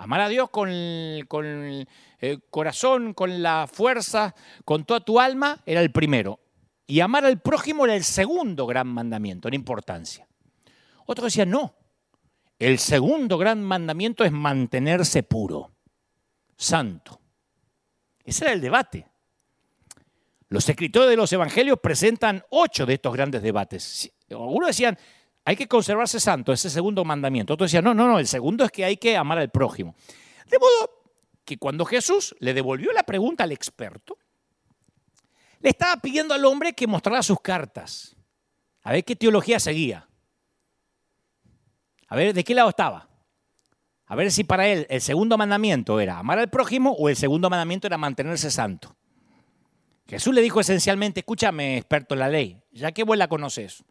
Amar 0.00 0.22
a 0.22 0.28
Dios 0.30 0.48
con, 0.48 0.70
el 0.70 1.26
corazón, 2.48 3.12
con 3.12 3.42
la 3.42 3.68
fuerza, 3.70 4.34
con 4.64 4.86
toda 4.86 5.00
tu 5.00 5.20
alma, 5.20 5.60
era 5.66 5.82
el 5.82 5.92
primero. 5.92 6.40
Y 6.86 7.00
amar 7.00 7.26
al 7.26 7.38
prójimo 7.38 7.84
era 7.84 7.94
el 7.94 8.02
segundo 8.02 8.66
gran 8.66 8.86
mandamiento, 8.86 9.46
en 9.46 9.52
importancia. 9.52 10.26
Otros 11.04 11.26
decían, 11.26 11.50
no, 11.50 11.74
el 12.58 12.78
segundo 12.78 13.36
gran 13.36 13.62
mandamiento 13.62 14.24
es 14.24 14.32
mantenerse 14.32 15.22
puro, 15.22 15.70
santo. 16.56 17.20
Ese 18.24 18.46
era 18.46 18.54
el 18.54 18.62
debate. 18.62 19.06
Los 20.48 20.66
escritores 20.66 21.10
de 21.10 21.16
los 21.16 21.30
evangelios 21.30 21.78
presentan 21.78 22.42
ocho 22.48 22.86
de 22.86 22.94
estos 22.94 23.12
grandes 23.12 23.42
debates. 23.42 24.10
Algunos 24.30 24.68
decían, 24.68 24.96
hay 25.50 25.56
que 25.56 25.66
conservarse 25.66 26.20
santo, 26.20 26.52
ese 26.52 26.70
segundo 26.70 27.04
mandamiento. 27.04 27.54
Otros 27.54 27.72
decían, 27.72 27.82
no, 27.82 27.92
no, 27.92 28.06
no, 28.06 28.20
el 28.20 28.28
segundo 28.28 28.64
es 28.64 28.70
que 28.70 28.84
hay 28.84 28.96
que 28.96 29.16
amar 29.16 29.36
al 29.36 29.50
prójimo. 29.50 29.96
De 30.48 30.60
modo 30.60 31.10
que 31.44 31.58
cuando 31.58 31.84
Jesús 31.84 32.36
le 32.38 32.54
devolvió 32.54 32.92
la 32.92 33.02
pregunta 33.02 33.42
al 33.42 33.50
experto, 33.50 34.16
le 35.58 35.70
estaba 35.70 36.00
pidiendo 36.00 36.34
al 36.34 36.44
hombre 36.44 36.72
que 36.72 36.86
mostrara 36.86 37.20
sus 37.24 37.40
cartas. 37.40 38.16
A 38.84 38.92
ver 38.92 39.04
qué 39.04 39.16
teología 39.16 39.58
seguía. 39.58 40.08
A 42.06 42.14
ver 42.14 42.32
de 42.32 42.44
qué 42.44 42.54
lado 42.54 42.68
estaba. 42.68 43.08
A 44.06 44.14
ver 44.14 44.30
si 44.30 44.44
para 44.44 44.68
él 44.68 44.86
el 44.88 45.00
segundo 45.00 45.36
mandamiento 45.36 45.98
era 45.98 46.18
amar 46.18 46.38
al 46.38 46.48
prójimo 46.48 46.92
o 46.92 47.08
el 47.08 47.16
segundo 47.16 47.50
mandamiento 47.50 47.88
era 47.88 47.98
mantenerse 47.98 48.52
santo. 48.52 48.94
Jesús 50.06 50.32
le 50.32 50.42
dijo 50.42 50.60
esencialmente, 50.60 51.18
escúchame, 51.20 51.76
experto 51.76 52.14
en 52.14 52.20
la 52.20 52.28
ley, 52.28 52.62
ya 52.70 52.92
que 52.92 53.02
vos 53.02 53.18
la 53.18 53.26
conoces, 53.26 53.82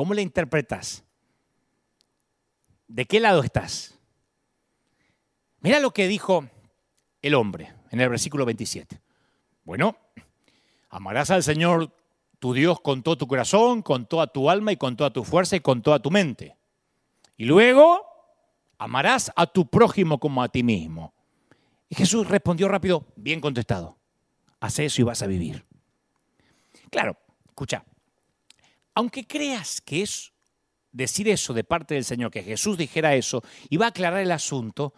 ¿Cómo 0.00 0.14
la 0.14 0.22
interpretas? 0.22 1.04
¿De 2.88 3.04
qué 3.04 3.20
lado 3.20 3.42
estás? 3.42 3.98
Mira 5.60 5.78
lo 5.78 5.90
que 5.90 6.08
dijo 6.08 6.48
el 7.20 7.34
hombre 7.34 7.74
en 7.90 8.00
el 8.00 8.08
versículo 8.08 8.46
27. 8.46 8.98
Bueno, 9.62 9.98
amarás 10.88 11.30
al 11.30 11.42
Señor 11.42 11.94
tu 12.38 12.54
Dios 12.54 12.80
con 12.80 13.02
todo 13.02 13.18
tu 13.18 13.26
corazón, 13.26 13.82
con 13.82 14.06
toda 14.06 14.26
tu 14.28 14.48
alma 14.48 14.72
y 14.72 14.78
con 14.78 14.96
toda 14.96 15.12
tu 15.12 15.22
fuerza 15.22 15.56
y 15.56 15.60
con 15.60 15.82
toda 15.82 16.00
tu 16.00 16.10
mente. 16.10 16.56
Y 17.36 17.44
luego 17.44 18.00
amarás 18.78 19.30
a 19.36 19.46
tu 19.48 19.68
prójimo 19.68 20.18
como 20.18 20.42
a 20.42 20.48
ti 20.48 20.62
mismo. 20.62 21.12
Y 21.90 21.94
Jesús 21.94 22.26
respondió 22.26 22.68
rápido, 22.68 23.04
bien 23.16 23.42
contestado, 23.42 23.98
haz 24.60 24.78
eso 24.78 25.02
y 25.02 25.04
vas 25.04 25.20
a 25.20 25.26
vivir. 25.26 25.66
Claro, 26.88 27.18
escucha, 27.46 27.84
aunque 28.94 29.26
creas 29.26 29.80
que 29.80 30.02
es 30.02 30.32
decir 30.92 31.28
eso 31.28 31.54
de 31.54 31.64
parte 31.64 31.94
del 31.94 32.04
Señor, 32.04 32.30
que 32.30 32.42
Jesús 32.42 32.76
dijera 32.76 33.14
eso, 33.14 33.42
iba 33.68 33.86
a 33.86 33.90
aclarar 33.90 34.20
el 34.20 34.32
asunto, 34.32 34.94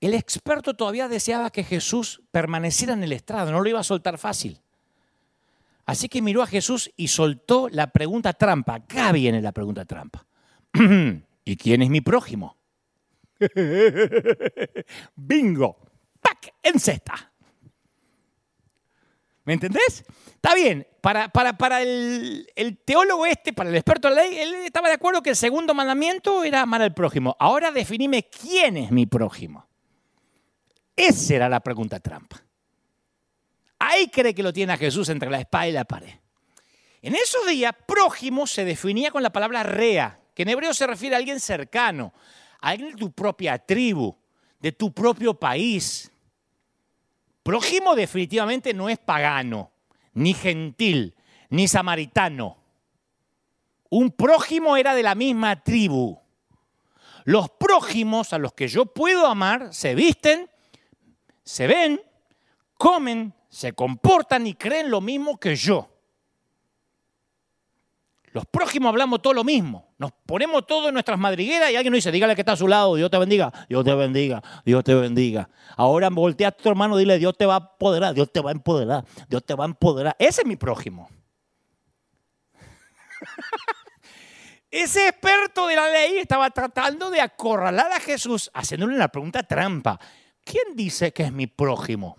el 0.00 0.14
experto 0.14 0.74
todavía 0.74 1.08
deseaba 1.08 1.50
que 1.50 1.62
Jesús 1.62 2.22
permaneciera 2.30 2.94
en 2.94 3.04
el 3.04 3.12
estrado, 3.12 3.52
no 3.52 3.60
lo 3.60 3.68
iba 3.68 3.80
a 3.80 3.84
soltar 3.84 4.18
fácil. 4.18 4.60
Así 5.84 6.08
que 6.08 6.22
miró 6.22 6.42
a 6.42 6.46
Jesús 6.46 6.90
y 6.96 7.08
soltó 7.08 7.68
la 7.68 7.92
pregunta 7.92 8.32
trampa. 8.32 8.76
Acá 8.76 9.12
viene 9.12 9.42
la 9.42 9.52
pregunta 9.52 9.84
trampa. 9.84 10.26
¿Y 11.44 11.56
quién 11.56 11.82
es 11.82 11.90
mi 11.90 12.00
prójimo? 12.00 12.56
Bingo. 15.16 15.76
¡Pac! 16.20 16.54
En 16.62 16.78
cesta. 16.78 17.31
¿Me 19.44 19.54
entendés? 19.54 20.04
Está 20.26 20.54
bien, 20.54 20.86
para, 21.00 21.28
para, 21.28 21.82
el, 21.82 22.46
teólogo 22.84 23.26
este, 23.26 23.52
para 23.52 23.70
el 23.70 23.76
experto 23.76 24.08
en 24.08 24.14
la 24.14 24.22
ley, 24.22 24.38
él 24.38 24.54
estaba 24.66 24.88
de 24.88 24.94
acuerdo 24.94 25.22
que 25.22 25.30
el 25.30 25.36
segundo 25.36 25.74
mandamiento 25.74 26.44
era 26.44 26.62
amar 26.62 26.82
al 26.82 26.94
prójimo. 26.94 27.36
Ahora 27.40 27.72
definime 27.72 28.28
quién 28.28 28.76
es 28.76 28.90
mi 28.92 29.06
prójimo. 29.06 29.66
Esa 30.94 31.34
era 31.34 31.48
la 31.48 31.60
pregunta 31.60 31.98
trampa. 31.98 32.40
Ahí 33.80 34.08
cree 34.08 34.32
que 34.32 34.44
lo 34.44 34.52
tiene 34.52 34.74
a 34.74 34.76
Jesús 34.76 35.08
entre 35.08 35.28
la 35.28 35.40
espada 35.40 35.66
y 35.66 35.72
la 35.72 35.84
pared. 35.84 36.14
En 37.00 37.16
esos 37.16 37.44
días, 37.48 37.74
prójimo 37.84 38.46
se 38.46 38.64
definía 38.64 39.10
con 39.10 39.24
la 39.24 39.30
palabra 39.30 39.64
rea, 39.64 40.20
que 40.36 40.42
en 40.42 40.50
hebreo 40.50 40.72
se 40.72 40.86
refiere 40.86 41.16
a 41.16 41.18
alguien 41.18 41.40
cercano, 41.40 42.12
a 42.60 42.68
alguien 42.68 42.92
de 42.92 42.96
tu 42.96 43.10
propia 43.10 43.58
tribu, 43.58 44.16
de 44.60 44.70
tu 44.70 44.92
propio 44.92 45.34
país, 45.34 46.11
Prójimo 47.42 47.94
definitivamente 47.94 48.72
no 48.72 48.88
es 48.88 48.98
pagano, 48.98 49.72
ni 50.14 50.34
gentil, 50.34 51.16
ni 51.50 51.68
samaritano. 51.68 52.56
Un 53.90 54.10
prójimo 54.10 54.76
era 54.76 54.94
de 54.94 55.02
la 55.02 55.14
misma 55.14 55.62
tribu. 55.62 56.20
Los 57.24 57.50
prójimos 57.50 58.32
a 58.32 58.38
los 58.38 58.52
que 58.52 58.68
yo 58.68 58.86
puedo 58.86 59.26
amar 59.26 59.74
se 59.74 59.94
visten, 59.94 60.48
se 61.44 61.66
ven, 61.66 62.00
comen, 62.78 63.34
se 63.48 63.72
comportan 63.74 64.46
y 64.46 64.54
creen 64.54 64.90
lo 64.90 65.00
mismo 65.00 65.38
que 65.38 65.56
yo. 65.56 65.91
Los 68.32 68.46
prójimos 68.46 68.88
hablamos 68.88 69.20
todo 69.20 69.34
lo 69.34 69.44
mismo. 69.44 69.92
Nos 69.98 70.10
ponemos 70.24 70.66
todo 70.66 70.88
en 70.88 70.94
nuestras 70.94 71.18
madrigueras 71.18 71.70
y 71.70 71.76
alguien 71.76 71.92
nos 71.92 71.98
dice, 71.98 72.10
dígale 72.10 72.34
que 72.34 72.40
está 72.40 72.52
a 72.52 72.56
su 72.56 72.66
lado, 72.66 72.94
Dios 72.96 73.10
te 73.10 73.18
bendiga, 73.18 73.52
Dios 73.68 73.84
te 73.84 73.94
bendiga, 73.94 74.42
Dios 74.64 74.82
te 74.82 74.94
bendiga. 74.94 75.50
Ahora 75.76 76.08
voltea 76.08 76.48
a 76.48 76.52
tu 76.52 76.68
hermano 76.70 76.96
dile, 76.96 77.18
Dios 77.18 77.36
te 77.36 77.44
va 77.44 77.56
a 77.56 77.58
empoderar, 77.58 78.14
Dios 78.14 78.32
te 78.32 78.40
va 78.40 78.50
a 78.50 78.52
empoderar, 78.52 79.04
Dios 79.28 79.44
te 79.44 79.54
va 79.54 79.64
a 79.64 79.66
empoderar. 79.66 80.16
Ese 80.18 80.40
es 80.40 80.46
mi 80.46 80.56
prójimo. 80.56 81.10
Ese 84.70 85.08
experto 85.08 85.66
de 85.66 85.76
la 85.76 85.90
ley 85.90 86.16
estaba 86.16 86.48
tratando 86.48 87.10
de 87.10 87.20
acorralar 87.20 87.92
a 87.92 88.00
Jesús, 88.00 88.50
haciéndole 88.54 88.94
una 88.94 89.08
pregunta 89.08 89.42
trampa. 89.42 90.00
¿Quién 90.42 90.74
dice 90.74 91.12
que 91.12 91.24
es 91.24 91.32
mi 91.32 91.46
prójimo? 91.46 92.16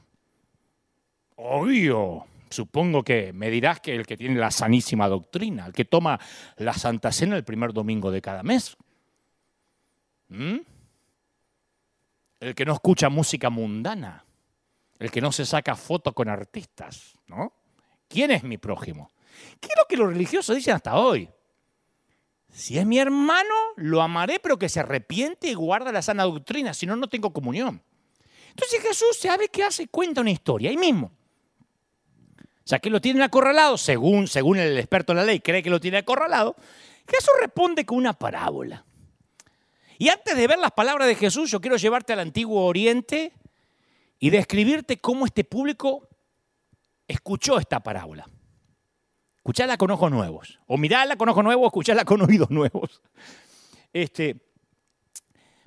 Obvio. 1.35 2.27
Supongo 2.53 3.03
que 3.03 3.33
me 3.33 3.49
dirás 3.49 3.79
que 3.79 3.95
el 3.95 4.05
que 4.05 4.15
tiene 4.15 4.39
la 4.39 4.51
sanísima 4.51 5.07
doctrina, 5.07 5.65
el 5.65 5.73
que 5.73 5.85
toma 5.85 6.19
la 6.57 6.73
Santa 6.73 7.11
Cena 7.11 7.35
el 7.35 7.43
primer 7.43 7.73
domingo 7.73 8.11
de 8.11 8.21
cada 8.21 8.43
mes. 8.43 8.77
¿Mm? 10.27 10.57
El 12.39 12.53
que 12.53 12.63
no 12.63 12.73
escucha 12.73 13.09
música 13.09 13.49
mundana. 13.49 14.23
El 14.99 15.09
que 15.09 15.19
no 15.19 15.31
se 15.31 15.47
saca 15.47 15.75
fotos 15.75 16.13
con 16.13 16.29
artistas. 16.29 17.17
¿no? 17.25 17.53
¿Quién 18.07 18.29
es 18.29 18.43
mi 18.43 18.59
prójimo? 18.59 19.09
¿Qué 19.59 19.69
es 19.69 19.75
lo 19.75 19.85
que 19.89 19.97
los 19.97 20.09
religiosos 20.09 20.55
dicen 20.55 20.75
hasta 20.75 20.95
hoy? 20.95 21.27
Si 22.51 22.77
es 22.77 22.85
mi 22.85 22.99
hermano, 22.99 23.55
lo 23.77 24.03
amaré, 24.03 24.39
pero 24.39 24.59
que 24.59 24.69
se 24.69 24.79
arrepiente 24.79 25.47
y 25.47 25.55
guarda 25.55 25.91
la 25.91 26.03
sana 26.03 26.23
doctrina, 26.23 26.75
si 26.75 26.85
no, 26.85 26.95
no 26.95 27.09
tengo 27.09 27.33
comunión. 27.33 27.81
Entonces 28.49 28.79
Jesús 28.79 29.17
sabe 29.19 29.49
qué 29.49 29.63
hace, 29.63 29.87
cuenta 29.87 30.21
una 30.21 30.29
historia 30.29 30.69
ahí 30.69 30.77
mismo. 30.77 31.11
O 32.65 32.67
sea, 32.67 32.79
que 32.79 32.89
lo 32.89 33.01
tienen 33.01 33.21
acorralado, 33.21 33.77
según, 33.77 34.27
según 34.27 34.57
el 34.57 34.77
experto 34.77 35.11
en 35.11 35.17
la 35.17 35.25
ley 35.25 35.41
cree 35.41 35.61
que 35.61 35.69
lo 35.69 35.81
tiene 35.81 35.97
acorralado. 35.97 36.55
Jesús 37.07 37.33
responde 37.41 37.85
con 37.85 37.97
una 37.97 38.13
parábola. 38.13 38.85
Y 39.97 40.09
antes 40.09 40.35
de 40.35 40.47
ver 40.47 40.59
las 40.59 40.71
palabras 40.71 41.07
de 41.07 41.15
Jesús, 41.15 41.51
yo 41.51 41.59
quiero 41.59 41.75
llevarte 41.75 42.13
al 42.13 42.19
antiguo 42.19 42.65
Oriente 42.65 43.33
y 44.17 44.29
describirte 44.29 44.97
cómo 44.97 45.25
este 45.25 45.43
público 45.43 46.07
escuchó 47.07 47.59
esta 47.59 47.81
parábola. 47.81 48.27
Escuchala 49.37 49.75
con 49.75 49.91
ojos 49.91 50.09
nuevos. 50.09 50.59
O 50.67 50.77
mirala 50.77 51.17
con 51.17 51.27
ojos 51.27 51.43
nuevos 51.43 51.65
escuchala 51.67 52.05
con 52.05 52.21
oídos 52.29 52.49
nuevos. 52.49 53.01
Este, 53.91 54.37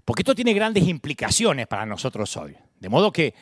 porque 0.02 0.22
esto 0.22 0.34
tiene 0.34 0.54
grandes 0.54 0.88
implicaciones 0.88 1.66
para 1.66 1.84
nosotros 1.84 2.34
hoy. 2.38 2.56
De 2.80 2.88
modo 2.88 3.12
que 3.12 3.34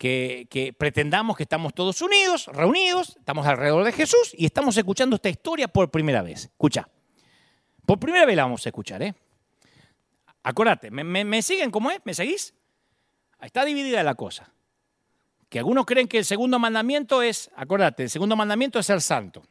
que, 0.00 0.74
pretendamos 0.78 1.36
que 1.36 1.42
estamos 1.42 1.74
todos 1.74 2.00
unidos, 2.00 2.46
reunidos, 2.46 3.16
estamos 3.18 3.46
alrededor 3.46 3.84
de 3.84 3.92
Jesús 3.92 4.32
y 4.32 4.46
estamos 4.46 4.74
escuchando 4.78 5.16
esta 5.16 5.28
historia 5.28 5.68
por 5.68 5.90
primera 5.90 6.22
vez. 6.22 6.44
Escucha, 6.44 6.88
por 7.84 7.98
primera 7.98 8.24
vez 8.24 8.34
la 8.34 8.44
vamos 8.44 8.64
a 8.64 8.70
escuchar, 8.70 9.02
¿eh? 9.02 9.14
Acuérdate, 10.42 10.90
¿me, 10.90 11.42
siguen 11.42 11.70
cómo 11.70 11.90
es? 11.90 12.00
¿Me 12.04 12.14
seguís? 12.14 12.54
Está 13.42 13.62
dividida 13.66 14.02
la 14.02 14.14
cosa. 14.14 14.50
Que 15.50 15.58
algunos 15.58 15.84
creen 15.84 16.08
que 16.08 16.16
el 16.16 16.24
segundo 16.24 16.58
mandamiento 16.58 17.20
es, 17.20 17.50
acuérdate, 17.54 18.04
el 18.04 18.10
segundo 18.10 18.36
mandamiento 18.36 18.78
es 18.78 18.86
ser 18.86 19.02
santo. 19.02 19.42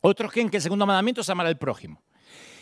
Otros 0.00 0.32
creen 0.32 0.48
que 0.48 0.56
el 0.56 0.62
segundo 0.62 0.86
mandamiento 0.86 1.20
es 1.20 1.28
amar 1.28 1.46
al 1.46 1.58
prójimo. 1.58 2.02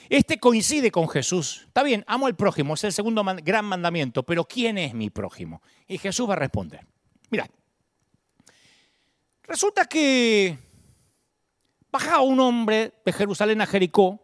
Este 0.08 0.40
coincide 0.40 0.90
con 0.90 1.08
Jesús. 1.08 1.62
Está 1.68 1.84
bien, 1.84 2.02
amo 2.08 2.26
al 2.26 2.34
prójimo, 2.34 2.74
es 2.74 2.82
el 2.82 2.92
segundo 2.92 3.24
gran 3.44 3.66
mandamiento, 3.66 4.24
pero 4.24 4.44
¿quién 4.44 4.78
es 4.78 4.94
mi 4.94 5.10
prójimo? 5.10 5.62
Y 5.86 5.98
Jesús 5.98 6.28
va 6.28 6.32
a 6.32 6.38
responder. 6.38 6.84
Mira, 7.30 7.48
resulta 9.42 9.86
que 9.86 10.58
bajaba 11.90 12.22
un 12.22 12.40
hombre 12.40 12.94
de 13.04 13.12
Jerusalén 13.12 13.60
a 13.60 13.66
Jericó, 13.66 14.20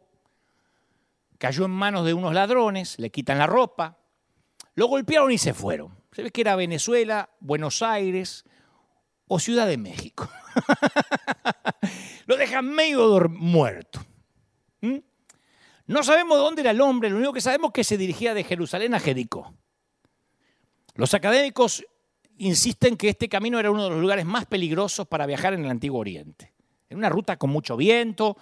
cayó 1.38 1.64
en 1.64 1.70
manos 1.70 2.04
de 2.04 2.14
unos 2.14 2.34
ladrones, 2.34 2.98
le 2.98 3.10
quitan 3.10 3.38
la 3.38 3.46
ropa, 3.46 3.98
lo 4.74 4.86
golpearon 4.86 5.32
y 5.32 5.38
se 5.38 5.54
fueron. 5.54 5.98
Se 6.12 6.22
ve 6.22 6.30
que 6.30 6.40
era 6.40 6.56
Venezuela, 6.56 7.30
Buenos 7.40 7.82
Aires 7.82 8.44
o 9.28 9.38
Ciudad 9.38 9.66
de 9.66 9.78
México. 9.78 10.28
lo 12.26 12.36
dejan 12.36 12.68
medio 12.68 13.28
muerto. 13.28 14.04
¿Mm? 14.80 14.98
No 15.86 16.02
sabemos 16.02 16.38
dónde 16.38 16.62
era 16.62 16.72
el 16.72 16.80
hombre, 16.80 17.10
lo 17.10 17.16
único 17.16 17.32
que 17.32 17.40
sabemos 17.40 17.68
es 17.68 17.74
que 17.74 17.84
se 17.84 17.96
dirigía 17.96 18.34
de 18.34 18.44
Jerusalén 18.44 18.94
a 18.94 19.00
Jericó. 19.00 19.54
Los 20.94 21.14
académicos 21.14 21.84
insisten 22.40 22.96
que 22.96 23.10
este 23.10 23.28
camino 23.28 23.60
era 23.60 23.70
uno 23.70 23.84
de 23.84 23.90
los 23.90 24.00
lugares 24.00 24.24
más 24.24 24.46
peligrosos 24.46 25.06
para 25.06 25.26
viajar 25.26 25.52
en 25.52 25.64
el 25.64 25.70
Antiguo 25.70 26.00
Oriente. 26.00 26.52
Era 26.88 26.98
una 26.98 27.08
ruta 27.08 27.36
con 27.36 27.50
mucho 27.50 27.76
viento, 27.76 28.36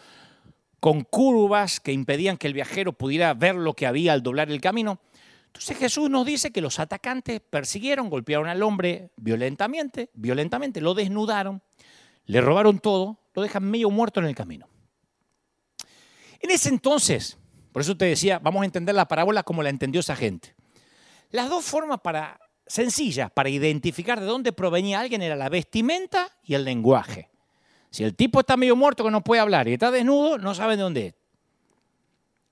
con 0.81 1.03
curvas 1.03 1.81
que 1.81 1.93
impedían 1.93 2.37
que 2.37 2.47
el 2.47 2.55
viajero 2.55 2.93
pudiera 2.93 3.35
ver 3.35 3.57
lo 3.57 3.75
que 3.75 3.87
había 3.87 4.13
al 4.13 4.23
doblar 4.23 4.51
el 4.51 4.61
camino. 4.61 5.01
Entonces 5.47 5.77
Jesús 5.77 6.09
nos 6.09 6.25
dice 6.25 6.53
que 6.53 6.61
los 6.61 6.79
atacantes 6.79 7.41
persiguieron, 7.41 8.09
golpearon 8.09 8.49
al 8.49 8.63
hombre 8.63 9.11
violentamente, 9.17 10.11
violentamente, 10.15 10.81
lo 10.81 10.95
desnudaron, 10.95 11.61
le 12.27 12.41
robaron 12.41 12.79
todo, 12.79 13.19
lo 13.35 13.43
dejan 13.43 13.65
medio 13.65 13.91
muerto 13.91 14.21
en 14.21 14.27
el 14.27 14.37
camino. 14.37 14.69
En 16.41 16.53
ese 16.53 16.69
entonces, 16.69 17.37
por 17.73 17.83
eso 17.83 17.97
te 17.97 18.05
decía, 18.05 18.39
vamos 18.39 18.63
a 18.63 18.67
entender 18.67 18.95
la 18.95 19.09
parábola 19.09 19.43
como 19.43 19.65
la 19.65 19.71
entendió 19.71 20.01
esa 20.01 20.15
gente. 20.15 20.55
Las 21.31 21.51
dos 21.51 21.65
formas 21.65 22.01
para 22.01 22.39
sencilla 22.69 23.29
para 23.29 23.49
identificar 23.49 24.21
de 24.21 24.27
dónde 24.27 24.53
provenía 24.53 25.01
alguien 25.01 25.23
era 25.23 25.35
la 25.35 25.49
vestimenta 25.49 26.31
y 26.45 26.55
el 26.55 26.65
lenguaje. 26.65 27.31
Si 27.91 28.05
el 28.05 28.15
tipo 28.15 28.41
está 28.41 28.57
medio 28.57 28.77
muerto 28.77 29.03
que 29.03 29.11
no 29.11 29.25
puede 29.25 29.41
hablar 29.41 29.67
y 29.67 29.73
está 29.73 29.91
desnudo, 29.91 30.39
no 30.39 30.55
sabe 30.55 30.77
de 30.77 30.83
dónde 30.83 31.07
es. 31.07 31.15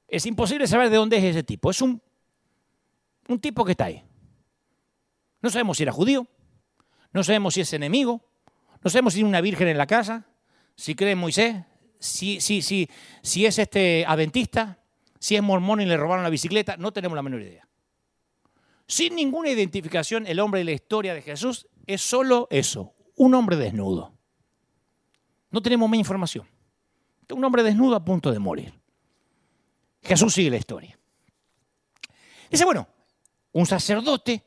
Es 0.08 0.26
imposible 0.26 0.66
saber 0.66 0.88
de 0.88 0.96
dónde 0.96 1.18
es 1.18 1.24
ese 1.24 1.42
tipo. 1.42 1.70
Es 1.70 1.82
un, 1.82 2.00
un 3.28 3.38
tipo 3.38 3.64
que 3.64 3.72
está 3.72 3.86
ahí. 3.86 4.02
No 5.42 5.50
sabemos 5.50 5.76
si 5.76 5.82
era 5.82 5.92
judío, 5.92 6.26
no 7.12 7.22
sabemos 7.22 7.54
si 7.54 7.60
es 7.60 7.72
enemigo, 7.72 8.22
no 8.82 8.90
sabemos 8.90 9.12
si 9.12 9.18
tiene 9.18 9.28
una 9.28 9.40
virgen 9.40 9.68
en 9.68 9.78
la 9.78 9.86
casa, 9.86 10.26
si 10.74 10.94
cree 10.94 11.12
en 11.12 11.18
Moisés, 11.18 11.56
si, 11.98 12.40
si, 12.40 12.62
si, 12.62 12.88
si 13.22 13.46
es 13.46 13.58
este 13.58 14.04
adventista, 14.06 14.78
si 15.18 15.36
es 15.36 15.42
mormón 15.42 15.80
y 15.80 15.86
le 15.86 15.96
robaron 15.96 16.22
la 16.22 16.30
bicicleta, 16.30 16.76
no 16.76 16.92
tenemos 16.92 17.16
la 17.16 17.22
menor 17.22 17.42
idea. 17.42 17.65
Sin 18.86 19.16
ninguna 19.16 19.50
identificación, 19.50 20.26
el 20.26 20.40
hombre 20.40 20.60
de 20.60 20.64
la 20.64 20.72
historia 20.72 21.14
de 21.14 21.22
Jesús 21.22 21.66
es 21.86 22.02
solo 22.02 22.46
eso, 22.50 22.94
un 23.16 23.34
hombre 23.34 23.56
desnudo. 23.56 24.16
No 25.50 25.62
tenemos 25.62 25.88
más 25.88 25.98
información. 25.98 26.46
Un 27.30 27.44
hombre 27.44 27.62
desnudo 27.62 27.96
a 27.96 28.04
punto 28.04 28.30
de 28.30 28.38
morir. 28.38 28.72
Jesús 30.02 30.34
sigue 30.34 30.50
la 30.50 30.58
historia. 30.58 30.98
Dice, 32.50 32.64
bueno, 32.64 32.86
un 33.52 33.66
sacerdote, 33.66 34.44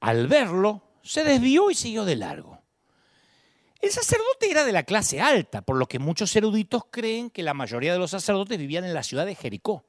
al 0.00 0.28
verlo, 0.28 0.82
se 1.02 1.24
desvió 1.24 1.70
y 1.70 1.74
siguió 1.74 2.04
de 2.04 2.14
largo. 2.14 2.62
El 3.80 3.90
sacerdote 3.90 4.50
era 4.50 4.64
de 4.64 4.72
la 4.72 4.82
clase 4.82 5.20
alta, 5.20 5.62
por 5.62 5.76
lo 5.76 5.86
que 5.86 5.98
muchos 5.98 6.34
eruditos 6.36 6.82
creen 6.90 7.30
que 7.30 7.42
la 7.42 7.54
mayoría 7.54 7.92
de 7.92 7.98
los 7.98 8.10
sacerdotes 8.10 8.58
vivían 8.58 8.84
en 8.84 8.94
la 8.94 9.02
ciudad 9.02 9.26
de 9.26 9.34
Jericó. 9.34 9.84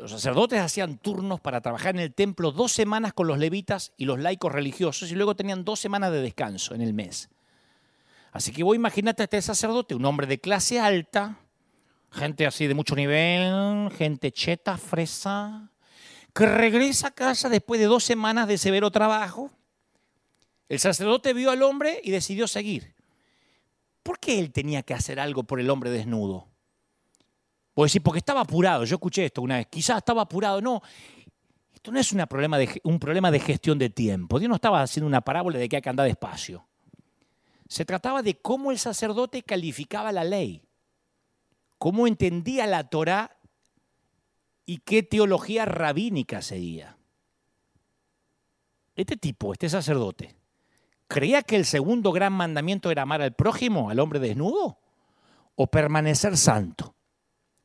Los 0.00 0.12
sacerdotes 0.12 0.58
hacían 0.58 0.96
turnos 0.96 1.40
para 1.40 1.60
trabajar 1.60 1.94
en 1.94 2.00
el 2.00 2.14
templo 2.14 2.52
dos 2.52 2.72
semanas 2.72 3.12
con 3.12 3.26
los 3.26 3.38
levitas 3.38 3.92
y 3.98 4.06
los 4.06 4.18
laicos 4.18 4.50
religiosos 4.50 5.12
y 5.12 5.14
luego 5.14 5.36
tenían 5.36 5.62
dos 5.62 5.78
semanas 5.78 6.10
de 6.10 6.22
descanso 6.22 6.74
en 6.74 6.80
el 6.80 6.94
mes. 6.94 7.28
Así 8.32 8.50
que 8.50 8.62
vos 8.62 8.74
imagínate 8.74 9.22
a 9.22 9.24
este 9.24 9.42
sacerdote, 9.42 9.94
un 9.94 10.06
hombre 10.06 10.26
de 10.26 10.40
clase 10.40 10.80
alta, 10.80 11.38
gente 12.10 12.46
así 12.46 12.66
de 12.66 12.72
mucho 12.72 12.96
nivel, 12.96 13.90
gente 13.90 14.32
cheta, 14.32 14.78
fresa, 14.78 15.70
que 16.34 16.46
regresa 16.46 17.08
a 17.08 17.14
casa 17.14 17.50
después 17.50 17.78
de 17.78 17.86
dos 17.86 18.02
semanas 18.02 18.48
de 18.48 18.56
severo 18.56 18.90
trabajo. 18.90 19.50
El 20.70 20.78
sacerdote 20.78 21.34
vio 21.34 21.50
al 21.50 21.62
hombre 21.62 22.00
y 22.02 22.10
decidió 22.10 22.48
seguir. 22.48 22.94
¿Por 24.02 24.18
qué 24.18 24.38
él 24.38 24.50
tenía 24.50 24.82
que 24.82 24.94
hacer 24.94 25.20
algo 25.20 25.42
por 25.42 25.60
el 25.60 25.68
hombre 25.68 25.90
desnudo? 25.90 26.49
Puedo 27.80 27.86
decir, 27.86 28.02
porque 28.02 28.18
estaba 28.18 28.42
apurado. 28.42 28.84
Yo 28.84 28.96
escuché 28.96 29.24
esto 29.24 29.40
una 29.40 29.56
vez. 29.56 29.68
Quizás 29.68 29.96
estaba 29.96 30.20
apurado. 30.20 30.60
No, 30.60 30.82
esto 31.72 31.90
no 31.90 31.98
es 31.98 32.14
problema 32.28 32.58
de, 32.58 32.78
un 32.84 32.98
problema 32.98 33.30
de 33.30 33.40
gestión 33.40 33.78
de 33.78 33.88
tiempo. 33.88 34.38
Dios 34.38 34.50
no 34.50 34.56
estaba 34.56 34.82
haciendo 34.82 35.06
una 35.06 35.22
parábola 35.22 35.58
de 35.58 35.66
que 35.66 35.76
hay 35.76 35.80
que 35.80 35.88
andar 35.88 36.04
despacio. 36.04 36.66
Se 37.68 37.86
trataba 37.86 38.20
de 38.20 38.34
cómo 38.34 38.70
el 38.70 38.78
sacerdote 38.78 39.42
calificaba 39.42 40.12
la 40.12 40.24
ley, 40.24 40.62
cómo 41.78 42.06
entendía 42.06 42.66
la 42.66 42.84
Torá 42.90 43.38
y 44.66 44.80
qué 44.80 45.02
teología 45.02 45.64
rabínica 45.64 46.42
seguía. 46.42 46.98
Este 48.94 49.16
tipo, 49.16 49.54
este 49.54 49.70
sacerdote, 49.70 50.36
creía 51.08 51.40
que 51.40 51.56
el 51.56 51.64
segundo 51.64 52.12
gran 52.12 52.34
mandamiento 52.34 52.90
era 52.90 53.04
amar 53.04 53.22
al 53.22 53.32
prójimo, 53.32 53.88
al 53.88 54.00
hombre 54.00 54.18
desnudo, 54.18 54.80
o 55.54 55.66
permanecer 55.68 56.36
santo. 56.36 56.94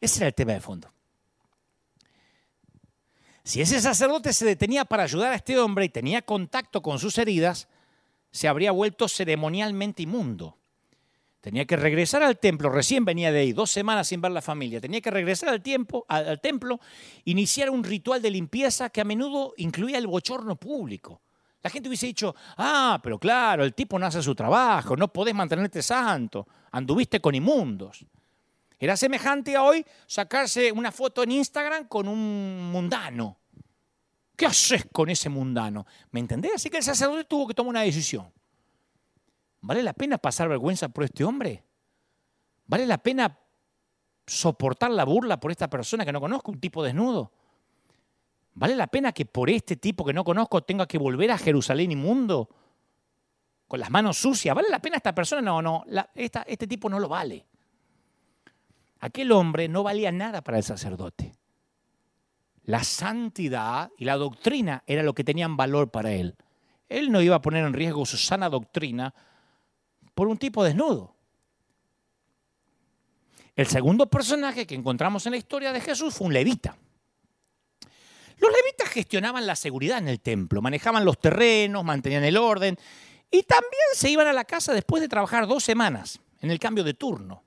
Ese 0.02 0.20
era 0.20 0.28
el 0.28 0.34
tema 0.34 0.54
de 0.54 0.62
fondo. 0.62 0.92
Si 3.44 3.62
ese 3.62 3.80
sacerdote 3.80 4.34
se 4.34 4.46
detenía 4.46 4.86
para 4.86 5.04
ayudar 5.04 5.32
a 5.32 5.36
este 5.36 5.60
hombre 5.60 5.86
y 5.86 5.90
tenía 5.90 6.24
contacto 6.24 6.82
con 6.82 6.98
sus 6.98 7.18
heridas, 7.20 7.68
se 8.32 8.48
habría 8.48 8.72
vuelto 8.72 9.08
ceremonialmente 9.08 10.04
inmundo. 10.04 10.58
Tenía 11.42 11.66
que 11.66 11.76
regresar 11.76 12.24
al 12.24 12.40
templo, 12.40 12.72
recién 12.72 13.06
venía 13.06 13.32
de 13.32 13.42
ahí, 13.42 13.54
dos 13.54 13.70
semanas 13.70 14.08
sin 14.08 14.20
ver 14.20 14.32
la 14.32 14.42
familia. 14.42 14.82
Tenía 14.82 15.00
que 15.00 15.12
regresar 15.12 15.50
al, 15.50 15.62
tiempo, 15.62 16.04
al, 16.10 16.42
templo, 16.42 16.80
iniciar 17.26 17.70
un 17.70 17.84
ritual 17.84 18.20
de 18.20 18.32
limpieza 18.32 18.90
que 18.90 19.00
a 19.00 19.04
menudo 19.04 19.54
incluía 19.58 20.00
el 20.00 20.08
bochorno 20.08 20.56
público. 20.56 21.22
La 21.62 21.70
gente 21.70 21.88
hubiese 21.88 22.08
dicho, 22.08 22.36
ah, 22.58 23.00
pero 23.04 23.20
claro, 23.20 23.64
el 23.64 23.76
tipo 23.76 24.00
no 24.00 24.08
hace 24.08 24.24
su 24.24 24.34
trabajo, 24.34 24.98
no 24.98 25.14
podés 25.14 25.36
mantenerte 25.36 25.84
santo, 25.84 26.48
anduviste 26.72 27.22
con 27.22 27.36
inmundos. 27.36 28.04
Era 28.80 28.98
semejante 28.98 29.56
a 29.56 29.64
hoy 29.64 29.86
sacarse 30.06 30.72
una 30.72 30.92
foto 30.92 31.24
en 31.24 31.32
Instagram 31.32 31.88
con 31.88 32.08
un 32.08 32.72
mundano. 32.72 33.38
¿Qué 34.36 34.46
haces 34.46 34.86
con 34.92 35.10
ese 35.10 35.30
mundano? 35.30 35.86
¿Me 36.12 36.20
entendés? 36.20 36.52
Así 36.56 36.70
que 36.70 36.78
el 36.78 36.84
sacerdote 36.84 37.24
tuvo 37.24 37.48
que 37.48 37.54
tomar 37.54 37.70
una 37.70 37.82
decisión. 37.82 38.32
¿Vale 39.62 39.82
la 39.82 39.94
pena 39.94 40.18
pasar 40.18 40.50
vergüenza 40.50 40.90
por 40.90 41.06
este 41.06 41.24
hombre? 41.24 41.64
¿Vale 42.68 42.86
la 42.86 42.98
pena 42.98 43.40
soportar 44.28 44.92
la 44.92 45.06
burla 45.06 45.40
por 45.40 45.52
esta 45.52 45.70
persona 45.70 46.04
que 46.04 46.12
no 46.12 46.20
conozco, 46.20 46.52
un 46.52 46.60
tipo 46.60 46.84
desnudo? 46.84 47.32
¿Vale 48.56 48.76
la 48.76 48.88
pena 48.88 49.12
que 49.12 49.26
por 49.26 49.50
este 49.50 49.78
tipo 49.78 50.06
que 50.06 50.14
no 50.14 50.24
conozco 50.24 50.64
tenga 50.64 50.86
que 50.86 50.98
volver 50.98 51.32
a 51.32 51.38
Jerusalén 51.38 51.92
inmundo? 51.92 52.50
Con 53.68 53.80
las 53.80 53.90
manos 53.90 54.18
sucias. 54.18 54.54
¿Vale 54.54 54.70
la 54.70 54.80
pena 54.80 54.98
esta 54.98 55.16
persona? 55.16 55.42
No, 55.42 55.62
no. 55.62 55.84
este 56.14 56.68
tipo 56.68 56.90
no 56.90 57.00
lo 57.00 57.10
vale. 57.10 57.46
Aquel 59.00 59.32
hombre 59.32 59.68
no 59.68 59.84
valía 59.84 60.12
nada 60.12 60.42
para 60.42 60.58
el 60.58 60.64
sacerdote. 60.64 61.34
La 62.64 62.84
santidad 62.84 63.92
y 63.98 64.06
la 64.06 64.18
doctrina 64.18 64.84
era 64.88 65.04
lo 65.04 65.14
que 65.14 65.24
tenían 65.24 65.56
valor 65.56 65.92
para 65.92 66.12
él. 66.12 66.36
Él 66.90 67.12
no 67.12 67.22
iba 67.22 67.36
a 67.36 67.42
poner 67.42 67.66
en 67.66 67.74
riesgo 67.74 68.06
su 68.06 68.18
sana 68.18 68.50
doctrina 68.50 69.14
por 70.14 70.28
un 70.28 70.38
tipo 70.38 70.64
desnudo. 70.64 71.16
El 73.56 73.68
segundo 73.68 74.08
personaje 74.10 74.68
que 74.68 74.76
encontramos 74.76 75.26
en 75.26 75.32
la 75.32 75.38
historia 75.38 75.72
de 75.72 75.80
Jesús 75.80 76.16
fue 76.16 76.28
un 76.28 76.34
levita. 76.34 76.76
Los 78.38 78.52
levitas 78.52 78.90
gestionaban 78.90 79.48
la 79.48 79.56
seguridad 79.56 80.00
en 80.00 80.10
el 80.10 80.20
templo, 80.20 80.62
manejaban 80.62 81.06
los 81.06 81.20
terrenos, 81.20 81.86
mantenían 81.86 82.26
el 82.26 82.36
orden 82.36 82.78
y 83.32 83.44
también 83.44 83.84
se 83.94 84.10
iban 84.10 84.28
a 84.28 84.34
la 84.34 84.44
casa 84.44 84.74
después 84.74 85.02
de 85.02 85.08
trabajar 85.08 85.48
dos 85.48 85.64
semanas 85.64 86.20
en 86.42 86.52
el 86.52 86.60
cambio 86.60 86.84
de 86.84 86.96
turno. 86.96 87.45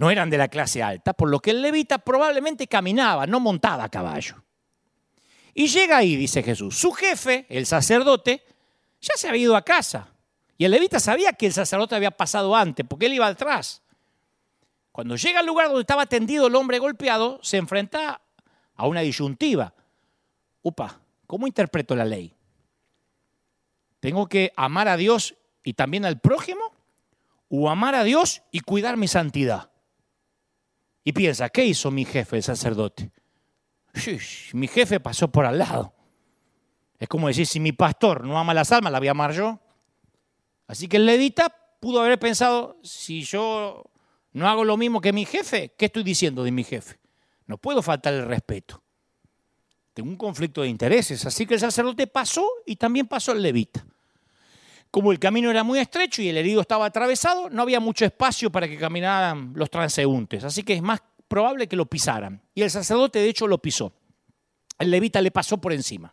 No 0.00 0.10
eran 0.10 0.30
de 0.30 0.38
la 0.38 0.48
clase 0.48 0.82
alta, 0.82 1.12
por 1.12 1.28
lo 1.28 1.40
que 1.40 1.50
el 1.50 1.60
levita 1.60 1.98
probablemente 1.98 2.66
caminaba, 2.66 3.26
no 3.26 3.38
montaba 3.38 3.84
a 3.84 3.90
caballo. 3.90 4.42
Y 5.52 5.66
llega 5.66 5.98
ahí, 5.98 6.16
dice 6.16 6.42
Jesús, 6.42 6.78
su 6.78 6.90
jefe, 6.92 7.44
el 7.50 7.66
sacerdote, 7.66 8.42
ya 9.02 9.12
se 9.16 9.28
había 9.28 9.42
ido 9.42 9.56
a 9.56 9.62
casa. 9.62 10.08
Y 10.56 10.64
el 10.64 10.70
levita 10.70 11.00
sabía 11.00 11.34
que 11.34 11.44
el 11.44 11.52
sacerdote 11.52 11.96
había 11.96 12.12
pasado 12.12 12.56
antes, 12.56 12.86
porque 12.88 13.04
él 13.04 13.12
iba 13.12 13.26
atrás. 13.26 13.82
Cuando 14.90 15.16
llega 15.16 15.40
al 15.40 15.46
lugar 15.46 15.66
donde 15.66 15.82
estaba 15.82 16.06
tendido 16.06 16.46
el 16.46 16.54
hombre 16.54 16.78
golpeado, 16.78 17.38
se 17.42 17.58
enfrenta 17.58 18.22
a 18.76 18.86
una 18.86 19.02
disyuntiva. 19.02 19.74
Upa, 20.62 20.98
¿cómo 21.26 21.46
interpreto 21.46 21.94
la 21.94 22.06
ley? 22.06 22.34
¿Tengo 24.00 24.30
que 24.30 24.50
amar 24.56 24.88
a 24.88 24.96
Dios 24.96 25.34
y 25.62 25.74
también 25.74 26.06
al 26.06 26.20
prójimo? 26.20 26.72
¿O 27.50 27.68
amar 27.68 27.94
a 27.94 28.02
Dios 28.02 28.40
y 28.50 28.60
cuidar 28.60 28.96
mi 28.96 29.06
santidad? 29.06 29.69
Y 31.04 31.12
piensa, 31.12 31.48
¿qué 31.48 31.64
hizo 31.64 31.90
mi 31.90 32.04
jefe, 32.04 32.36
el 32.36 32.42
sacerdote? 32.42 33.10
mi 34.52 34.68
jefe 34.68 35.00
pasó 35.00 35.30
por 35.30 35.46
al 35.46 35.58
lado. 35.58 35.94
Es 36.98 37.08
como 37.08 37.28
decir, 37.28 37.46
si 37.46 37.60
mi 37.60 37.72
pastor 37.72 38.24
no 38.24 38.38
ama 38.38 38.52
las 38.52 38.70
almas, 38.72 38.92
la 38.92 38.98
voy 38.98 39.08
a 39.08 39.12
amar 39.12 39.32
yo. 39.32 39.58
Así 40.66 40.86
que 40.86 40.98
el 40.98 41.06
levita 41.06 41.54
pudo 41.80 42.00
haber 42.00 42.18
pensado, 42.18 42.78
si 42.82 43.22
yo 43.22 43.90
no 44.32 44.48
hago 44.48 44.64
lo 44.64 44.76
mismo 44.76 45.00
que 45.00 45.12
mi 45.12 45.24
jefe, 45.24 45.74
¿qué 45.76 45.86
estoy 45.86 46.02
diciendo 46.02 46.44
de 46.44 46.52
mi 46.52 46.62
jefe? 46.62 47.00
No 47.46 47.58
puedo 47.58 47.82
faltar 47.82 48.14
el 48.14 48.26
respeto. 48.26 48.82
Tengo 49.94 50.10
un 50.10 50.16
conflicto 50.16 50.62
de 50.62 50.68
intereses. 50.68 51.24
Así 51.26 51.46
que 51.46 51.54
el 51.54 51.60
sacerdote 51.60 52.06
pasó 52.06 52.46
y 52.64 52.76
también 52.76 53.08
pasó 53.08 53.32
el 53.32 53.42
levita. 53.42 53.84
Como 54.90 55.12
el 55.12 55.18
camino 55.18 55.50
era 55.50 55.62
muy 55.62 55.78
estrecho 55.78 56.20
y 56.20 56.28
el 56.28 56.36
herido 56.36 56.60
estaba 56.60 56.86
atravesado, 56.86 57.48
no 57.48 57.62
había 57.62 57.78
mucho 57.78 58.04
espacio 58.04 58.50
para 58.50 58.68
que 58.68 58.76
caminaran 58.76 59.52
los 59.54 59.70
transeúntes. 59.70 60.42
Así 60.42 60.62
que 60.62 60.74
es 60.74 60.82
más 60.82 61.00
probable 61.28 61.68
que 61.68 61.76
lo 61.76 61.86
pisaran. 61.86 62.42
Y 62.54 62.62
el 62.62 62.70
sacerdote, 62.70 63.20
de 63.20 63.28
hecho, 63.28 63.46
lo 63.46 63.58
pisó. 63.58 63.92
El 64.78 64.90
levita 64.90 65.20
le 65.20 65.30
pasó 65.30 65.58
por 65.58 65.72
encima. 65.72 66.12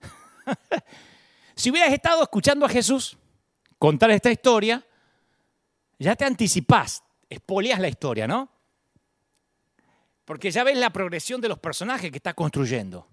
si 1.54 1.70
hubieras 1.70 1.92
estado 1.92 2.22
escuchando 2.22 2.66
a 2.66 2.68
Jesús, 2.68 3.16
contar 3.78 4.10
esta 4.10 4.32
historia, 4.32 4.84
ya 5.98 6.16
te 6.16 6.24
anticipás, 6.24 7.04
espoleas 7.28 7.78
la 7.78 7.88
historia, 7.88 8.26
¿no? 8.26 8.48
Porque 10.24 10.50
ya 10.50 10.64
ves 10.64 10.76
la 10.76 10.90
progresión 10.90 11.40
de 11.40 11.48
los 11.48 11.58
personajes 11.58 12.10
que 12.10 12.16
está 12.16 12.34
construyendo. 12.34 13.06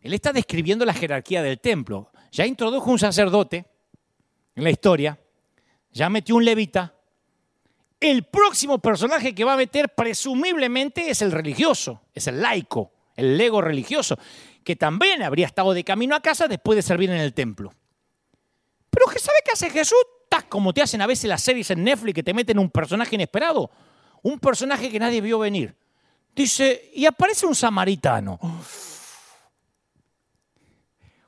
Él 0.00 0.14
está 0.14 0.32
describiendo 0.32 0.84
la 0.84 0.94
jerarquía 0.94 1.42
del 1.42 1.60
templo. 1.60 2.10
Ya 2.32 2.46
introdujo 2.46 2.90
un 2.90 2.98
sacerdote 2.98 3.66
en 4.54 4.64
la 4.64 4.70
historia, 4.70 5.18
ya 5.92 6.08
metió 6.08 6.34
un 6.34 6.44
levita. 6.44 6.94
El 8.00 8.24
próximo 8.24 8.78
personaje 8.78 9.34
que 9.34 9.44
va 9.44 9.52
a 9.52 9.58
meter 9.58 9.90
presumiblemente 9.90 11.10
es 11.10 11.20
el 11.20 11.30
religioso, 11.30 12.00
es 12.14 12.26
el 12.26 12.40
laico, 12.40 12.90
el 13.16 13.36
lego 13.36 13.60
religioso, 13.60 14.18
que 14.64 14.76
también 14.76 15.22
habría 15.22 15.46
estado 15.46 15.74
de 15.74 15.84
camino 15.84 16.16
a 16.16 16.20
casa 16.20 16.48
después 16.48 16.76
de 16.76 16.82
servir 16.82 17.10
en 17.10 17.20
el 17.20 17.34
templo. 17.34 17.72
Pero 18.88 19.06
¿qué 19.06 19.18
sabe 19.18 19.38
qué 19.44 19.52
hace 19.52 19.68
Jesús? 19.68 19.98
¡Tac! 20.30 20.48
Como 20.48 20.72
te 20.72 20.80
hacen 20.80 21.02
a 21.02 21.06
veces 21.06 21.28
las 21.28 21.42
series 21.42 21.70
en 21.70 21.84
Netflix 21.84 22.14
que 22.14 22.22
te 22.22 22.32
meten 22.32 22.58
un 22.58 22.70
personaje 22.70 23.14
inesperado. 23.14 23.70
Un 24.22 24.38
personaje 24.38 24.90
que 24.90 24.98
nadie 24.98 25.20
vio 25.20 25.38
venir. 25.38 25.76
Dice, 26.34 26.90
y 26.94 27.04
aparece 27.04 27.44
un 27.44 27.54
samaritano. 27.54 28.38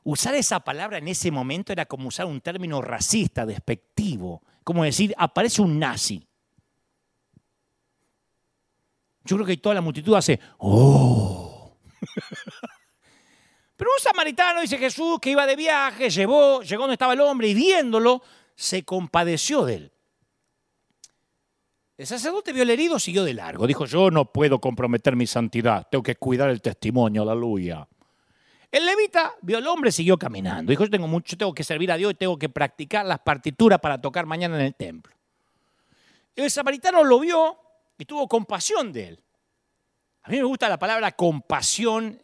Usar 0.04 0.34
esa 0.34 0.60
palabra 0.60 0.98
en 0.98 1.08
ese 1.08 1.30
momento 1.30 1.72
era 1.72 1.86
como 1.86 2.08
usar 2.08 2.26
un 2.26 2.42
término 2.42 2.82
racista, 2.82 3.46
despectivo. 3.46 4.42
Como 4.62 4.84
decir, 4.84 5.14
aparece 5.16 5.62
un 5.62 5.78
nazi. 5.78 6.26
Yo 9.24 9.36
creo 9.36 9.46
que 9.46 9.56
toda 9.56 9.74
la 9.74 9.80
multitud 9.80 10.14
hace, 10.14 10.38
¡oh! 10.58 11.78
Pero 13.76 13.90
un 13.90 14.02
samaritano, 14.02 14.60
dice 14.60 14.76
Jesús, 14.76 15.18
que 15.20 15.30
iba 15.30 15.46
de 15.46 15.56
viaje, 15.56 16.10
llevó, 16.10 16.60
llegó 16.60 16.82
donde 16.82 16.94
estaba 16.94 17.14
el 17.14 17.20
hombre 17.22 17.48
y 17.48 17.54
viéndolo, 17.54 18.22
se 18.54 18.84
compadeció 18.84 19.64
de 19.64 19.74
él. 19.74 19.92
El 21.96 22.06
sacerdote 22.06 22.52
vio 22.52 22.64
el 22.64 22.70
herido, 22.70 22.98
siguió 22.98 23.24
de 23.24 23.34
largo. 23.34 23.66
Dijo, 23.66 23.86
yo 23.86 24.10
no 24.10 24.30
puedo 24.32 24.60
comprometer 24.60 25.16
mi 25.16 25.26
santidad, 25.26 25.88
tengo 25.90 26.02
que 26.02 26.16
cuidar 26.16 26.50
el 26.50 26.60
testimonio, 26.60 27.22
aleluya. 27.22 27.88
El 28.74 28.86
levita 28.86 29.32
vio 29.40 29.58
al 29.58 29.68
hombre, 29.68 29.92
siguió 29.92 30.18
caminando. 30.18 30.70
Dijo, 30.70 30.82
yo 30.82 30.90
tengo 30.90 31.06
mucho, 31.06 31.38
tengo 31.38 31.54
que 31.54 31.62
servir 31.62 31.92
a 31.92 31.96
Dios 31.96 32.10
y 32.10 32.16
tengo 32.16 32.36
que 32.36 32.48
practicar 32.48 33.06
las 33.06 33.20
partituras 33.20 33.78
para 33.78 34.00
tocar 34.00 34.26
mañana 34.26 34.56
en 34.56 34.62
el 34.62 34.74
templo. 34.74 35.14
El 36.34 36.50
samaritano 36.50 37.04
lo 37.04 37.20
vio 37.20 37.56
y 37.96 38.04
tuvo 38.04 38.26
compasión 38.26 38.92
de 38.92 39.10
él. 39.10 39.20
A 40.24 40.28
mí 40.28 40.38
me 40.38 40.42
gusta 40.42 40.68
la 40.68 40.76
palabra 40.76 41.12
compasión 41.12 42.20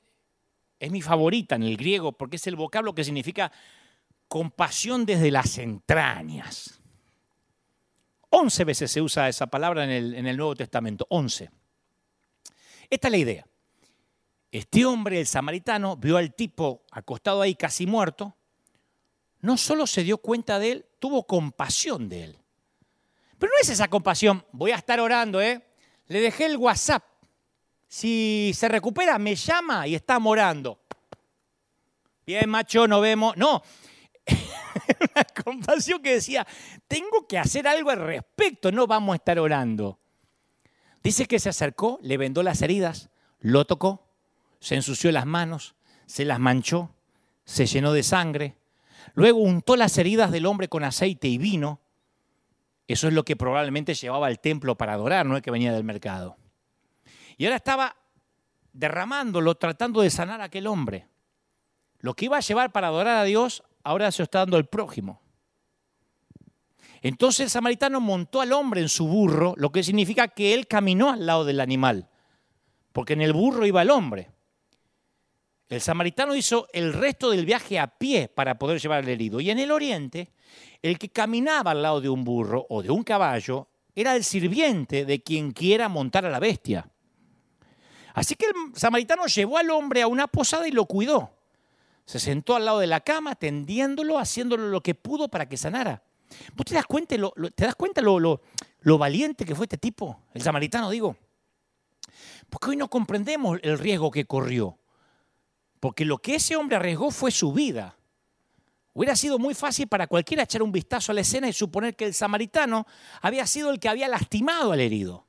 es 0.81 0.91
mi 0.91 1.01
favorita 1.01 1.55
en 1.55 1.63
el 1.63 1.77
griego 1.77 2.11
porque 2.11 2.35
es 2.35 2.47
el 2.49 2.57
vocablo 2.57 2.97
que 2.97 3.05
significa 3.05 3.53
compasión 4.27 5.07
desde 5.07 5.31
las 5.31 5.57
entrañas. 5.57 6.81
Once 8.29 8.65
veces 8.65 8.91
se 8.91 9.01
usa 9.01 9.29
esa 9.29 9.47
palabra 9.47 9.85
en 9.85 9.91
el, 9.91 10.15
en 10.15 10.27
el 10.27 10.37
Nuevo 10.37 10.57
Testamento, 10.57 11.07
once. 11.11 11.49
Esta 12.91 13.07
es 13.07 13.13
la 13.13 13.19
idea. 13.19 13.50
Este 14.51 14.85
hombre, 14.85 15.21
el 15.21 15.27
samaritano, 15.27 15.97
vio 15.97 16.17
al 16.17 16.35
tipo 16.35 16.83
acostado 16.91 17.43
ahí 17.43 17.55
casi 17.55 17.87
muerto, 17.87 18.37
no 19.41 19.57
solo 19.57 19.87
se 19.87 20.03
dio 20.03 20.19
cuenta 20.19 20.59
de 20.59 20.73
él, 20.73 20.87
tuvo 20.99 21.27
compasión 21.27 22.09
de 22.09 22.25
él. 22.25 22.39
Pero 23.39 23.53
no 23.55 23.61
es 23.61 23.69
esa 23.71 23.89
compasión, 23.89 24.45
voy 24.53 24.73
a 24.73 24.77
estar 24.77 25.01
orando, 25.01 25.41
¿eh? 25.41 25.65
Le 26.07 26.21
dejé 26.21 26.47
el 26.47 26.57
WhatsApp 26.57 27.05
si 27.91 28.53
se 28.55 28.69
recupera, 28.69 29.19
me 29.19 29.35
llama 29.35 29.85
y 29.89 29.97
está 29.97 30.21
morando. 30.21 30.81
Bien, 32.25 32.49
macho, 32.49 32.87
no 32.87 33.01
vemos. 33.01 33.37
No, 33.37 33.63
una 35.15 35.25
compasión 35.45 36.01
que 36.01 36.15
decía, 36.15 36.47
tengo 36.87 37.27
que 37.27 37.37
hacer 37.37 37.67
algo 37.67 37.91
al 37.91 37.99
respecto, 37.99 38.71
no 38.71 38.87
vamos 38.87 39.15
a 39.15 39.17
estar 39.17 39.41
orando. 39.41 39.99
Dice 41.03 41.27
que 41.27 41.41
se 41.41 41.49
acercó, 41.49 41.99
le 42.01 42.17
vendó 42.17 42.45
las 42.45 42.63
heridas, 42.63 43.11
lo 43.41 43.65
tocó, 43.65 44.10
se 44.61 44.75
ensució 44.77 45.11
las 45.11 45.27
manos, 45.27 45.75
se 46.07 46.25
las 46.25 46.39
manchó, 46.39 46.95
se 47.45 47.67
llenó 47.67 47.93
de 47.93 48.03
sangre. 48.03 48.57
Luego 49.15 49.39
untó 49.41 49.75
las 49.77 49.97
heridas 49.99 50.31
del 50.31 50.47
hombre 50.47 50.69
con 50.69 50.85
aceite 50.85 51.29
y 51.29 51.39
vino. 51.39 51.81
Eso 52.87 53.09
es 53.09 53.15
lo 53.15 53.25
que 53.25 53.37
probablemente 53.37 53.95
llevaba 53.95 54.27
al 54.27 54.41
templo 54.41 54.77
para 54.77 54.93
adorar, 54.93 55.27
no 55.27 55.37
es 55.37 55.43
que 55.43 55.51
venía 55.51 55.73
del 55.73 55.85
mercado. 55.85 56.37
Y 57.37 57.47
ahora 57.47 57.57
estaba 57.57 57.97
derramándolo, 58.73 59.55
tratando 59.57 60.03
de 60.03 60.11
sanar 60.11 60.41
a 60.41 60.45
aquel 60.45 60.67
hombre. 60.67 61.09
Lo 62.01 62.15
que 62.15 62.27
iba 62.27 62.37
a 62.37 62.41
llevar 62.41 62.73
para 62.73 62.89
adorar 62.89 63.19
a 63.19 63.25
Dios, 63.25 63.63
ahora 63.83 64.13
se 64.13 64.23
lo 64.23 64.25
está 64.25 64.41
dando 64.41 64.57
al 64.57 64.67
prójimo. 64.67 65.21
Entonces 67.03 67.41
el 67.41 67.51
samaritano 67.51 68.01
montó 68.01 68.41
al 68.41 68.53
hombre 68.53 68.83
en 68.83 68.89
su 68.89 69.09
burro, 69.09 69.55
lo 69.57 69.73
que 69.73 69.83
significa 69.83 70.29
que 70.29 70.53
él 70.53 70.67
caminó 70.67 71.11
al 71.11 71.25
lado 71.25 71.45
del 71.45 71.61
animal, 71.61 72.09
porque 72.93 73.15
en 73.15 73.23
el 73.23 73.33
burro 73.33 73.65
iba 73.65 73.81
el 73.81 73.91
hombre. 73.91 74.31
El 75.71 75.81
samaritano 75.81 76.35
hizo 76.35 76.67
el 76.73 76.93
resto 76.93 77.31
del 77.31 77.47
viaje 77.47 77.79
a 77.79 77.87
pie 77.87 78.29
para 78.29 78.59
poder 78.59 78.81
llevar 78.81 79.05
al 79.05 79.09
herido. 79.09 79.41
Y 79.41 79.51
en 79.51 79.61
el 79.61 79.71
oriente, 79.71 80.33
el 80.83 80.99
que 80.99 81.11
caminaba 81.11 81.71
al 81.71 81.83
lado 81.83 82.01
de 82.01 82.09
un 82.09 82.25
burro 82.25 82.67
o 82.69 82.83
de 82.83 82.91
un 82.91 83.05
caballo 83.05 83.69
era 83.95 84.17
el 84.17 84.25
sirviente 84.25 85.05
de 85.05 85.23
quien 85.23 85.53
quiera 85.53 85.89
montar 85.89 86.27
a 86.27 86.31
la 86.31 86.41
bestia. 86.41 86.91
Así 88.15 88.35
que 88.35 88.47
el 88.47 88.77
samaritano 88.77 89.27
llevó 89.27 89.59
al 89.59 89.71
hombre 89.71 90.03
a 90.03 90.09
una 90.09 90.27
posada 90.27 90.67
y 90.67 90.73
lo 90.73 90.87
cuidó. 90.87 91.31
Se 92.05 92.19
sentó 92.19 92.57
al 92.57 92.65
lado 92.65 92.81
de 92.81 92.89
la 92.89 92.99
cama, 92.99 93.37
tendiéndolo, 93.37 94.19
haciéndolo 94.19 94.71
lo 94.71 94.83
que 94.83 94.97
pudo 94.97 95.29
para 95.29 95.49
que 95.49 95.57
sanara. 95.57 96.03
¿Vos 96.57 96.67
te 96.67 96.75
das 96.75 96.87
cuenta 96.87 97.17
lo, 97.17 97.33
te 97.55 97.73
cuenta 97.75 98.01
lo, 98.01 98.19
lo 98.81 98.99
valiente 98.99 99.45
que 99.45 99.55
fue 99.55 99.67
este 99.67 99.79
tipo, 99.79 100.21
el 100.35 100.43
samaritano, 100.43 100.91
digo? 100.91 101.17
Porque 102.49 102.71
hoy 102.71 102.77
no 102.77 102.89
comprendemos 102.89 103.61
el 103.63 103.79
riesgo 103.79 104.11
que 104.11 104.25
corrió. 104.25 104.80
Porque 105.81 106.05
lo 106.05 106.19
que 106.19 106.37
ese 106.37 106.57
hombre 106.57 106.77
arriesgó 106.77 107.11
fue 107.11 107.31
su 107.31 107.53
vida. 107.53 107.97
Hubiera 108.93 109.17
sido 109.17 109.39
muy 109.39 109.55
fácil 109.55 109.89
para 109.89 110.07
cualquiera 110.07 110.43
echar 110.43 110.63
un 110.63 110.73
vistazo 110.73 111.13
a 111.13 111.15
la 111.15 111.23
escena 111.23 111.49
y 111.49 111.53
suponer 111.53 111.97
que 111.97 112.05
el 112.05 112.15
samaritano 112.15 112.87
había 113.23 113.47
sido 113.47 113.71
el 113.71 113.81
que 113.81 113.89
había 113.89 114.09
lastimado 114.09 114.73
al 114.73 114.81
herido. 114.81 115.27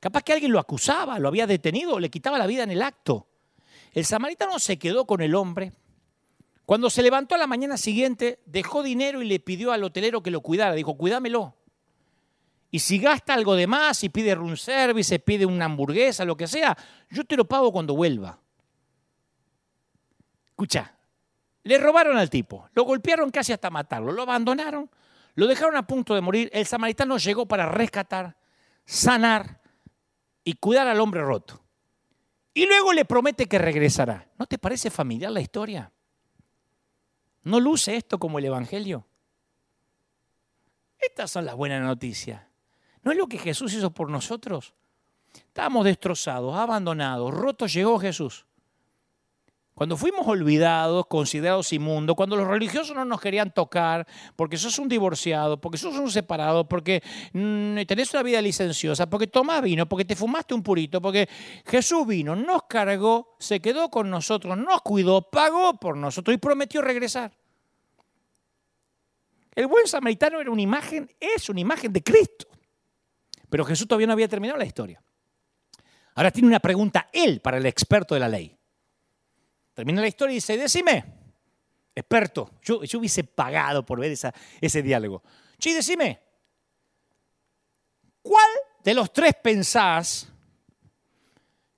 Capaz 0.00 0.22
que 0.22 0.32
alguien 0.32 0.52
lo 0.52 0.58
acusaba, 0.58 1.18
lo 1.18 1.28
había 1.28 1.46
detenido 1.46 1.98
le 1.98 2.10
quitaba 2.10 2.38
la 2.38 2.46
vida 2.46 2.62
en 2.62 2.70
el 2.70 2.82
acto. 2.82 3.28
El 3.92 4.04
samaritano 4.04 4.58
se 4.58 4.78
quedó 4.78 5.06
con 5.06 5.20
el 5.20 5.34
hombre. 5.34 5.72
Cuando 6.64 6.90
se 6.90 7.02
levantó 7.02 7.34
a 7.34 7.38
la 7.38 7.46
mañana 7.46 7.76
siguiente, 7.76 8.40
dejó 8.44 8.82
dinero 8.82 9.22
y 9.22 9.26
le 9.26 9.40
pidió 9.40 9.72
al 9.72 9.84
hotelero 9.84 10.22
que 10.22 10.30
lo 10.30 10.40
cuidara. 10.40 10.74
Dijo, 10.74 10.96
cuídamelo. 10.96 11.54
Y 12.70 12.80
si 12.80 12.98
gasta 12.98 13.34
algo 13.34 13.54
de 13.54 13.66
más, 13.66 13.96
si 13.98 14.10
pide 14.10 14.34
room 14.34 14.56
service, 14.56 15.08
se 15.08 15.18
pide 15.18 15.46
una 15.46 15.64
hamburguesa, 15.64 16.24
lo 16.24 16.36
que 16.36 16.46
sea, 16.46 16.76
yo 17.10 17.24
te 17.24 17.36
lo 17.36 17.46
pago 17.46 17.72
cuando 17.72 17.94
vuelva. 17.94 18.38
Escucha, 20.58 20.92
le 21.62 21.78
robaron 21.78 22.16
al 22.16 22.28
tipo, 22.28 22.68
lo 22.74 22.82
golpearon 22.82 23.30
casi 23.30 23.52
hasta 23.52 23.70
matarlo, 23.70 24.10
lo 24.10 24.22
abandonaron, 24.22 24.90
lo 25.36 25.46
dejaron 25.46 25.76
a 25.76 25.86
punto 25.86 26.16
de 26.16 26.20
morir. 26.20 26.50
El 26.52 26.66
samaritano 26.66 27.16
llegó 27.16 27.46
para 27.46 27.66
rescatar, 27.66 28.36
sanar 28.84 29.60
y 30.42 30.54
cuidar 30.54 30.88
al 30.88 31.00
hombre 31.00 31.22
roto. 31.22 31.62
Y 32.54 32.66
luego 32.66 32.92
le 32.92 33.04
promete 33.04 33.46
que 33.46 33.56
regresará. 33.56 34.26
¿No 34.36 34.46
te 34.46 34.58
parece 34.58 34.90
familiar 34.90 35.30
la 35.30 35.40
historia? 35.40 35.92
¿No 37.44 37.60
luce 37.60 37.94
esto 37.94 38.18
como 38.18 38.40
el 38.40 38.46
Evangelio? 38.46 39.06
Estas 40.98 41.30
son 41.30 41.44
las 41.44 41.54
buenas 41.54 41.84
noticias. 41.84 42.42
¿No 43.04 43.12
es 43.12 43.16
lo 43.16 43.28
que 43.28 43.38
Jesús 43.38 43.74
hizo 43.74 43.92
por 43.92 44.10
nosotros? 44.10 44.74
Estábamos 45.32 45.84
destrozados, 45.84 46.56
abandonados, 46.56 47.32
rotos, 47.32 47.72
llegó 47.72 48.00
Jesús. 48.00 48.47
Cuando 49.78 49.96
fuimos 49.96 50.26
olvidados, 50.26 51.06
considerados 51.06 51.72
inmundos, 51.72 52.16
cuando 52.16 52.34
los 52.34 52.48
religiosos 52.48 52.96
no 52.96 53.04
nos 53.04 53.20
querían 53.20 53.54
tocar, 53.54 54.08
porque 54.34 54.56
sos 54.56 54.76
un 54.80 54.88
divorciado, 54.88 55.60
porque 55.60 55.78
sos 55.78 55.94
un 55.94 56.10
separado, 56.10 56.68
porque 56.68 57.00
mm, 57.32 57.82
tenés 57.86 58.12
una 58.12 58.24
vida 58.24 58.42
licenciosa, 58.42 59.08
porque 59.08 59.28
tomás 59.28 59.62
vino, 59.62 59.88
porque 59.88 60.04
te 60.04 60.16
fumaste 60.16 60.52
un 60.52 60.64
purito, 60.64 61.00
porque 61.00 61.28
Jesús 61.64 62.04
vino, 62.08 62.34
nos 62.34 62.64
cargó, 62.64 63.36
se 63.38 63.60
quedó 63.60 63.88
con 63.88 64.10
nosotros, 64.10 64.58
nos 64.58 64.82
cuidó, 64.82 65.22
pagó 65.30 65.78
por 65.78 65.96
nosotros 65.96 66.34
y 66.34 66.38
prometió 66.38 66.82
regresar. 66.82 67.30
El 69.54 69.68
buen 69.68 69.86
samaritano 69.86 70.40
era 70.40 70.50
una 70.50 70.62
imagen, 70.62 71.08
es 71.20 71.48
una 71.50 71.60
imagen 71.60 71.92
de 71.92 72.02
Cristo. 72.02 72.48
Pero 73.48 73.64
Jesús 73.64 73.86
todavía 73.86 74.08
no 74.08 74.14
había 74.14 74.26
terminado 74.26 74.58
la 74.58 74.66
historia. 74.66 75.00
Ahora 76.16 76.32
tiene 76.32 76.48
una 76.48 76.58
pregunta 76.58 77.08
él 77.12 77.40
para 77.40 77.58
el 77.58 77.66
experto 77.66 78.14
de 78.14 78.20
la 78.20 78.28
ley. 78.28 78.57
Termina 79.78 80.00
la 80.00 80.08
historia 80.08 80.32
y 80.32 80.38
dice, 80.38 80.56
decime, 80.56 81.04
experto, 81.94 82.50
yo, 82.64 82.82
yo 82.82 82.98
hubiese 82.98 83.22
pagado 83.22 83.86
por 83.86 84.00
ver 84.00 84.10
esa, 84.10 84.34
ese 84.60 84.82
diálogo. 84.82 85.22
Sí, 85.56 85.72
decime, 85.72 86.20
¿cuál 88.20 88.50
de 88.82 88.92
los 88.92 89.12
tres 89.12 89.34
pensás 89.40 90.32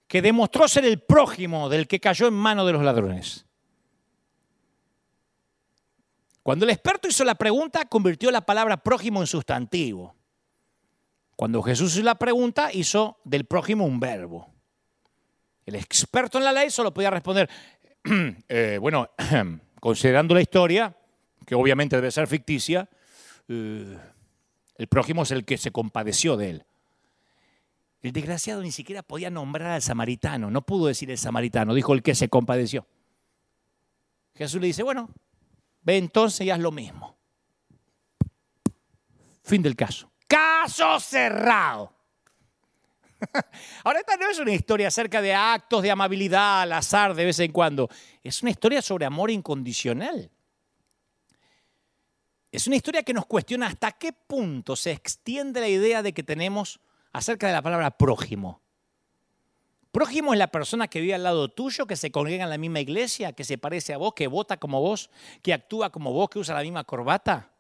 que 0.09 0.22
demostró 0.22 0.66
ser 0.66 0.86
el 0.86 1.03
prójimo 1.03 1.68
del 1.68 1.86
que 1.86 2.01
cayó 2.01 2.26
en 2.26 2.32
manos 2.32 2.64
de 2.64 2.72
los 2.72 2.82
ladrones? 2.82 3.44
Cuando 6.42 6.64
el 6.64 6.70
experto 6.70 7.07
hizo 7.07 7.22
la 7.22 7.34
pregunta, 7.34 7.84
convirtió 7.84 8.30
la 8.30 8.40
palabra 8.40 8.78
prójimo 8.78 9.20
en 9.20 9.26
sustantivo. 9.26 10.16
Cuando 11.36 11.61
Jesús 11.61 11.92
hizo 11.96 12.05
la 12.05 12.14
pregunta, 12.14 12.72
hizo 12.72 13.20
del 13.24 13.44
prójimo 13.44 13.84
un 13.84 14.01
verbo. 14.01 14.51
El 15.66 15.74
experto 15.74 16.38
en 16.38 16.44
la 16.44 16.53
ley 16.53 16.70
solo 16.70 16.94
podía 16.94 17.11
responder, 17.11 17.48
Eh, 18.48 18.78
bueno, 18.80 19.11
considerando 19.80 20.34
la 20.34 20.40
historia, 20.40 20.96
que 21.46 21.55
obviamente 21.55 21.96
debe 21.96 22.11
ser 22.11 22.26
ficticia, 22.26 22.88
eh, 23.48 23.98
el 24.76 24.86
prójimo 24.86 25.22
es 25.22 25.30
el 25.30 25.44
que 25.44 25.59
se 25.59 25.70
compadeció 25.70 26.36
de 26.36 26.51
él. 26.51 26.64
El 28.03 28.12
desgraciado 28.12 28.62
ni 28.62 28.72
siquiera 28.72 29.03
podía 29.03 29.30
nombrar 29.30 29.72
al 29.72 29.82
samaritano, 29.82 30.51
no 30.51 30.62
pudo 30.62 30.86
decir 30.86 31.11
el 31.11 31.18
samaritano, 31.18 31.74
dijo 31.74 31.92
el 31.92 32.03
que 32.03 32.14
se 32.14 32.28
compadeció. 32.28 32.86
Jesús 34.34 34.61
le 34.61 34.68
dice, 34.68 34.82
bueno, 34.82 35.11
ve 35.82 35.98
entonces 35.98 36.46
y 36.46 36.51
haz 36.51 36.61
lo 36.61 36.72
mismo. 36.72 37.18
Fin 39.42 39.62
del 39.62 39.76
caso. 39.76 40.11
Caso 40.26 40.98
cerrado. 41.01 41.92
Ahora 43.84 44.00
esta 44.00 44.16
no 44.16 44.30
es 44.30 44.38
una 44.38 44.52
historia 44.52 44.88
acerca 44.88 45.20
de 45.20 45.34
actos 45.34 45.82
de 45.82 45.90
amabilidad 45.90 46.62
al 46.62 46.72
azar 46.72 47.14
de 47.14 47.24
vez 47.24 47.38
en 47.38 47.52
cuando. 47.52 47.88
Es 48.22 48.42
una 48.42 48.50
historia 48.50 48.82
sobre 48.82 49.06
amor 49.06 49.30
incondicional. 49.30 50.30
Es 52.52 52.66
una 52.66 52.76
historia 52.76 53.02
que 53.02 53.14
nos 53.14 53.26
cuestiona 53.26 53.66
hasta 53.66 53.92
qué 53.92 54.12
punto 54.12 54.74
se 54.74 54.90
extiende 54.90 55.60
la 55.60 55.68
idea 55.68 56.02
de 56.02 56.12
que 56.12 56.22
tenemos 56.22 56.80
acerca 57.12 57.46
de 57.46 57.52
la 57.52 57.62
palabra 57.62 57.96
prójimo. 57.96 58.60
Prójimo 59.92 60.32
es 60.32 60.38
la 60.38 60.48
persona 60.48 60.88
que 60.88 61.00
vive 61.00 61.14
al 61.14 61.24
lado 61.24 61.48
tuyo, 61.48 61.86
que 61.86 61.96
se 61.96 62.12
congrega 62.12 62.44
en 62.44 62.50
la 62.50 62.58
misma 62.58 62.80
iglesia, 62.80 63.32
que 63.32 63.44
se 63.44 63.58
parece 63.58 63.92
a 63.92 63.98
vos, 63.98 64.14
que 64.14 64.28
vota 64.28 64.56
como 64.56 64.80
vos, 64.80 65.10
que 65.42 65.52
actúa 65.52 65.90
como 65.90 66.12
vos, 66.12 66.30
que 66.30 66.38
usa 66.38 66.54
la 66.54 66.62
misma 66.62 66.84
corbata. 66.84 67.52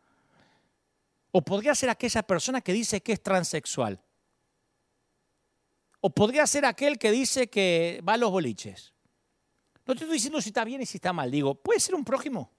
O 1.32 1.42
podría 1.42 1.74
ser 1.74 1.90
aquella 1.90 2.22
persona 2.22 2.60
que 2.60 2.72
dice 2.72 3.00
que 3.00 3.12
es 3.12 3.22
transexual 3.22 4.00
o 6.00 6.10
podría 6.10 6.46
ser 6.46 6.64
aquel 6.64 6.98
que 6.98 7.10
dice 7.10 7.48
que 7.48 8.02
va 8.06 8.14
a 8.14 8.16
los 8.16 8.30
boliches. 8.30 8.94
No 9.86 9.94
te 9.94 10.04
estoy 10.04 10.14
diciendo 10.14 10.40
si 10.40 10.50
está 10.50 10.64
bien 10.64 10.82
y 10.82 10.86
si 10.86 10.98
está 10.98 11.12
mal. 11.12 11.30
Digo, 11.30 11.54
puede 11.54 11.80
ser 11.80 11.94
un 11.94 12.04
prójimo. 12.04 12.52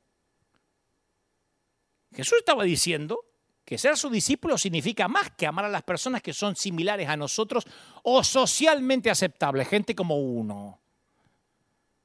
Jesús 2.13 2.39
estaba 2.39 2.63
diciendo 2.63 3.19
que 3.63 3.77
ser 3.77 3.97
su 3.97 4.09
discípulo 4.09 4.57
significa 4.57 5.07
más 5.07 5.31
que 5.31 5.47
amar 5.47 5.65
a 5.65 5.69
las 5.69 5.83
personas 5.83 6.21
que 6.21 6.33
son 6.33 6.55
similares 6.55 7.07
a 7.07 7.15
nosotros 7.15 7.65
o 8.03 8.23
socialmente 8.23 9.09
aceptables, 9.09 9.67
gente 9.67 9.95
como 9.95 10.17
uno. 10.17 10.81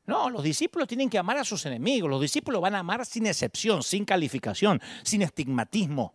No, 0.05 0.31
los 0.31 0.45
discípulos 0.45 0.87
tienen 0.87 1.11
que 1.11 1.19
amar 1.19 1.39
a 1.39 1.45
sus 1.45 1.67
enemigos. 1.67 2.09
Los 2.09 2.21
discípulos 2.21 2.63
van 2.63 2.77
a 2.77 2.79
amar 2.79 3.05
sin 3.05 3.27
excepción, 3.27 3.83
sin 3.83 4.05
calificación, 4.05 4.81
sin 5.03 5.23
estigmatismo. 5.23 6.15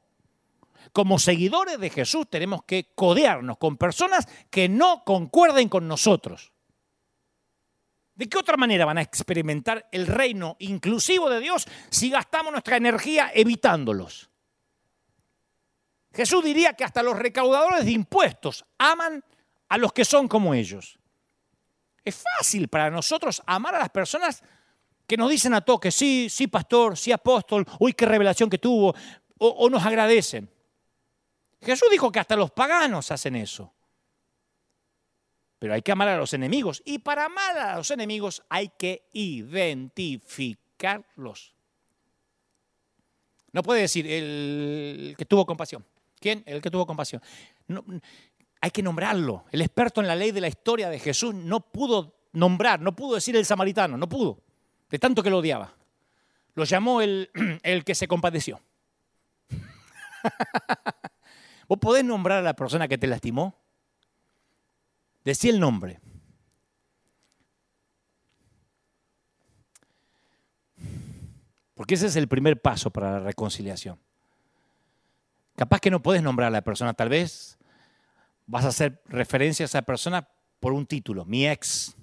Como 0.92 1.20
seguidores 1.20 1.80
de 1.80 1.90
Jesús 1.90 2.28
tenemos 2.30 2.64
que 2.64 2.94
codearnos 2.96 3.58
con 3.58 3.78
personas 3.78 4.28
que 4.50 4.68
no 4.68 5.04
concuerden 5.04 5.70
con 5.70 5.88
nosotros. 5.88 6.52
¿De 8.16 8.28
qué 8.28 8.38
otra 8.38 8.58
manera 8.58 8.86
van 8.86 8.98
a 8.98 9.02
experimentar 9.02 9.88
el 9.92 10.06
reino 10.06 10.56
inclusivo 10.60 11.30
de 11.30 11.40
Dios 11.40 11.68
si 11.90 12.10
gastamos 12.10 12.52
nuestra 12.52 12.78
energía 12.78 13.32
evitándolos? 13.34 14.30
Jesús 16.14 16.44
diría 16.44 16.74
que 16.74 16.84
hasta 16.84 17.04
los 17.04 17.18
recaudadores 17.18 17.86
de 17.86 17.92
impuestos 17.92 18.66
aman 18.78 19.24
a 19.70 19.78
los 19.78 19.94
que 19.94 20.04
son 20.04 20.28
como 20.28 20.54
ellos. 20.54 21.00
Es 22.04 22.22
fácil 22.38 22.68
para 22.68 22.90
nosotros 22.90 23.42
amar 23.46 23.76
a 23.76 23.80
las 23.80 23.90
personas 23.90 24.44
que 25.08 25.18
nos 25.18 25.30
dicen 25.30 25.54
a 25.54 25.62
toque, 25.62 25.92
sí, 25.92 26.28
sí, 26.30 26.48
pastor, 26.48 26.98
sí, 26.98 27.12
apóstol, 27.12 27.66
uy, 27.80 27.94
qué 27.94 28.06
revelación 28.06 28.50
que 28.50 28.58
tuvo, 28.58 28.94
o, 29.38 29.48
o 29.48 29.70
nos 29.70 29.86
agradecen. 29.86 30.50
Jesús 31.62 31.90
dijo 31.92 32.12
que 32.12 32.20
hasta 32.20 32.36
los 32.36 32.50
paganos 32.52 33.12
hacen 33.12 33.36
eso. 33.36 33.72
Pero 35.60 35.76
hay 35.76 35.84
que 35.84 35.92
amar 35.92 36.08
a 36.10 36.18
los 36.18 36.34
enemigos. 36.34 36.82
Y 36.86 36.98
para 37.00 37.26
amar 37.26 37.58
a 37.58 37.78
los 37.78 37.90
enemigos 37.92 38.44
hay 38.50 38.70
que 38.70 39.08
identificarlos. 39.14 41.54
No 43.52 43.62
puede 43.62 43.82
decir 43.82 44.08
el 44.08 45.14
que 45.18 45.26
tuvo 45.26 45.46
compasión. 45.46 45.86
¿Quién? 46.20 46.42
El 46.46 46.62
que 46.62 46.72
tuvo 46.72 46.88
compasión. 46.88 47.22
hay 48.60 48.72
que 48.72 48.82
nombrarlo. 48.82 49.46
El 49.52 49.62
experto 49.62 50.02
en 50.02 50.08
la 50.08 50.16
ley 50.16 50.32
de 50.32 50.42
la 50.42 50.48
historia 50.48 50.90
de 50.90 50.98
Jesús 51.00 51.36
no 51.36 51.60
pudo 51.60 52.16
nombrar, 52.34 52.80
no 52.80 52.96
pudo 52.96 53.16
decir 53.16 53.36
el 53.36 53.46
samaritano, 53.46 53.98
no 53.98 54.08
pudo, 54.08 54.42
de 54.90 55.00
tanto 55.00 55.22
que 55.22 55.30
lo 55.30 55.40
odiaba. 55.40 55.76
Lo 56.56 56.64
llamó 56.64 57.02
el, 57.02 57.30
el 57.64 57.84
que 57.84 57.94
se 57.94 58.08
compadeció. 58.08 58.62
¿Vos 61.72 61.80
podés 61.80 62.04
nombrar 62.04 62.40
a 62.40 62.42
la 62.42 62.54
persona 62.54 62.90
que 62.90 62.98
te 62.98 63.08
lastimó? 63.08 63.56
Decí 65.24 65.48
el 65.48 65.58
nombre. 65.58 66.02
Porque 71.74 71.94
ese 71.94 72.08
es 72.08 72.18
el 72.18 72.28
primer 72.28 72.62
paso 72.62 72.92
para 72.92 73.12
la 73.12 73.20
reconciliación. 73.20 73.98
Capaz 75.56 75.80
que 75.80 75.90
no 75.90 76.04
puedes 76.04 76.22
nombrar 76.22 76.48
a 76.48 76.52
la 76.52 76.62
persona, 76.62 76.94
tal 76.94 77.08
vez 77.08 77.58
vas 78.48 78.66
a 78.66 78.68
hacer 78.68 79.02
referencia 79.06 79.64
a 79.64 79.68
esa 79.68 79.82
persona 79.82 80.28
por 80.60 80.74
un 80.74 80.86
título, 80.86 81.24
mi 81.24 81.48
ex, 81.48 81.96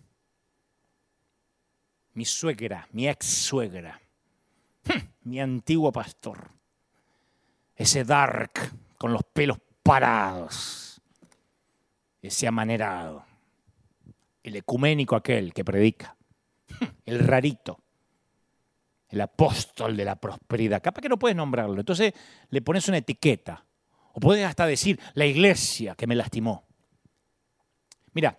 mi 2.14 2.24
suegra, 2.24 2.88
mi 2.92 3.06
ex 3.06 3.26
suegra, 3.26 4.00
hm, 4.84 5.08
mi 5.24 5.40
antiguo 5.40 5.92
pastor, 5.92 6.52
ese 7.76 8.02
dark 8.02 8.72
con 8.98 9.12
los 9.12 9.22
pelos 9.24 9.58
parados, 9.82 11.00
ese 12.20 12.46
amanerado, 12.46 13.24
el 14.42 14.56
ecuménico 14.56 15.16
aquel 15.16 15.54
que 15.54 15.64
predica, 15.64 16.16
el 17.06 17.20
rarito 17.20 17.80
el 19.08 19.20
apóstol 19.20 19.96
de 19.96 20.04
la 20.04 20.16
prosperidad. 20.16 20.82
Capaz 20.82 21.00
que 21.00 21.08
no 21.08 21.18
puedes 21.18 21.36
nombrarlo. 21.36 21.80
Entonces 21.80 22.12
le 22.50 22.62
pones 22.62 22.88
una 22.88 22.98
etiqueta. 22.98 23.64
O 24.12 24.20
puedes 24.20 24.44
hasta 24.44 24.66
decir 24.66 25.00
la 25.14 25.26
iglesia 25.26 25.94
que 25.94 26.06
me 26.06 26.14
lastimó. 26.14 26.66
Mira, 28.12 28.38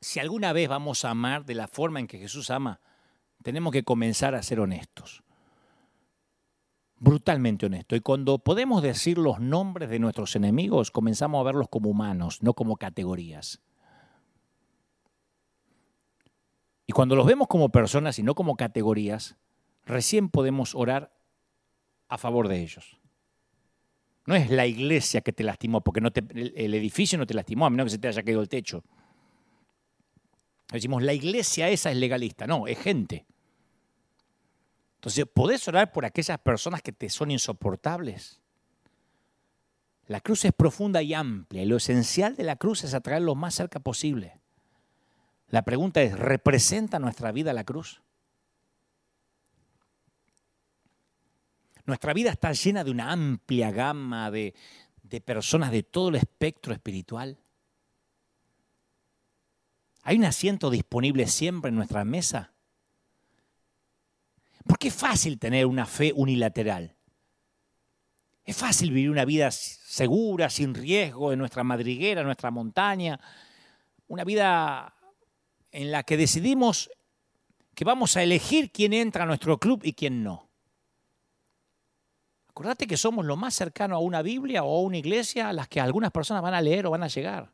si 0.00 0.20
alguna 0.20 0.52
vez 0.52 0.68
vamos 0.68 1.04
a 1.04 1.10
amar 1.10 1.44
de 1.44 1.54
la 1.54 1.66
forma 1.66 1.98
en 1.98 2.06
que 2.06 2.18
Jesús 2.18 2.50
ama, 2.50 2.80
tenemos 3.42 3.72
que 3.72 3.84
comenzar 3.84 4.34
a 4.34 4.42
ser 4.42 4.60
honestos. 4.60 5.22
Brutalmente 7.00 7.66
honestos. 7.66 7.98
Y 7.98 8.00
cuando 8.00 8.38
podemos 8.38 8.82
decir 8.82 9.18
los 9.18 9.38
nombres 9.40 9.88
de 9.88 9.98
nuestros 9.98 10.34
enemigos, 10.34 10.90
comenzamos 10.90 11.40
a 11.40 11.44
verlos 11.44 11.68
como 11.68 11.90
humanos, 11.90 12.42
no 12.42 12.54
como 12.54 12.76
categorías. 12.76 13.60
Y 16.86 16.92
cuando 16.92 17.14
los 17.14 17.26
vemos 17.26 17.46
como 17.46 17.68
personas 17.68 18.18
y 18.18 18.22
no 18.22 18.34
como 18.34 18.56
categorías, 18.56 19.36
recién 19.84 20.28
podemos 20.28 20.74
orar 20.74 21.12
a 22.08 22.18
favor 22.18 22.48
de 22.48 22.62
ellos. 22.62 22.98
No 24.26 24.34
es 24.34 24.50
la 24.50 24.66
iglesia 24.66 25.20
que 25.20 25.32
te 25.32 25.44
lastimó, 25.44 25.82
porque 25.82 26.00
no 26.00 26.10
el 26.14 26.74
edificio 26.74 27.16
no 27.18 27.26
te 27.26 27.34
lastimó, 27.34 27.66
a 27.66 27.70
menos 27.70 27.86
que 27.86 27.90
se 27.90 27.98
te 27.98 28.08
haya 28.08 28.22
caído 28.22 28.40
el 28.40 28.48
techo. 28.48 28.82
Decimos, 30.72 31.02
la 31.02 31.14
iglesia 31.14 31.68
esa 31.68 31.90
es 31.90 31.96
legalista. 31.96 32.46
No, 32.46 32.66
es 32.66 32.78
gente. 32.78 33.24
Entonces, 34.98 35.26
¿podés 35.32 35.66
orar 35.68 35.92
por 35.92 36.04
aquellas 36.04 36.38
personas 36.40 36.82
que 36.82 36.90
te 36.92 37.08
son 37.08 37.30
insoportables? 37.30 38.40
La 40.08 40.20
cruz 40.20 40.44
es 40.44 40.52
profunda 40.52 41.02
y 41.02 41.14
amplia 41.14 41.62
y 41.62 41.66
lo 41.66 41.76
esencial 41.76 42.34
de 42.34 42.42
la 42.42 42.56
cruz 42.56 42.82
es 42.82 42.94
atraer 42.94 43.22
lo 43.22 43.36
más 43.36 43.54
cerca 43.54 43.78
posible. 43.78 44.40
La 45.50 45.62
pregunta 45.62 46.02
es, 46.02 46.18
¿representa 46.18 46.98
nuestra 46.98 47.30
vida 47.30 47.52
la 47.52 47.64
cruz? 47.64 48.02
Nuestra 51.86 52.12
vida 52.12 52.30
está 52.30 52.52
llena 52.52 52.84
de 52.84 52.90
una 52.90 53.12
amplia 53.12 53.70
gama 53.70 54.30
de, 54.30 54.52
personas 55.24 55.70
de 55.70 55.84
todo 55.84 56.08
el 56.08 56.16
espectro 56.16 56.72
espiritual. 56.72 57.38
¿Hay 60.02 60.16
un 60.18 60.24
asiento 60.24 60.70
disponible 60.70 61.26
siempre 61.28 61.68
en 61.68 61.76
nuestra 61.76 62.04
mesa? 62.04 62.52
Porque 64.68 64.88
es 64.88 64.94
fácil 64.94 65.38
tener 65.38 65.64
una 65.64 65.86
fe 65.86 66.12
unilateral. 66.14 66.94
Es 68.44 68.54
fácil 68.54 68.90
vivir 68.90 69.10
una 69.10 69.24
vida 69.24 69.50
segura, 69.50 70.50
sin 70.50 70.74
riesgo, 70.74 71.32
en 71.32 71.38
nuestra 71.38 71.64
madriguera, 71.64 72.20
en 72.20 72.26
nuestra 72.26 72.50
montaña. 72.50 73.18
Una 74.08 74.24
vida 74.24 74.94
en 75.72 75.90
la 75.90 76.02
que 76.02 76.18
decidimos 76.18 76.90
que 77.74 77.84
vamos 77.84 78.16
a 78.18 78.22
elegir 78.22 78.70
quién 78.70 78.92
entra 78.92 79.24
a 79.24 79.26
nuestro 79.26 79.58
club 79.58 79.80
y 79.84 79.94
quién 79.94 80.22
no. 80.22 80.50
Acordate 82.48 82.86
que 82.86 82.96
somos 82.98 83.24
lo 83.24 83.36
más 83.36 83.54
cercano 83.54 83.96
a 83.96 84.00
una 84.00 84.20
Biblia 84.20 84.64
o 84.64 84.78
a 84.78 84.82
una 84.82 84.98
iglesia 84.98 85.48
a 85.48 85.52
las 85.54 85.68
que 85.68 85.80
algunas 85.80 86.10
personas 86.10 86.42
van 86.42 86.54
a 86.54 86.60
leer 86.60 86.86
o 86.86 86.90
van 86.90 87.04
a 87.04 87.08
llegar. 87.08 87.52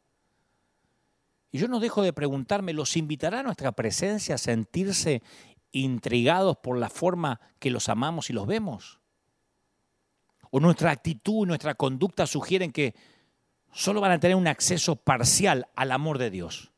Y 1.52 1.58
yo 1.58 1.68
no 1.68 1.78
dejo 1.78 2.02
de 2.02 2.12
preguntarme, 2.12 2.72
¿los 2.72 2.96
invitará 2.96 3.38
a 3.38 3.42
nuestra 3.44 3.70
presencia 3.70 4.34
a 4.34 4.38
sentirse 4.38 5.22
intrigados 5.74 6.56
por 6.56 6.78
la 6.78 6.88
forma 6.88 7.40
que 7.58 7.70
los 7.70 7.88
amamos 7.88 8.30
y 8.30 8.32
los 8.32 8.46
vemos? 8.46 9.00
¿O 10.50 10.60
nuestra 10.60 10.92
actitud, 10.92 11.46
nuestra 11.46 11.74
conducta 11.74 12.26
sugieren 12.26 12.70
que 12.72 12.94
solo 13.72 14.00
van 14.00 14.12
a 14.12 14.20
tener 14.20 14.36
un 14.36 14.46
acceso 14.46 14.96
parcial 14.96 15.66
al 15.74 15.90
amor 15.90 16.18
de 16.18 16.30
Dios? 16.30 16.72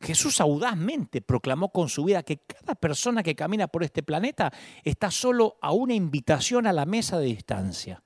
Jesús 0.00 0.40
audazmente 0.40 1.20
proclamó 1.20 1.70
con 1.70 1.88
su 1.88 2.04
vida 2.04 2.22
que 2.22 2.38
cada 2.38 2.74
persona 2.74 3.22
que 3.22 3.34
camina 3.34 3.66
por 3.68 3.82
este 3.82 4.02
planeta 4.02 4.52
está 4.84 5.10
solo 5.10 5.58
a 5.60 5.72
una 5.72 5.94
invitación 5.94 6.66
a 6.66 6.72
la 6.72 6.86
mesa 6.86 7.18
de 7.18 7.26
distancia. 7.26 8.02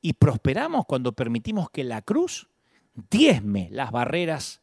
Y 0.00 0.14
prosperamos 0.14 0.86
cuando 0.86 1.12
permitimos 1.12 1.70
que 1.70 1.84
la 1.84 2.02
cruz 2.02 2.48
diezme 3.10 3.68
las 3.70 3.92
barreras 3.92 4.61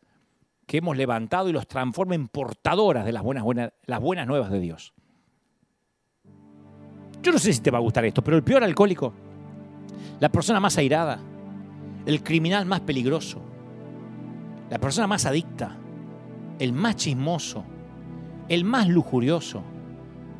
que 0.69 0.77
hemos 0.77 0.95
levantado 0.95 1.49
y 1.49 1.51
los 1.51 1.67
transforme 1.67 2.13
en 2.13 2.27
portadoras 2.27 3.03
de 3.03 3.11
las 3.11 3.23
buenas, 3.23 3.43
buenas, 3.43 3.73
las 3.87 3.99
buenas 3.99 4.27
nuevas 4.27 4.51
de 4.51 4.59
Dios. 4.59 4.93
Yo 7.23 7.31
no 7.31 7.39
sé 7.39 7.53
si 7.53 7.59
te 7.59 7.71
va 7.71 7.79
a 7.79 7.81
gustar 7.81 8.05
esto, 8.05 8.23
pero 8.23 8.37
el 8.37 8.43
peor 8.43 8.63
alcohólico, 8.63 9.11
la 10.19 10.29
persona 10.29 10.59
más 10.59 10.77
airada, 10.77 11.17
el 12.05 12.21
criminal 12.21 12.67
más 12.67 12.81
peligroso, 12.81 13.41
la 14.69 14.77
persona 14.77 15.07
más 15.07 15.25
adicta, 15.25 15.75
el 16.59 16.71
más 16.71 16.97
chismoso, 16.97 17.65
el 18.47 18.63
más 18.63 18.87
lujurioso, 18.87 19.63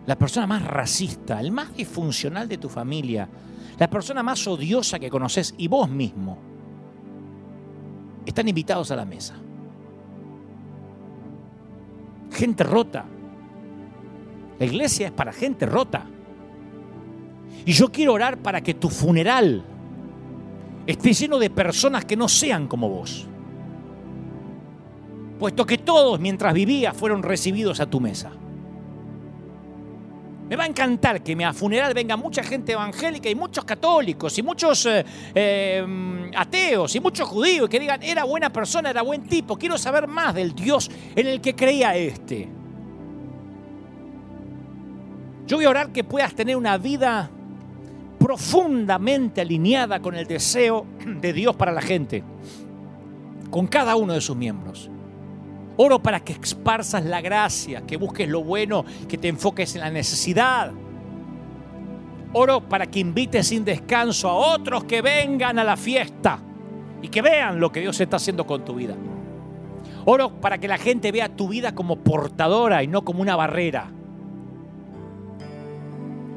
la 0.06 0.15
persona 0.15 0.45
más 0.45 0.64
racista, 0.64 1.39
el 1.39 1.51
más 1.51 1.76
disfuncional 1.76 2.47
de 2.47 2.60
tu 2.60 2.69
familia, 2.69 3.27
la 3.80 3.89
persona 3.89 4.22
más 4.22 4.45
odiosa 4.45 4.99
que 4.99 5.10
conoces 5.10 5.56
y 5.57 5.68
vos 5.68 5.89
mismo, 5.89 6.38
están 8.27 8.47
invitados 8.47 8.91
a 8.91 8.95
la 8.95 9.06
mesa. 9.06 9.34
Gente 12.31 12.64
rota. 12.64 13.06
La 14.60 14.65
iglesia 14.65 15.07
es 15.07 15.11
para 15.11 15.31
gente 15.31 15.65
rota. 15.65 16.06
Y 17.65 17.72
yo 17.72 17.91
quiero 17.91 18.14
orar 18.14 18.38
para 18.38 18.61
que 18.61 18.73
tu 18.73 18.89
funeral 18.89 19.64
esté 20.88 21.14
lleno 21.14 21.39
de 21.39 21.49
personas 21.49 22.06
que 22.06 22.15
no 22.15 22.27
sean 22.27 22.68
como 22.68 22.89
vos 22.89 23.30
puesto 25.39 25.65
que 25.65 25.77
todos 25.77 26.19
mientras 26.19 26.53
vivía 26.53 26.93
fueron 26.93 27.23
recibidos 27.23 27.80
a 27.80 27.89
tu 27.89 28.01
mesa. 28.01 28.31
Me 30.49 30.55
va 30.55 30.63
a 30.63 30.67
encantar 30.67 31.21
que 31.21 31.45
a 31.45 31.53
funeral 31.53 31.93
venga 31.93 32.17
mucha 32.17 32.41
gente 32.41 32.71
evangélica 32.71 33.30
y 33.30 33.35
muchos 33.35 33.63
católicos 33.63 34.35
y 34.39 34.41
muchos 34.41 34.84
eh, 34.88 35.05
eh, 35.35 36.31
ateos 36.35 36.95
y 36.95 36.99
muchos 36.99 37.30
judíos 37.30 37.69
que 37.69 37.80
digan, 37.80 38.01
era 38.01 38.23
buena 38.23 38.51
persona, 38.51 38.89
era 38.89 39.03
buen 39.03 39.21
tipo, 39.27 39.57
quiero 39.57 39.77
saber 39.77 40.07
más 40.07 40.34
del 40.34 40.55
Dios 40.55 40.89
en 41.15 41.27
el 41.27 41.39
que 41.39 41.55
creía 41.55 41.95
este. 41.95 42.49
Yo 45.45 45.57
voy 45.57 45.65
a 45.65 45.69
orar 45.69 45.91
que 45.91 46.03
puedas 46.03 46.34
tener 46.34 46.57
una 46.57 46.80
vida 46.80 47.30
profundamente 48.17 49.41
alineada 49.41 49.99
con 49.99 50.15
el 50.15 50.26
deseo 50.26 50.88
de 51.05 51.31
Dios 51.31 51.55
para 51.55 51.71
la 51.71 51.81
gente, 51.81 52.23
con 53.51 53.67
cada 53.67 53.95
uno 53.95 54.13
de 54.13 54.21
sus 54.21 54.35
miembros. 54.35 54.89
Oro 55.81 56.03
para 56.03 56.19
que 56.19 56.34
esparzas 56.34 57.06
la 57.06 57.22
gracia, 57.22 57.84
que 57.88 57.95
busques 57.95 58.27
lo 58.27 58.43
bueno, 58.43 58.84
que 59.07 59.18
te 59.18 59.30
enfoques 59.30 59.76
en 59.76 59.81
la 59.81 59.89
necesidad. 59.89 60.73
Oro 62.34 62.68
para 62.68 62.88
que 62.88 62.99
invites 62.99 63.47
sin 63.47 63.64
descanso 63.64 64.27
a 64.27 64.34
otros 64.34 64.84
que 64.84 65.01
vengan 65.01 65.57
a 65.57 65.64
la 65.64 65.77
fiesta 65.77 66.38
y 67.01 67.07
que 67.07 67.22
vean 67.22 67.61
lo 67.61 67.72
que 67.72 67.80
Dios 67.80 67.97
está 68.01 68.18
haciendo 68.18 68.45
con 68.45 68.65
tu 68.65 68.76
vida. 68.76 68.93
Oro 70.03 70.41
para 70.41 70.57
que 70.57 70.68
la 70.68 70.77
gente 70.77 71.14
vea 71.14 71.30
tu 71.30 71.47
vida 71.47 71.73
como 71.73 71.95
portadora 71.95 72.84
y 72.84 72.88
no 72.88 73.06
como 73.06 73.22
una 73.22 73.38
barrera. 73.38 73.89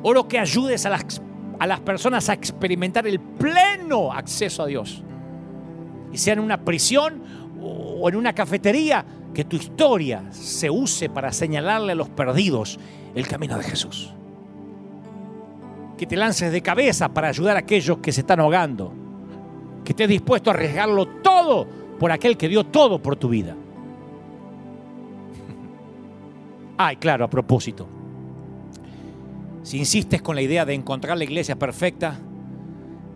Oro 0.05 0.29
que 0.29 0.39
ayudes 0.39 0.87
a 0.87 0.91
las, 0.91 1.21
a 1.59 1.67
las 1.67 1.81
personas 1.81 2.29
a 2.29 2.35
experimentar 2.35 3.09
el 3.09 3.19
pleno 3.19 4.13
acceso 4.13 4.63
a 4.63 4.67
Dios. 4.67 5.03
Y 6.13 6.19
sea 6.19 6.35
en 6.35 6.41
una 6.41 6.65
prisión 6.65 7.42
o 8.03 8.09
en 8.09 8.17
una 8.17 8.33
cafetería, 8.33 9.05
que 9.33 9.45
tu 9.45 9.55
historia 9.55 10.25
se 10.33 10.69
use 10.69 11.09
para 11.09 11.33
señalarle 11.33 11.93
a 11.93 11.95
los 11.95 12.09
perdidos 12.09 12.81
el 13.15 13.29
camino 13.29 13.57
de 13.57 13.63
Jesús. 13.63 14.13
que 15.97 16.07
te 16.07 16.17
lances 16.17 16.51
de 16.51 16.63
cabeza 16.63 17.11
para 17.11 17.29
ayudar 17.29 17.55
a 17.55 17.61
aquellos 17.61 17.99
que 17.99 18.11
se 18.11 18.23
están 18.23 18.41
ahogando. 18.41 18.93
Que 19.85 19.93
estés 19.93 20.09
dispuesto 20.09 20.51
a 20.51 20.55
arriesgarlo 20.55 21.07
todo 21.07 21.65
por 22.01 22.11
aquel 22.11 22.37
que 22.37 22.49
dio 22.49 22.65
todo 22.65 23.01
por 23.01 23.15
tu 23.15 23.29
vida. 23.29 23.55
Ay, 26.77 26.97
claro, 26.97 27.25
a 27.25 27.31
propósito. 27.31 27.87
Si 29.63 29.79
insistes 29.79 30.23
con 30.23 30.35
la 30.35 30.43
idea 30.43 30.65
de 30.65 30.75
encontrar 30.75 31.17
la 31.17 31.23
iglesia 31.23 31.55
perfecta, 31.55 32.19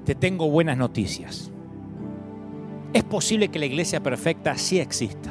te 0.04 0.14
tengo 0.14 0.48
buenas 0.48 0.78
noticias. 0.78 1.50
Es 2.96 3.04
posible 3.04 3.48
que 3.48 3.58
la 3.58 3.66
iglesia 3.66 4.02
perfecta 4.02 4.56
sí 4.56 4.80
exista. 4.80 5.30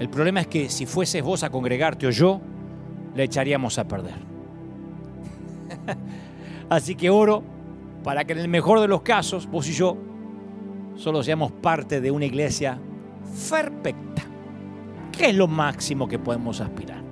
El 0.00 0.08
problema 0.08 0.40
es 0.40 0.48
que 0.48 0.68
si 0.68 0.86
fueses 0.86 1.22
vos 1.22 1.44
a 1.44 1.50
congregarte 1.50 2.08
o 2.08 2.10
yo, 2.10 2.40
la 3.14 3.22
echaríamos 3.22 3.78
a 3.78 3.86
perder. 3.86 4.16
Así 6.68 6.96
que 6.96 7.10
oro 7.10 7.44
para 8.02 8.24
que 8.24 8.32
en 8.32 8.40
el 8.40 8.48
mejor 8.48 8.80
de 8.80 8.88
los 8.88 9.02
casos, 9.02 9.46
vos 9.46 9.68
y 9.68 9.72
yo, 9.72 9.96
solo 10.96 11.22
seamos 11.22 11.52
parte 11.52 12.00
de 12.00 12.10
una 12.10 12.24
iglesia 12.24 12.76
perfecta. 13.48 14.24
¿Qué 15.16 15.26
es 15.26 15.36
lo 15.36 15.46
máximo 15.46 16.08
que 16.08 16.18
podemos 16.18 16.60
aspirar? 16.60 17.04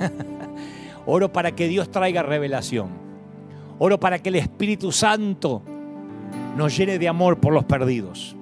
Oro 1.06 1.32
para 1.32 1.52
que 1.52 1.68
Dios 1.68 1.88
traiga 1.88 2.24
revelación. 2.24 2.88
Oro 3.78 4.00
para 4.00 4.18
que 4.18 4.30
el 4.30 4.34
Espíritu 4.34 4.90
Santo 4.90 5.62
nos 6.56 6.76
llene 6.76 6.98
de 6.98 7.08
amor 7.08 7.38
por 7.38 7.52
los 7.52 7.64
perdidos. 7.64 8.36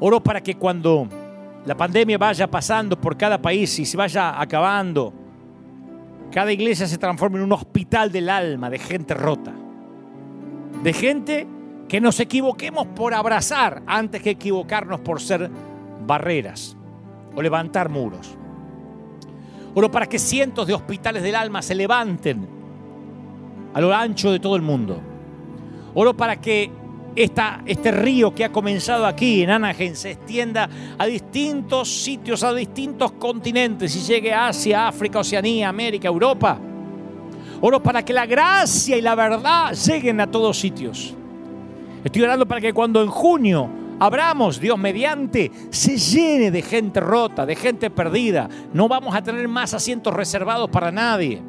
Oro 0.00 0.22
para 0.22 0.42
que 0.42 0.56
cuando 0.56 1.08
la 1.64 1.76
pandemia 1.76 2.18
vaya 2.18 2.50
pasando 2.50 3.00
por 3.00 3.16
cada 3.16 3.40
país 3.40 3.78
y 3.78 3.86
se 3.86 3.96
vaya 3.96 4.40
acabando, 4.40 5.12
cada 6.30 6.52
iglesia 6.52 6.86
se 6.86 6.98
transforme 6.98 7.38
en 7.38 7.44
un 7.44 7.52
hospital 7.52 8.12
del 8.12 8.28
alma 8.28 8.70
de 8.70 8.78
gente 8.78 9.14
rota. 9.14 9.52
De 10.82 10.92
gente 10.92 11.46
que 11.88 12.00
nos 12.00 12.20
equivoquemos 12.20 12.86
por 12.88 13.14
abrazar 13.14 13.82
antes 13.86 14.22
que 14.22 14.30
equivocarnos 14.30 15.00
por 15.00 15.20
ser 15.20 15.50
barreras 16.06 16.76
o 17.34 17.42
levantar 17.42 17.88
muros. 17.88 18.36
Oro 19.74 19.90
para 19.90 20.06
que 20.06 20.18
cientos 20.18 20.66
de 20.66 20.74
hospitales 20.74 21.22
del 21.22 21.34
alma 21.34 21.62
se 21.62 21.74
levanten 21.74 22.48
a 23.74 23.80
lo 23.80 23.94
ancho 23.94 24.32
de 24.32 24.40
todo 24.40 24.56
el 24.56 24.62
mundo. 24.62 25.00
Oro 25.94 26.16
para 26.16 26.36
que 26.40 26.70
este 27.16 27.90
río 27.90 28.34
que 28.34 28.44
ha 28.44 28.52
comenzado 28.52 29.06
aquí 29.06 29.42
en 29.42 29.50
Anaheim 29.50 29.94
se 29.94 30.12
extienda 30.12 30.68
a 30.98 31.06
distintos 31.06 32.02
sitios, 32.02 32.42
a 32.42 32.52
distintos 32.52 33.12
continentes 33.12 33.96
y 33.96 34.00
llegue 34.00 34.32
a 34.32 34.48
Asia, 34.48 34.88
África, 34.88 35.20
Oceanía, 35.20 35.68
América, 35.68 36.08
Europa. 36.08 36.58
Oro 37.62 37.82
para 37.82 38.04
que 38.04 38.12
la 38.12 38.26
gracia 38.26 38.98
y 38.98 39.00
la 39.00 39.14
verdad 39.14 39.72
lleguen 39.72 40.20
a 40.20 40.30
todos 40.30 40.58
sitios. 40.58 41.14
Estoy 42.04 42.22
orando 42.22 42.46
para 42.46 42.60
que 42.60 42.74
cuando 42.74 43.02
en 43.02 43.08
junio 43.08 43.68
abramos, 43.98 44.60
Dios 44.60 44.78
mediante, 44.78 45.50
se 45.70 45.96
llene 45.96 46.50
de 46.50 46.60
gente 46.60 47.00
rota, 47.00 47.46
de 47.46 47.56
gente 47.56 47.90
perdida. 47.90 48.48
No 48.74 48.88
vamos 48.88 49.14
a 49.14 49.22
tener 49.22 49.48
más 49.48 49.72
asientos 49.72 50.12
reservados 50.12 50.68
para 50.68 50.92
nadie. 50.92 51.42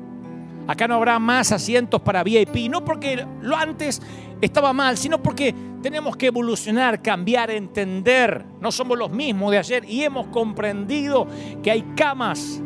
Acá 0.68 0.88
no 0.88 0.96
habrá 0.96 1.18
más 1.18 1.52
asientos 1.52 2.02
para 2.02 2.24
VIP, 2.24 2.70
no 2.70 2.84
porque 2.84 3.26
lo 3.42 3.56
antes 3.56 4.02
estaba 4.42 4.74
mal, 4.74 4.98
sino 4.98 5.22
porque 5.22 5.54
tenemos 5.82 6.16
que 6.16 6.28
evolucionar, 6.28 7.02
cambiar, 7.02 7.52
entender. 7.52 8.46
No 8.60 8.72
somos 8.72 8.98
los 8.98 9.12
mismos 9.12 9.52
de 9.52 9.58
ayer 9.58 9.86
y 9.88 10.04
hemos 10.04 10.28
comprendido 10.28 11.28
que 11.64 11.72
hay 11.72 11.82
camas 11.96 12.62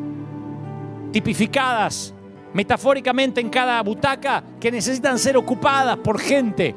tipificadas 1.11 2.14
metafóricamente 2.53 3.39
en 3.41 3.49
cada 3.49 3.81
butaca 3.81 4.43
que 4.60 4.72
necesitan 4.72 5.18
ser 5.18 5.38
ocupadas 5.38 5.98
por 5.98 6.19
gente 6.19 6.76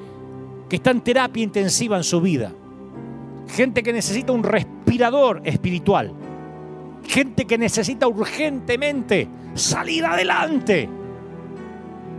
que 0.68 0.76
está 0.76 0.90
en 0.90 1.00
terapia 1.00 1.42
intensiva 1.42 1.96
en 1.96 2.04
su 2.04 2.20
vida. 2.20 2.52
Gente 3.48 3.82
que 3.82 3.92
necesita 3.92 4.32
un 4.32 4.42
respirador 4.42 5.42
espiritual. 5.44 6.12
Gente 7.06 7.44
que 7.44 7.58
necesita 7.58 8.08
urgentemente 8.08 9.28
salir 9.54 10.04
adelante. 10.06 10.88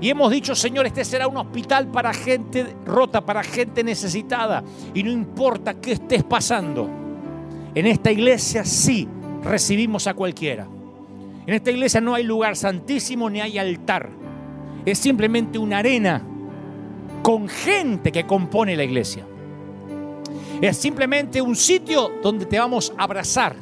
Y 0.05 0.11
hemos 0.11 0.29
dicho, 0.29 0.53
Señor, 0.53 0.85
este 0.85 1.03
será 1.03 1.27
un 1.27 1.35
hospital 1.35 1.87
para 1.87 2.13
gente 2.13 2.75
rota, 2.85 3.25
para 3.25 3.41
gente 3.41 3.83
necesitada. 3.83 4.63
Y 4.93 5.01
no 5.01 5.09
importa 5.09 5.81
qué 5.81 5.93
estés 5.93 6.23
pasando. 6.23 6.87
En 7.73 7.87
esta 7.87 8.11
iglesia 8.11 8.63
sí 8.63 9.07
recibimos 9.41 10.05
a 10.05 10.13
cualquiera. 10.13 10.67
En 11.47 11.55
esta 11.55 11.71
iglesia 11.71 12.01
no 12.01 12.13
hay 12.13 12.21
lugar 12.23 12.55
santísimo 12.55 13.31
ni 13.31 13.41
hay 13.41 13.57
altar. 13.57 14.11
Es 14.85 14.99
simplemente 14.99 15.57
una 15.57 15.79
arena 15.79 16.21
con 17.23 17.49
gente 17.49 18.11
que 18.11 18.27
compone 18.27 18.75
la 18.75 18.83
iglesia. 18.83 19.25
Es 20.61 20.77
simplemente 20.77 21.41
un 21.41 21.55
sitio 21.55 22.11
donde 22.21 22.45
te 22.45 22.59
vamos 22.59 22.93
a 22.95 23.05
abrazar, 23.05 23.55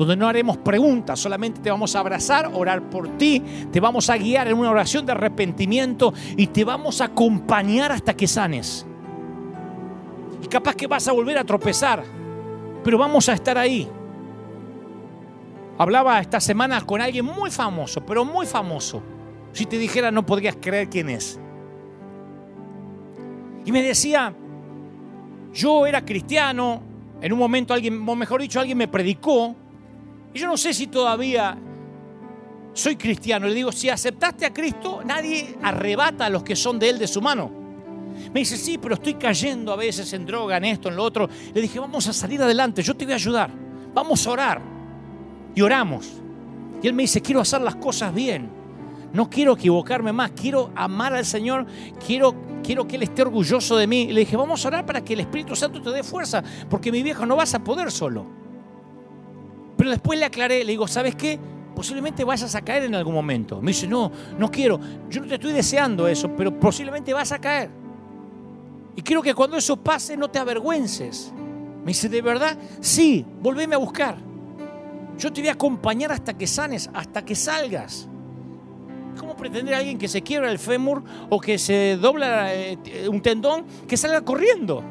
donde 0.00 0.16
no 0.16 0.28
haremos 0.28 0.56
preguntas, 0.56 1.20
solamente 1.20 1.60
te 1.60 1.70
vamos 1.70 1.94
a 1.94 2.00
abrazar, 2.00 2.50
orar 2.54 2.88
por 2.88 3.18
ti, 3.18 3.42
te 3.70 3.80
vamos 3.80 4.08
a 4.08 4.16
guiar 4.16 4.48
en 4.48 4.56
una 4.56 4.70
oración 4.70 5.04
de 5.04 5.12
arrepentimiento 5.12 6.14
y 6.38 6.46
te 6.46 6.64
vamos 6.64 7.02
a 7.02 7.04
acompañar 7.04 7.92
hasta 7.92 8.14
que 8.14 8.26
sanes. 8.26 8.86
Y 10.42 10.46
capaz 10.46 10.74
que 10.74 10.86
vas 10.86 11.06
a 11.06 11.12
volver 11.12 11.36
a 11.36 11.44
tropezar, 11.44 12.02
pero 12.82 12.96
vamos 12.96 13.28
a 13.28 13.34
estar 13.34 13.58
ahí. 13.58 13.86
Hablaba 15.76 16.18
esta 16.18 16.40
semana 16.40 16.80
con 16.80 17.02
alguien 17.02 17.26
muy 17.26 17.50
famoso, 17.50 18.00
pero 18.00 18.24
muy 18.24 18.46
famoso. 18.46 19.02
Si 19.52 19.66
te 19.66 19.76
dijera 19.76 20.10
no 20.10 20.24
podrías 20.24 20.56
creer 20.58 20.88
quién 20.88 21.10
es. 21.10 21.38
Y 23.66 23.70
me 23.70 23.82
decía, 23.82 24.32
yo 25.52 25.86
era 25.86 26.06
cristiano, 26.06 26.80
en 27.20 27.34
un 27.34 27.38
momento 27.38 27.74
alguien, 27.74 28.02
o 28.08 28.16
mejor 28.16 28.40
dicho, 28.40 28.60
alguien 28.60 28.78
me 28.78 28.88
predicó, 28.88 29.54
y 30.32 30.38
yo 30.38 30.46
no 30.46 30.56
sé 30.56 30.72
si 30.72 30.86
todavía 30.86 31.56
soy 32.72 32.96
cristiano. 32.96 33.46
Le 33.46 33.54
digo, 33.54 33.72
si 33.72 33.88
aceptaste 33.88 34.46
a 34.46 34.52
Cristo, 34.52 35.00
nadie 35.04 35.56
arrebata 35.62 36.26
a 36.26 36.30
los 36.30 36.42
que 36.42 36.56
son 36.56 36.78
de 36.78 36.90
Él 36.90 36.98
de 36.98 37.06
su 37.06 37.20
mano. 37.20 37.50
Me 38.32 38.40
dice, 38.40 38.56
sí, 38.56 38.78
pero 38.78 38.94
estoy 38.94 39.14
cayendo 39.14 39.72
a 39.72 39.76
veces 39.76 40.12
en 40.12 40.26
droga, 40.26 40.56
en 40.56 40.64
esto, 40.64 40.88
en 40.88 40.96
lo 40.96 41.04
otro. 41.04 41.28
Le 41.52 41.60
dije, 41.60 41.78
vamos 41.78 42.06
a 42.06 42.12
salir 42.12 42.40
adelante, 42.42 42.82
yo 42.82 42.94
te 42.94 43.04
voy 43.04 43.12
a 43.12 43.16
ayudar. 43.16 43.50
Vamos 43.94 44.26
a 44.26 44.30
orar. 44.30 44.60
Y 45.54 45.62
oramos. 45.62 46.08
Y 46.82 46.86
él 46.86 46.94
me 46.94 47.02
dice, 47.02 47.20
quiero 47.20 47.40
hacer 47.40 47.60
las 47.60 47.76
cosas 47.76 48.14
bien. 48.14 48.60
No 49.12 49.28
quiero 49.28 49.54
equivocarme 49.54 50.12
más, 50.12 50.30
quiero 50.32 50.70
amar 50.76 51.14
al 51.14 51.24
Señor, 51.24 51.66
quiero, 52.04 52.34
quiero 52.62 52.86
que 52.86 52.94
Él 52.94 53.02
esté 53.02 53.22
orgulloso 53.22 53.76
de 53.76 53.88
mí. 53.88 54.02
Y 54.02 54.12
le 54.12 54.20
dije, 54.20 54.36
vamos 54.36 54.64
a 54.64 54.68
orar 54.68 54.86
para 54.86 55.04
que 55.04 55.14
el 55.14 55.20
Espíritu 55.20 55.56
Santo 55.56 55.82
te 55.82 55.90
dé 55.90 56.04
fuerza, 56.04 56.44
porque 56.68 56.92
mi 56.92 57.02
viejo 57.02 57.26
no 57.26 57.34
vas 57.34 57.52
a 57.54 57.64
poder 57.64 57.90
solo. 57.90 58.24
Pero 59.80 59.92
después 59.92 60.18
le 60.18 60.26
aclaré, 60.26 60.62
le 60.62 60.72
digo, 60.72 60.86
¿sabes 60.86 61.16
qué? 61.16 61.38
Posiblemente 61.74 62.22
vayas 62.22 62.54
a 62.54 62.60
caer 62.60 62.82
en 62.82 62.94
algún 62.94 63.14
momento. 63.14 63.62
Me 63.62 63.70
dice, 63.70 63.86
no, 63.86 64.12
no 64.38 64.50
quiero, 64.50 64.78
yo 65.08 65.22
no 65.22 65.26
te 65.26 65.36
estoy 65.36 65.54
deseando 65.54 66.06
eso, 66.06 66.36
pero 66.36 66.60
posiblemente 66.60 67.14
vas 67.14 67.32
a 67.32 67.38
caer. 67.38 67.70
Y 68.94 69.00
quiero 69.00 69.22
que 69.22 69.32
cuando 69.32 69.56
eso 69.56 69.78
pase 69.78 70.18
no 70.18 70.28
te 70.28 70.38
avergüences. 70.38 71.32
Me 71.82 71.92
dice, 71.92 72.10
¿de 72.10 72.20
verdad? 72.20 72.58
Sí, 72.80 73.24
volveme 73.40 73.74
a 73.74 73.78
buscar. 73.78 74.18
Yo 75.18 75.32
te 75.32 75.40
voy 75.40 75.48
a 75.48 75.52
acompañar 75.52 76.12
hasta 76.12 76.36
que 76.36 76.46
sanes, 76.46 76.90
hasta 76.92 77.24
que 77.24 77.34
salgas. 77.34 78.06
¿Cómo 79.18 79.34
pretender 79.34 79.76
a 79.76 79.78
alguien 79.78 79.96
que 79.96 80.08
se 80.08 80.20
quiebra 80.20 80.52
el 80.52 80.58
fémur 80.58 81.02
o 81.30 81.40
que 81.40 81.56
se 81.56 81.96
dobla 81.96 82.54
eh, 82.54 82.76
un 83.08 83.22
tendón 83.22 83.64
que 83.88 83.96
salga 83.96 84.20
corriendo? 84.20 84.84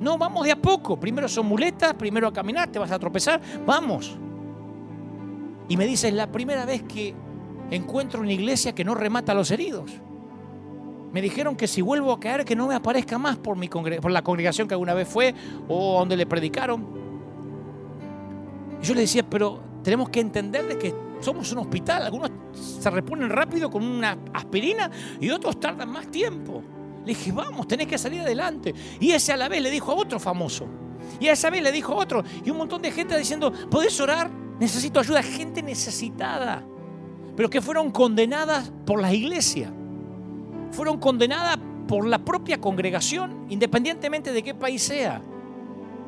No, 0.00 0.18
vamos 0.18 0.44
de 0.44 0.52
a 0.52 0.56
poco. 0.56 0.98
Primero 0.98 1.28
son 1.28 1.46
muletas, 1.46 1.94
primero 1.94 2.28
a 2.28 2.32
caminar, 2.32 2.70
te 2.70 2.78
vas 2.78 2.90
a 2.90 2.98
tropezar, 2.98 3.40
vamos. 3.66 4.16
Y 5.68 5.76
me 5.76 5.86
dice, 5.86 6.08
es 6.08 6.14
la 6.14 6.30
primera 6.30 6.64
vez 6.64 6.82
que 6.82 7.14
encuentro 7.70 8.20
una 8.20 8.32
iglesia 8.32 8.74
que 8.74 8.84
no 8.84 8.94
remata 8.94 9.32
a 9.32 9.34
los 9.34 9.50
heridos. 9.50 9.92
Me 11.12 11.22
dijeron 11.22 11.56
que 11.56 11.66
si 11.66 11.80
vuelvo 11.80 12.12
a 12.12 12.20
caer, 12.20 12.44
que 12.44 12.54
no 12.54 12.68
me 12.68 12.74
aparezca 12.74 13.18
más 13.18 13.36
por, 13.36 13.56
mi 13.56 13.68
por 13.68 14.10
la 14.10 14.22
congregación 14.22 14.68
que 14.68 14.74
alguna 14.74 14.94
vez 14.94 15.08
fue 15.08 15.34
o 15.68 15.98
donde 15.98 16.16
le 16.16 16.26
predicaron. 16.26 16.86
Y 18.80 18.84
yo 18.84 18.94
le 18.94 19.02
decía, 19.02 19.28
pero 19.28 19.60
tenemos 19.82 20.10
que 20.10 20.20
entender 20.20 20.66
de 20.66 20.78
que 20.78 20.94
somos 21.20 21.50
un 21.52 21.58
hospital. 21.58 22.02
Algunos 22.02 22.30
se 22.52 22.90
reponen 22.90 23.30
rápido 23.30 23.70
con 23.70 23.82
una 23.84 24.18
aspirina 24.32 24.90
y 25.20 25.30
otros 25.30 25.58
tardan 25.58 25.90
más 25.90 26.08
tiempo. 26.08 26.62
Le 27.00 27.14
dije, 27.14 27.32
vamos, 27.32 27.66
tenés 27.66 27.86
que 27.86 27.98
salir 27.98 28.20
adelante. 28.20 28.74
Y 29.00 29.12
ese 29.12 29.32
a 29.32 29.36
la 29.36 29.48
vez 29.48 29.62
le 29.62 29.70
dijo 29.70 29.92
a 29.92 29.94
otro 29.94 30.18
famoso. 30.18 30.66
Y 31.20 31.28
a 31.28 31.32
esa 31.32 31.50
vez 31.50 31.62
le 31.62 31.72
dijo 31.72 31.92
a 31.92 31.96
otro. 31.96 32.22
Y 32.44 32.50
un 32.50 32.58
montón 32.58 32.82
de 32.82 32.90
gente 32.90 33.16
diciendo, 33.16 33.52
¿podés 33.70 33.98
orar? 34.00 34.30
Necesito 34.60 35.00
ayuda. 35.00 35.22
Gente 35.22 35.62
necesitada. 35.62 36.64
Pero 37.36 37.48
que 37.48 37.62
fueron 37.62 37.90
condenadas 37.90 38.72
por 38.84 39.00
la 39.00 39.12
iglesia. 39.12 39.72
Fueron 40.72 40.98
condenadas 40.98 41.58
por 41.86 42.06
la 42.06 42.18
propia 42.18 42.60
congregación, 42.60 43.46
independientemente 43.48 44.32
de 44.32 44.42
qué 44.42 44.54
país 44.54 44.82
sea. 44.82 45.22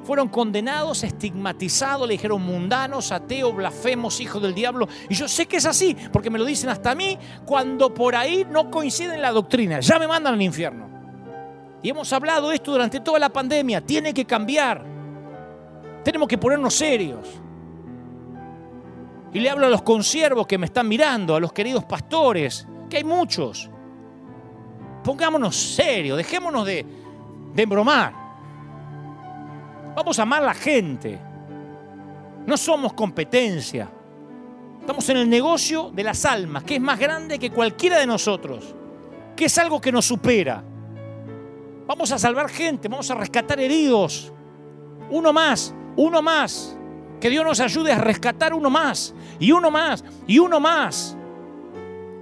Fueron 0.04 0.28
condenados, 0.28 1.04
estigmatizados, 1.04 2.06
le 2.08 2.14
dijeron 2.14 2.42
mundanos, 2.42 3.12
ateos, 3.12 3.54
blasfemos, 3.54 4.20
hijos 4.20 4.42
del 4.42 4.54
diablo. 4.54 4.88
Y 5.08 5.14
yo 5.14 5.28
sé 5.28 5.46
que 5.46 5.58
es 5.58 5.66
así, 5.66 5.96
porque 6.12 6.30
me 6.30 6.38
lo 6.38 6.44
dicen 6.44 6.70
hasta 6.70 6.92
a 6.92 6.94
mí 6.94 7.18
cuando 7.44 7.92
por 7.92 8.14
ahí 8.14 8.46
no 8.50 8.70
coincide 8.70 9.14
en 9.14 9.22
la 9.22 9.32
doctrina. 9.32 9.80
Ya 9.80 9.98
me 9.98 10.08
mandan 10.08 10.34
al 10.34 10.42
infierno. 10.42 10.88
Y 11.82 11.90
hemos 11.90 12.12
hablado 12.12 12.52
esto 12.52 12.72
durante 12.72 13.00
toda 13.00 13.18
la 13.18 13.30
pandemia. 13.30 13.80
Tiene 13.80 14.12
que 14.12 14.24
cambiar. 14.24 14.84
Tenemos 16.04 16.28
que 16.28 16.38
ponernos 16.38 16.74
serios. 16.74 17.26
Y 19.32 19.40
le 19.40 19.48
hablo 19.48 19.66
a 19.66 19.70
los 19.70 19.82
consiervos 19.82 20.46
que 20.46 20.58
me 20.58 20.66
están 20.66 20.88
mirando, 20.88 21.36
a 21.36 21.40
los 21.40 21.52
queridos 21.52 21.84
pastores, 21.84 22.66
que 22.88 22.96
hay 22.98 23.04
muchos. 23.04 23.70
Pongámonos 25.04 25.56
serios, 25.56 26.16
dejémonos 26.16 26.66
de, 26.66 26.84
de 27.54 27.62
embromar. 27.62 28.19
Vamos 29.94 30.18
a 30.18 30.22
amar 30.22 30.42
a 30.42 30.46
la 30.46 30.54
gente. 30.54 31.18
No 32.46 32.56
somos 32.56 32.92
competencia. 32.92 33.90
Estamos 34.80 35.08
en 35.10 35.18
el 35.18 35.28
negocio 35.28 35.90
de 35.92 36.04
las 36.04 36.24
almas, 36.24 36.64
que 36.64 36.76
es 36.76 36.80
más 36.80 36.98
grande 36.98 37.38
que 37.38 37.50
cualquiera 37.50 37.98
de 37.98 38.06
nosotros, 38.06 38.74
que 39.36 39.44
es 39.44 39.58
algo 39.58 39.80
que 39.80 39.92
nos 39.92 40.06
supera. 40.06 40.64
Vamos 41.86 42.10
a 42.12 42.18
salvar 42.18 42.48
gente, 42.48 42.88
vamos 42.88 43.10
a 43.10 43.14
rescatar 43.14 43.60
heridos. 43.60 44.32
Uno 45.10 45.32
más, 45.32 45.74
uno 45.96 46.22
más. 46.22 46.76
Que 47.20 47.28
Dios 47.28 47.44
nos 47.44 47.60
ayude 47.60 47.92
a 47.92 47.98
rescatar 47.98 48.54
uno 48.54 48.70
más, 48.70 49.14
y 49.38 49.52
uno 49.52 49.70
más, 49.70 50.02
y 50.26 50.38
uno 50.38 50.58
más. 50.58 51.16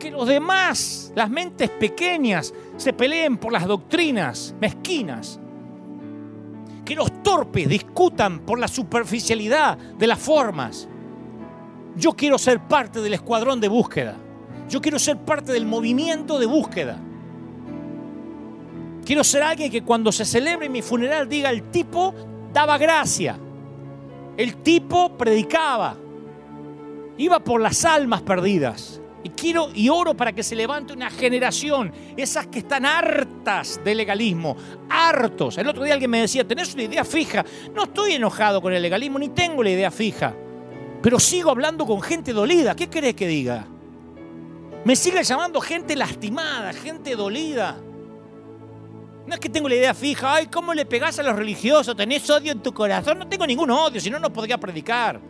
Que 0.01 0.11
los 0.11 0.27
demás, 0.27 1.13
las 1.15 1.31
mentes 1.31 1.71
pequeñas, 1.71 2.53
se 2.77 2.93
peleen 2.93 3.39
por 3.39 3.53
las 3.53 3.67
doctrinas 3.67 4.55
mezquinas. 4.61 5.39
Que 6.89 6.95
los 6.95 7.23
torpes 7.23 7.69
discutan 7.69 8.39
por 8.39 8.59
la 8.59 8.67
superficialidad 8.67 9.77
de 9.77 10.07
las 10.07 10.19
formas. 10.19 10.89
Yo 11.95 12.15
quiero 12.15 12.39
ser 12.39 12.61
parte 12.61 13.03
del 13.03 13.13
escuadrón 13.13 13.61
de 13.61 13.69
búsqueda. 13.69 14.17
Yo 14.71 14.81
quiero 14.81 14.99
ser 14.99 15.19
parte 15.19 15.53
del 15.53 15.67
movimiento 15.67 16.39
de 16.39 16.47
búsqueda. 16.47 16.99
Quiero 19.05 19.23
ser 19.23 19.43
alguien 19.43 19.71
que 19.71 19.83
cuando 19.83 20.11
se 20.11 20.25
celebre 20.25 20.71
mi 20.71 20.81
funeral 20.81 21.29
diga 21.29 21.51
el 21.51 21.65
tipo 21.65 22.15
daba 22.55 22.79
gracia. 22.79 23.39
El 24.39 24.57
tipo 24.63 25.15
predicaba. 25.19 25.95
Iba 27.19 27.39
por 27.39 27.61
las 27.61 27.85
almas 27.85 28.23
perdidas. 28.23 29.03
Y 29.25 29.31
quiero 29.31 29.71
y 29.75 29.89
oro 29.89 30.15
para 30.15 30.33
que 30.33 30.43
se 30.43 30.55
levante 30.55 30.93
una 30.93 31.11
generación, 31.11 31.93
esas 32.17 32.47
que 32.47 32.61
están 32.61 32.87
hartas 32.87 33.81
de 33.85 33.95
legalismo, 33.95 34.57
hartos. 34.89 35.59
El 35.59 35.69
otro 35.69 35.83
día 35.83 35.95
alguien 35.95 36.11
me 36.11 36.21
decía, 36.21 36.47
tenés 36.47 36.73
una 36.75 36.85
idea 36.85 37.05
fija. 37.05 37.45
No 37.75 37.85
estoy 37.85 38.13
enojado 38.13 38.63
con 38.63 38.73
el 38.73 38.81
legalismo, 38.81 39.19
ni 39.19 39.31
tengo 39.31 39.63
la 39.63 39.71
idea 39.71 39.91
fija. 39.91 40.35
Pero 41.03 41.19
sigo 41.19 41.51
hablando 41.51 41.85
con 41.85 42.01
gente 42.01 42.33
dolida. 42.33 42.77
¿Qué 42.77 42.89
querés 42.89 43.15
que 43.15 43.27
diga? 43.27 43.67
Me 44.85 44.95
sigue 44.95 45.23
llamando 45.23 45.61
gente 45.61 45.97
lastimada, 45.97 46.73
gente 46.73 47.17
dolida. 47.17 47.77
No 49.27 49.35
es 49.35 49.41
que 49.41 49.49
tengo 49.49 49.69
la 49.69 49.75
idea 49.75 49.93
fija, 49.93 50.37
ay, 50.37 50.47
¿cómo 50.47 50.73
le 50.73 50.87
pegás 50.87 51.19
a 51.19 51.23
los 51.23 51.37
religiosos? 51.37 51.95
¿Tenés 51.95 52.29
odio 52.31 52.51
en 52.51 52.61
tu 52.63 52.73
corazón? 52.73 53.19
No 53.19 53.29
tengo 53.29 53.47
ningún 53.47 53.71
odio, 53.71 54.01
si 54.01 54.09
no, 54.09 54.19
no 54.19 54.33
podría 54.33 54.59
predicar. 54.59 55.21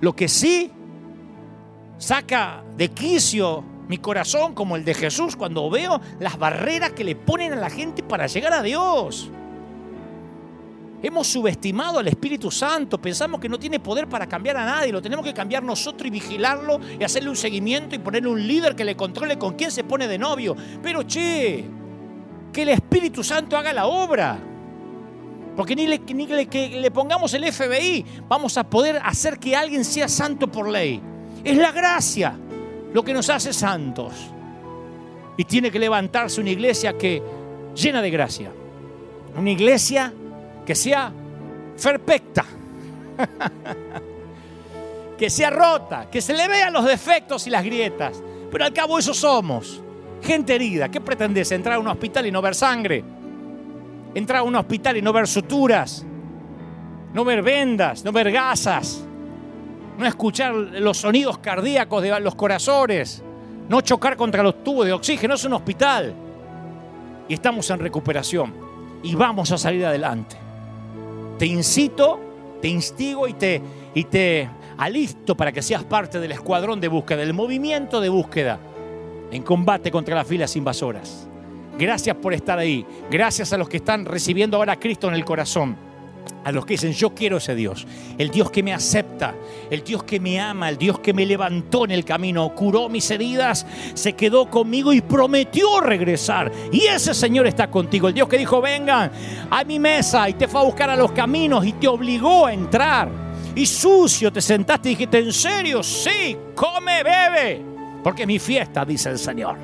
Lo 0.00 0.14
que 0.14 0.28
sí 0.28 0.70
saca 1.98 2.62
de 2.76 2.88
quicio 2.88 3.64
mi 3.88 3.98
corazón 3.98 4.54
como 4.54 4.76
el 4.76 4.84
de 4.84 4.94
Jesús 4.94 5.34
cuando 5.34 5.68
veo 5.70 6.00
las 6.20 6.38
barreras 6.38 6.92
que 6.92 7.04
le 7.04 7.16
ponen 7.16 7.52
a 7.52 7.56
la 7.56 7.70
gente 7.70 8.02
para 8.02 8.26
llegar 8.26 8.52
a 8.52 8.62
Dios. 8.62 9.30
Hemos 11.00 11.28
subestimado 11.28 12.00
al 12.00 12.08
Espíritu 12.08 12.50
Santo, 12.50 13.00
pensamos 13.00 13.40
que 13.40 13.48
no 13.48 13.58
tiene 13.58 13.78
poder 13.78 14.08
para 14.08 14.26
cambiar 14.26 14.56
a 14.56 14.64
nadie, 14.64 14.92
lo 14.92 15.00
tenemos 15.00 15.24
que 15.24 15.32
cambiar 15.32 15.62
nosotros 15.62 16.06
y 16.08 16.10
vigilarlo 16.10 16.80
y 16.98 17.04
hacerle 17.04 17.30
un 17.30 17.36
seguimiento 17.36 17.94
y 17.94 17.98
ponerle 17.98 18.28
un 18.28 18.46
líder 18.46 18.74
que 18.74 18.84
le 18.84 18.96
controle 18.96 19.38
con 19.38 19.54
quién 19.54 19.70
se 19.70 19.84
pone 19.84 20.08
de 20.08 20.18
novio. 20.18 20.56
Pero 20.82 21.04
che, 21.04 21.64
que 22.52 22.62
el 22.62 22.70
Espíritu 22.70 23.22
Santo 23.22 23.56
haga 23.56 23.72
la 23.72 23.86
obra. 23.86 24.38
Porque 25.56 25.76
ni, 25.76 25.86
le, 25.86 25.98
ni 26.00 26.26
que 26.26 26.80
le 26.80 26.90
pongamos 26.90 27.32
el 27.32 27.50
FBI 27.52 28.04
vamos 28.28 28.58
a 28.58 28.68
poder 28.68 29.00
hacer 29.04 29.38
que 29.38 29.56
alguien 29.56 29.84
sea 29.84 30.08
santo 30.08 30.48
por 30.48 30.68
ley. 30.68 31.00
Es 31.44 31.56
la 31.56 31.72
gracia 31.72 32.36
lo 32.92 33.04
que 33.04 33.12
nos 33.12 33.28
hace 33.30 33.52
santos. 33.52 34.14
Y 35.36 35.44
tiene 35.44 35.70
que 35.70 35.78
levantarse 35.78 36.40
una 36.40 36.50
iglesia 36.50 36.96
que 36.96 37.22
llena 37.74 38.02
de 38.02 38.10
gracia. 38.10 38.50
Una 39.36 39.50
iglesia 39.50 40.12
que 40.66 40.74
sea 40.74 41.12
perfecta. 41.82 42.44
que 45.18 45.30
sea 45.30 45.50
rota, 45.50 46.08
que 46.10 46.20
se 46.20 46.32
le 46.32 46.48
vean 46.48 46.72
los 46.72 46.84
defectos 46.84 47.46
y 47.46 47.50
las 47.50 47.64
grietas. 47.64 48.22
Pero 48.50 48.64
al 48.64 48.72
cabo 48.72 48.98
eso 48.98 49.14
somos. 49.14 49.82
Gente 50.22 50.54
herida, 50.54 50.90
¿qué 50.90 51.00
pretendes? 51.00 51.52
¿Entrar 51.52 51.76
a 51.76 51.78
un 51.78 51.88
hospital 51.88 52.26
y 52.26 52.32
no 52.32 52.42
ver 52.42 52.54
sangre? 52.54 53.04
¿Entrar 54.14 54.40
a 54.40 54.42
un 54.42 54.56
hospital 54.56 54.96
y 54.96 55.02
no 55.02 55.12
ver 55.12 55.28
suturas? 55.28 56.04
¿No 57.14 57.24
ver 57.24 57.42
vendas? 57.42 58.04
¿No 58.04 58.10
ver 58.10 58.32
gasas? 58.32 59.04
¿No 59.98 60.06
escuchar 60.06 60.54
los 60.54 60.98
sonidos 60.98 61.38
cardíacos 61.38 62.00
de 62.00 62.20
los 62.20 62.36
corazones? 62.36 63.20
¿No 63.68 63.80
chocar 63.80 64.16
contra 64.16 64.44
los 64.44 64.62
tubos 64.62 64.86
de 64.86 64.92
oxígeno? 64.92 65.34
Es 65.34 65.44
un 65.44 65.54
hospital. 65.54 66.14
Y 67.28 67.34
estamos 67.34 67.68
en 67.70 67.80
recuperación. 67.80 68.54
Y 69.02 69.16
vamos 69.16 69.50
a 69.50 69.58
salir 69.58 69.84
adelante. 69.84 70.36
Te 71.36 71.46
incito, 71.46 72.20
te 72.62 72.68
instigo 72.68 73.26
y 73.26 73.32
te, 73.34 73.60
y 73.92 74.04
te 74.04 74.48
alisto 74.76 75.36
para 75.36 75.50
que 75.50 75.62
seas 75.62 75.82
parte 75.82 76.20
del 76.20 76.30
escuadrón 76.30 76.80
de 76.80 76.86
búsqueda, 76.86 77.18
del 77.18 77.34
movimiento 77.34 78.00
de 78.00 78.08
búsqueda 78.08 78.60
en 79.32 79.42
combate 79.42 79.90
contra 79.90 80.14
las 80.14 80.28
filas 80.28 80.54
invasoras. 80.54 81.28
Gracias 81.76 82.14
por 82.16 82.34
estar 82.34 82.56
ahí. 82.56 82.86
Gracias 83.10 83.52
a 83.52 83.58
los 83.58 83.68
que 83.68 83.78
están 83.78 84.04
recibiendo 84.04 84.58
ahora 84.58 84.74
a 84.74 84.78
Cristo 84.78 85.08
en 85.08 85.14
el 85.14 85.24
corazón. 85.24 85.87
A 86.44 86.52
los 86.52 86.64
que 86.64 86.74
dicen, 86.74 86.92
yo 86.92 87.14
quiero 87.14 87.36
ese 87.36 87.54
Dios. 87.54 87.86
El 88.16 88.30
Dios 88.30 88.50
que 88.50 88.62
me 88.62 88.72
acepta, 88.72 89.34
el 89.70 89.82
Dios 89.84 90.04
que 90.04 90.20
me 90.20 90.40
ama, 90.40 90.68
el 90.68 90.78
Dios 90.78 90.98
que 91.00 91.12
me 91.12 91.26
levantó 91.26 91.84
en 91.84 91.90
el 91.90 92.04
camino, 92.04 92.54
curó 92.54 92.88
mis 92.88 93.10
heridas, 93.10 93.66
se 93.94 94.14
quedó 94.14 94.48
conmigo 94.48 94.92
y 94.92 95.00
prometió 95.00 95.80
regresar. 95.80 96.50
Y 96.72 96.86
ese 96.86 97.14
Señor 97.14 97.46
está 97.46 97.70
contigo. 97.70 98.08
El 98.08 98.14
Dios 98.14 98.28
que 98.28 98.38
dijo, 98.38 98.60
vengan 98.60 99.10
a 99.50 99.64
mi 99.64 99.78
mesa 99.78 100.28
y 100.28 100.34
te 100.34 100.48
fue 100.48 100.60
a 100.60 100.64
buscar 100.64 100.90
a 100.90 100.96
los 100.96 101.12
caminos 101.12 101.66
y 101.66 101.72
te 101.72 101.88
obligó 101.88 102.46
a 102.46 102.52
entrar. 102.52 103.10
Y 103.54 103.66
sucio 103.66 104.32
te 104.32 104.40
sentaste 104.40 104.90
y 104.90 104.92
dijiste, 104.92 105.18
¿en 105.18 105.32
serio? 105.32 105.82
Sí, 105.82 106.36
come, 106.54 107.02
bebe 107.02 107.78
porque 108.02 108.22
es 108.22 108.28
mi 108.28 108.38
fiesta, 108.38 108.84
dice 108.84 109.10
el 109.10 109.18
Señor. 109.18 109.56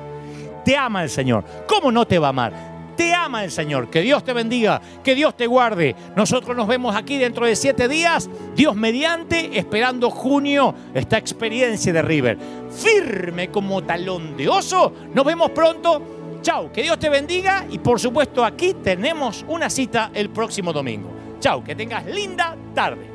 Te 0.63 0.75
ama 0.75 1.03
el 1.03 1.09
Señor. 1.09 1.43
¿Cómo 1.67 1.91
no 1.91 2.05
te 2.05 2.19
va 2.19 2.27
a 2.27 2.29
amar? 2.29 2.74
Te 2.95 3.13
ama 3.13 3.43
el 3.43 3.51
Señor. 3.51 3.89
Que 3.89 4.01
Dios 4.01 4.23
te 4.23 4.33
bendiga, 4.33 4.81
que 5.03 5.15
Dios 5.15 5.35
te 5.35 5.47
guarde. 5.47 5.95
Nosotros 6.15 6.55
nos 6.55 6.67
vemos 6.67 6.95
aquí 6.95 7.17
dentro 7.17 7.45
de 7.45 7.55
siete 7.55 7.87
días, 7.87 8.29
Dios 8.55 8.75
mediante, 8.75 9.57
esperando 9.57 10.09
junio, 10.09 10.73
esta 10.93 11.17
experiencia 11.17 11.91
de 11.91 12.01
River. 12.01 12.37
Firme 12.71 13.49
como 13.49 13.83
talón 13.83 14.37
de 14.37 14.49
oso. 14.49 14.93
Nos 15.13 15.25
vemos 15.25 15.51
pronto. 15.51 16.01
Chao, 16.41 16.71
que 16.71 16.83
Dios 16.83 16.99
te 16.99 17.09
bendiga 17.09 17.65
y 17.71 17.79
por 17.79 17.99
supuesto 17.99 18.45
aquí 18.45 18.75
tenemos 18.83 19.43
una 19.47 19.69
cita 19.69 20.11
el 20.13 20.29
próximo 20.29 20.71
domingo. 20.71 21.09
Chao, 21.39 21.63
que 21.63 21.75
tengas 21.75 22.05
linda 22.05 22.55
tarde. 22.75 23.14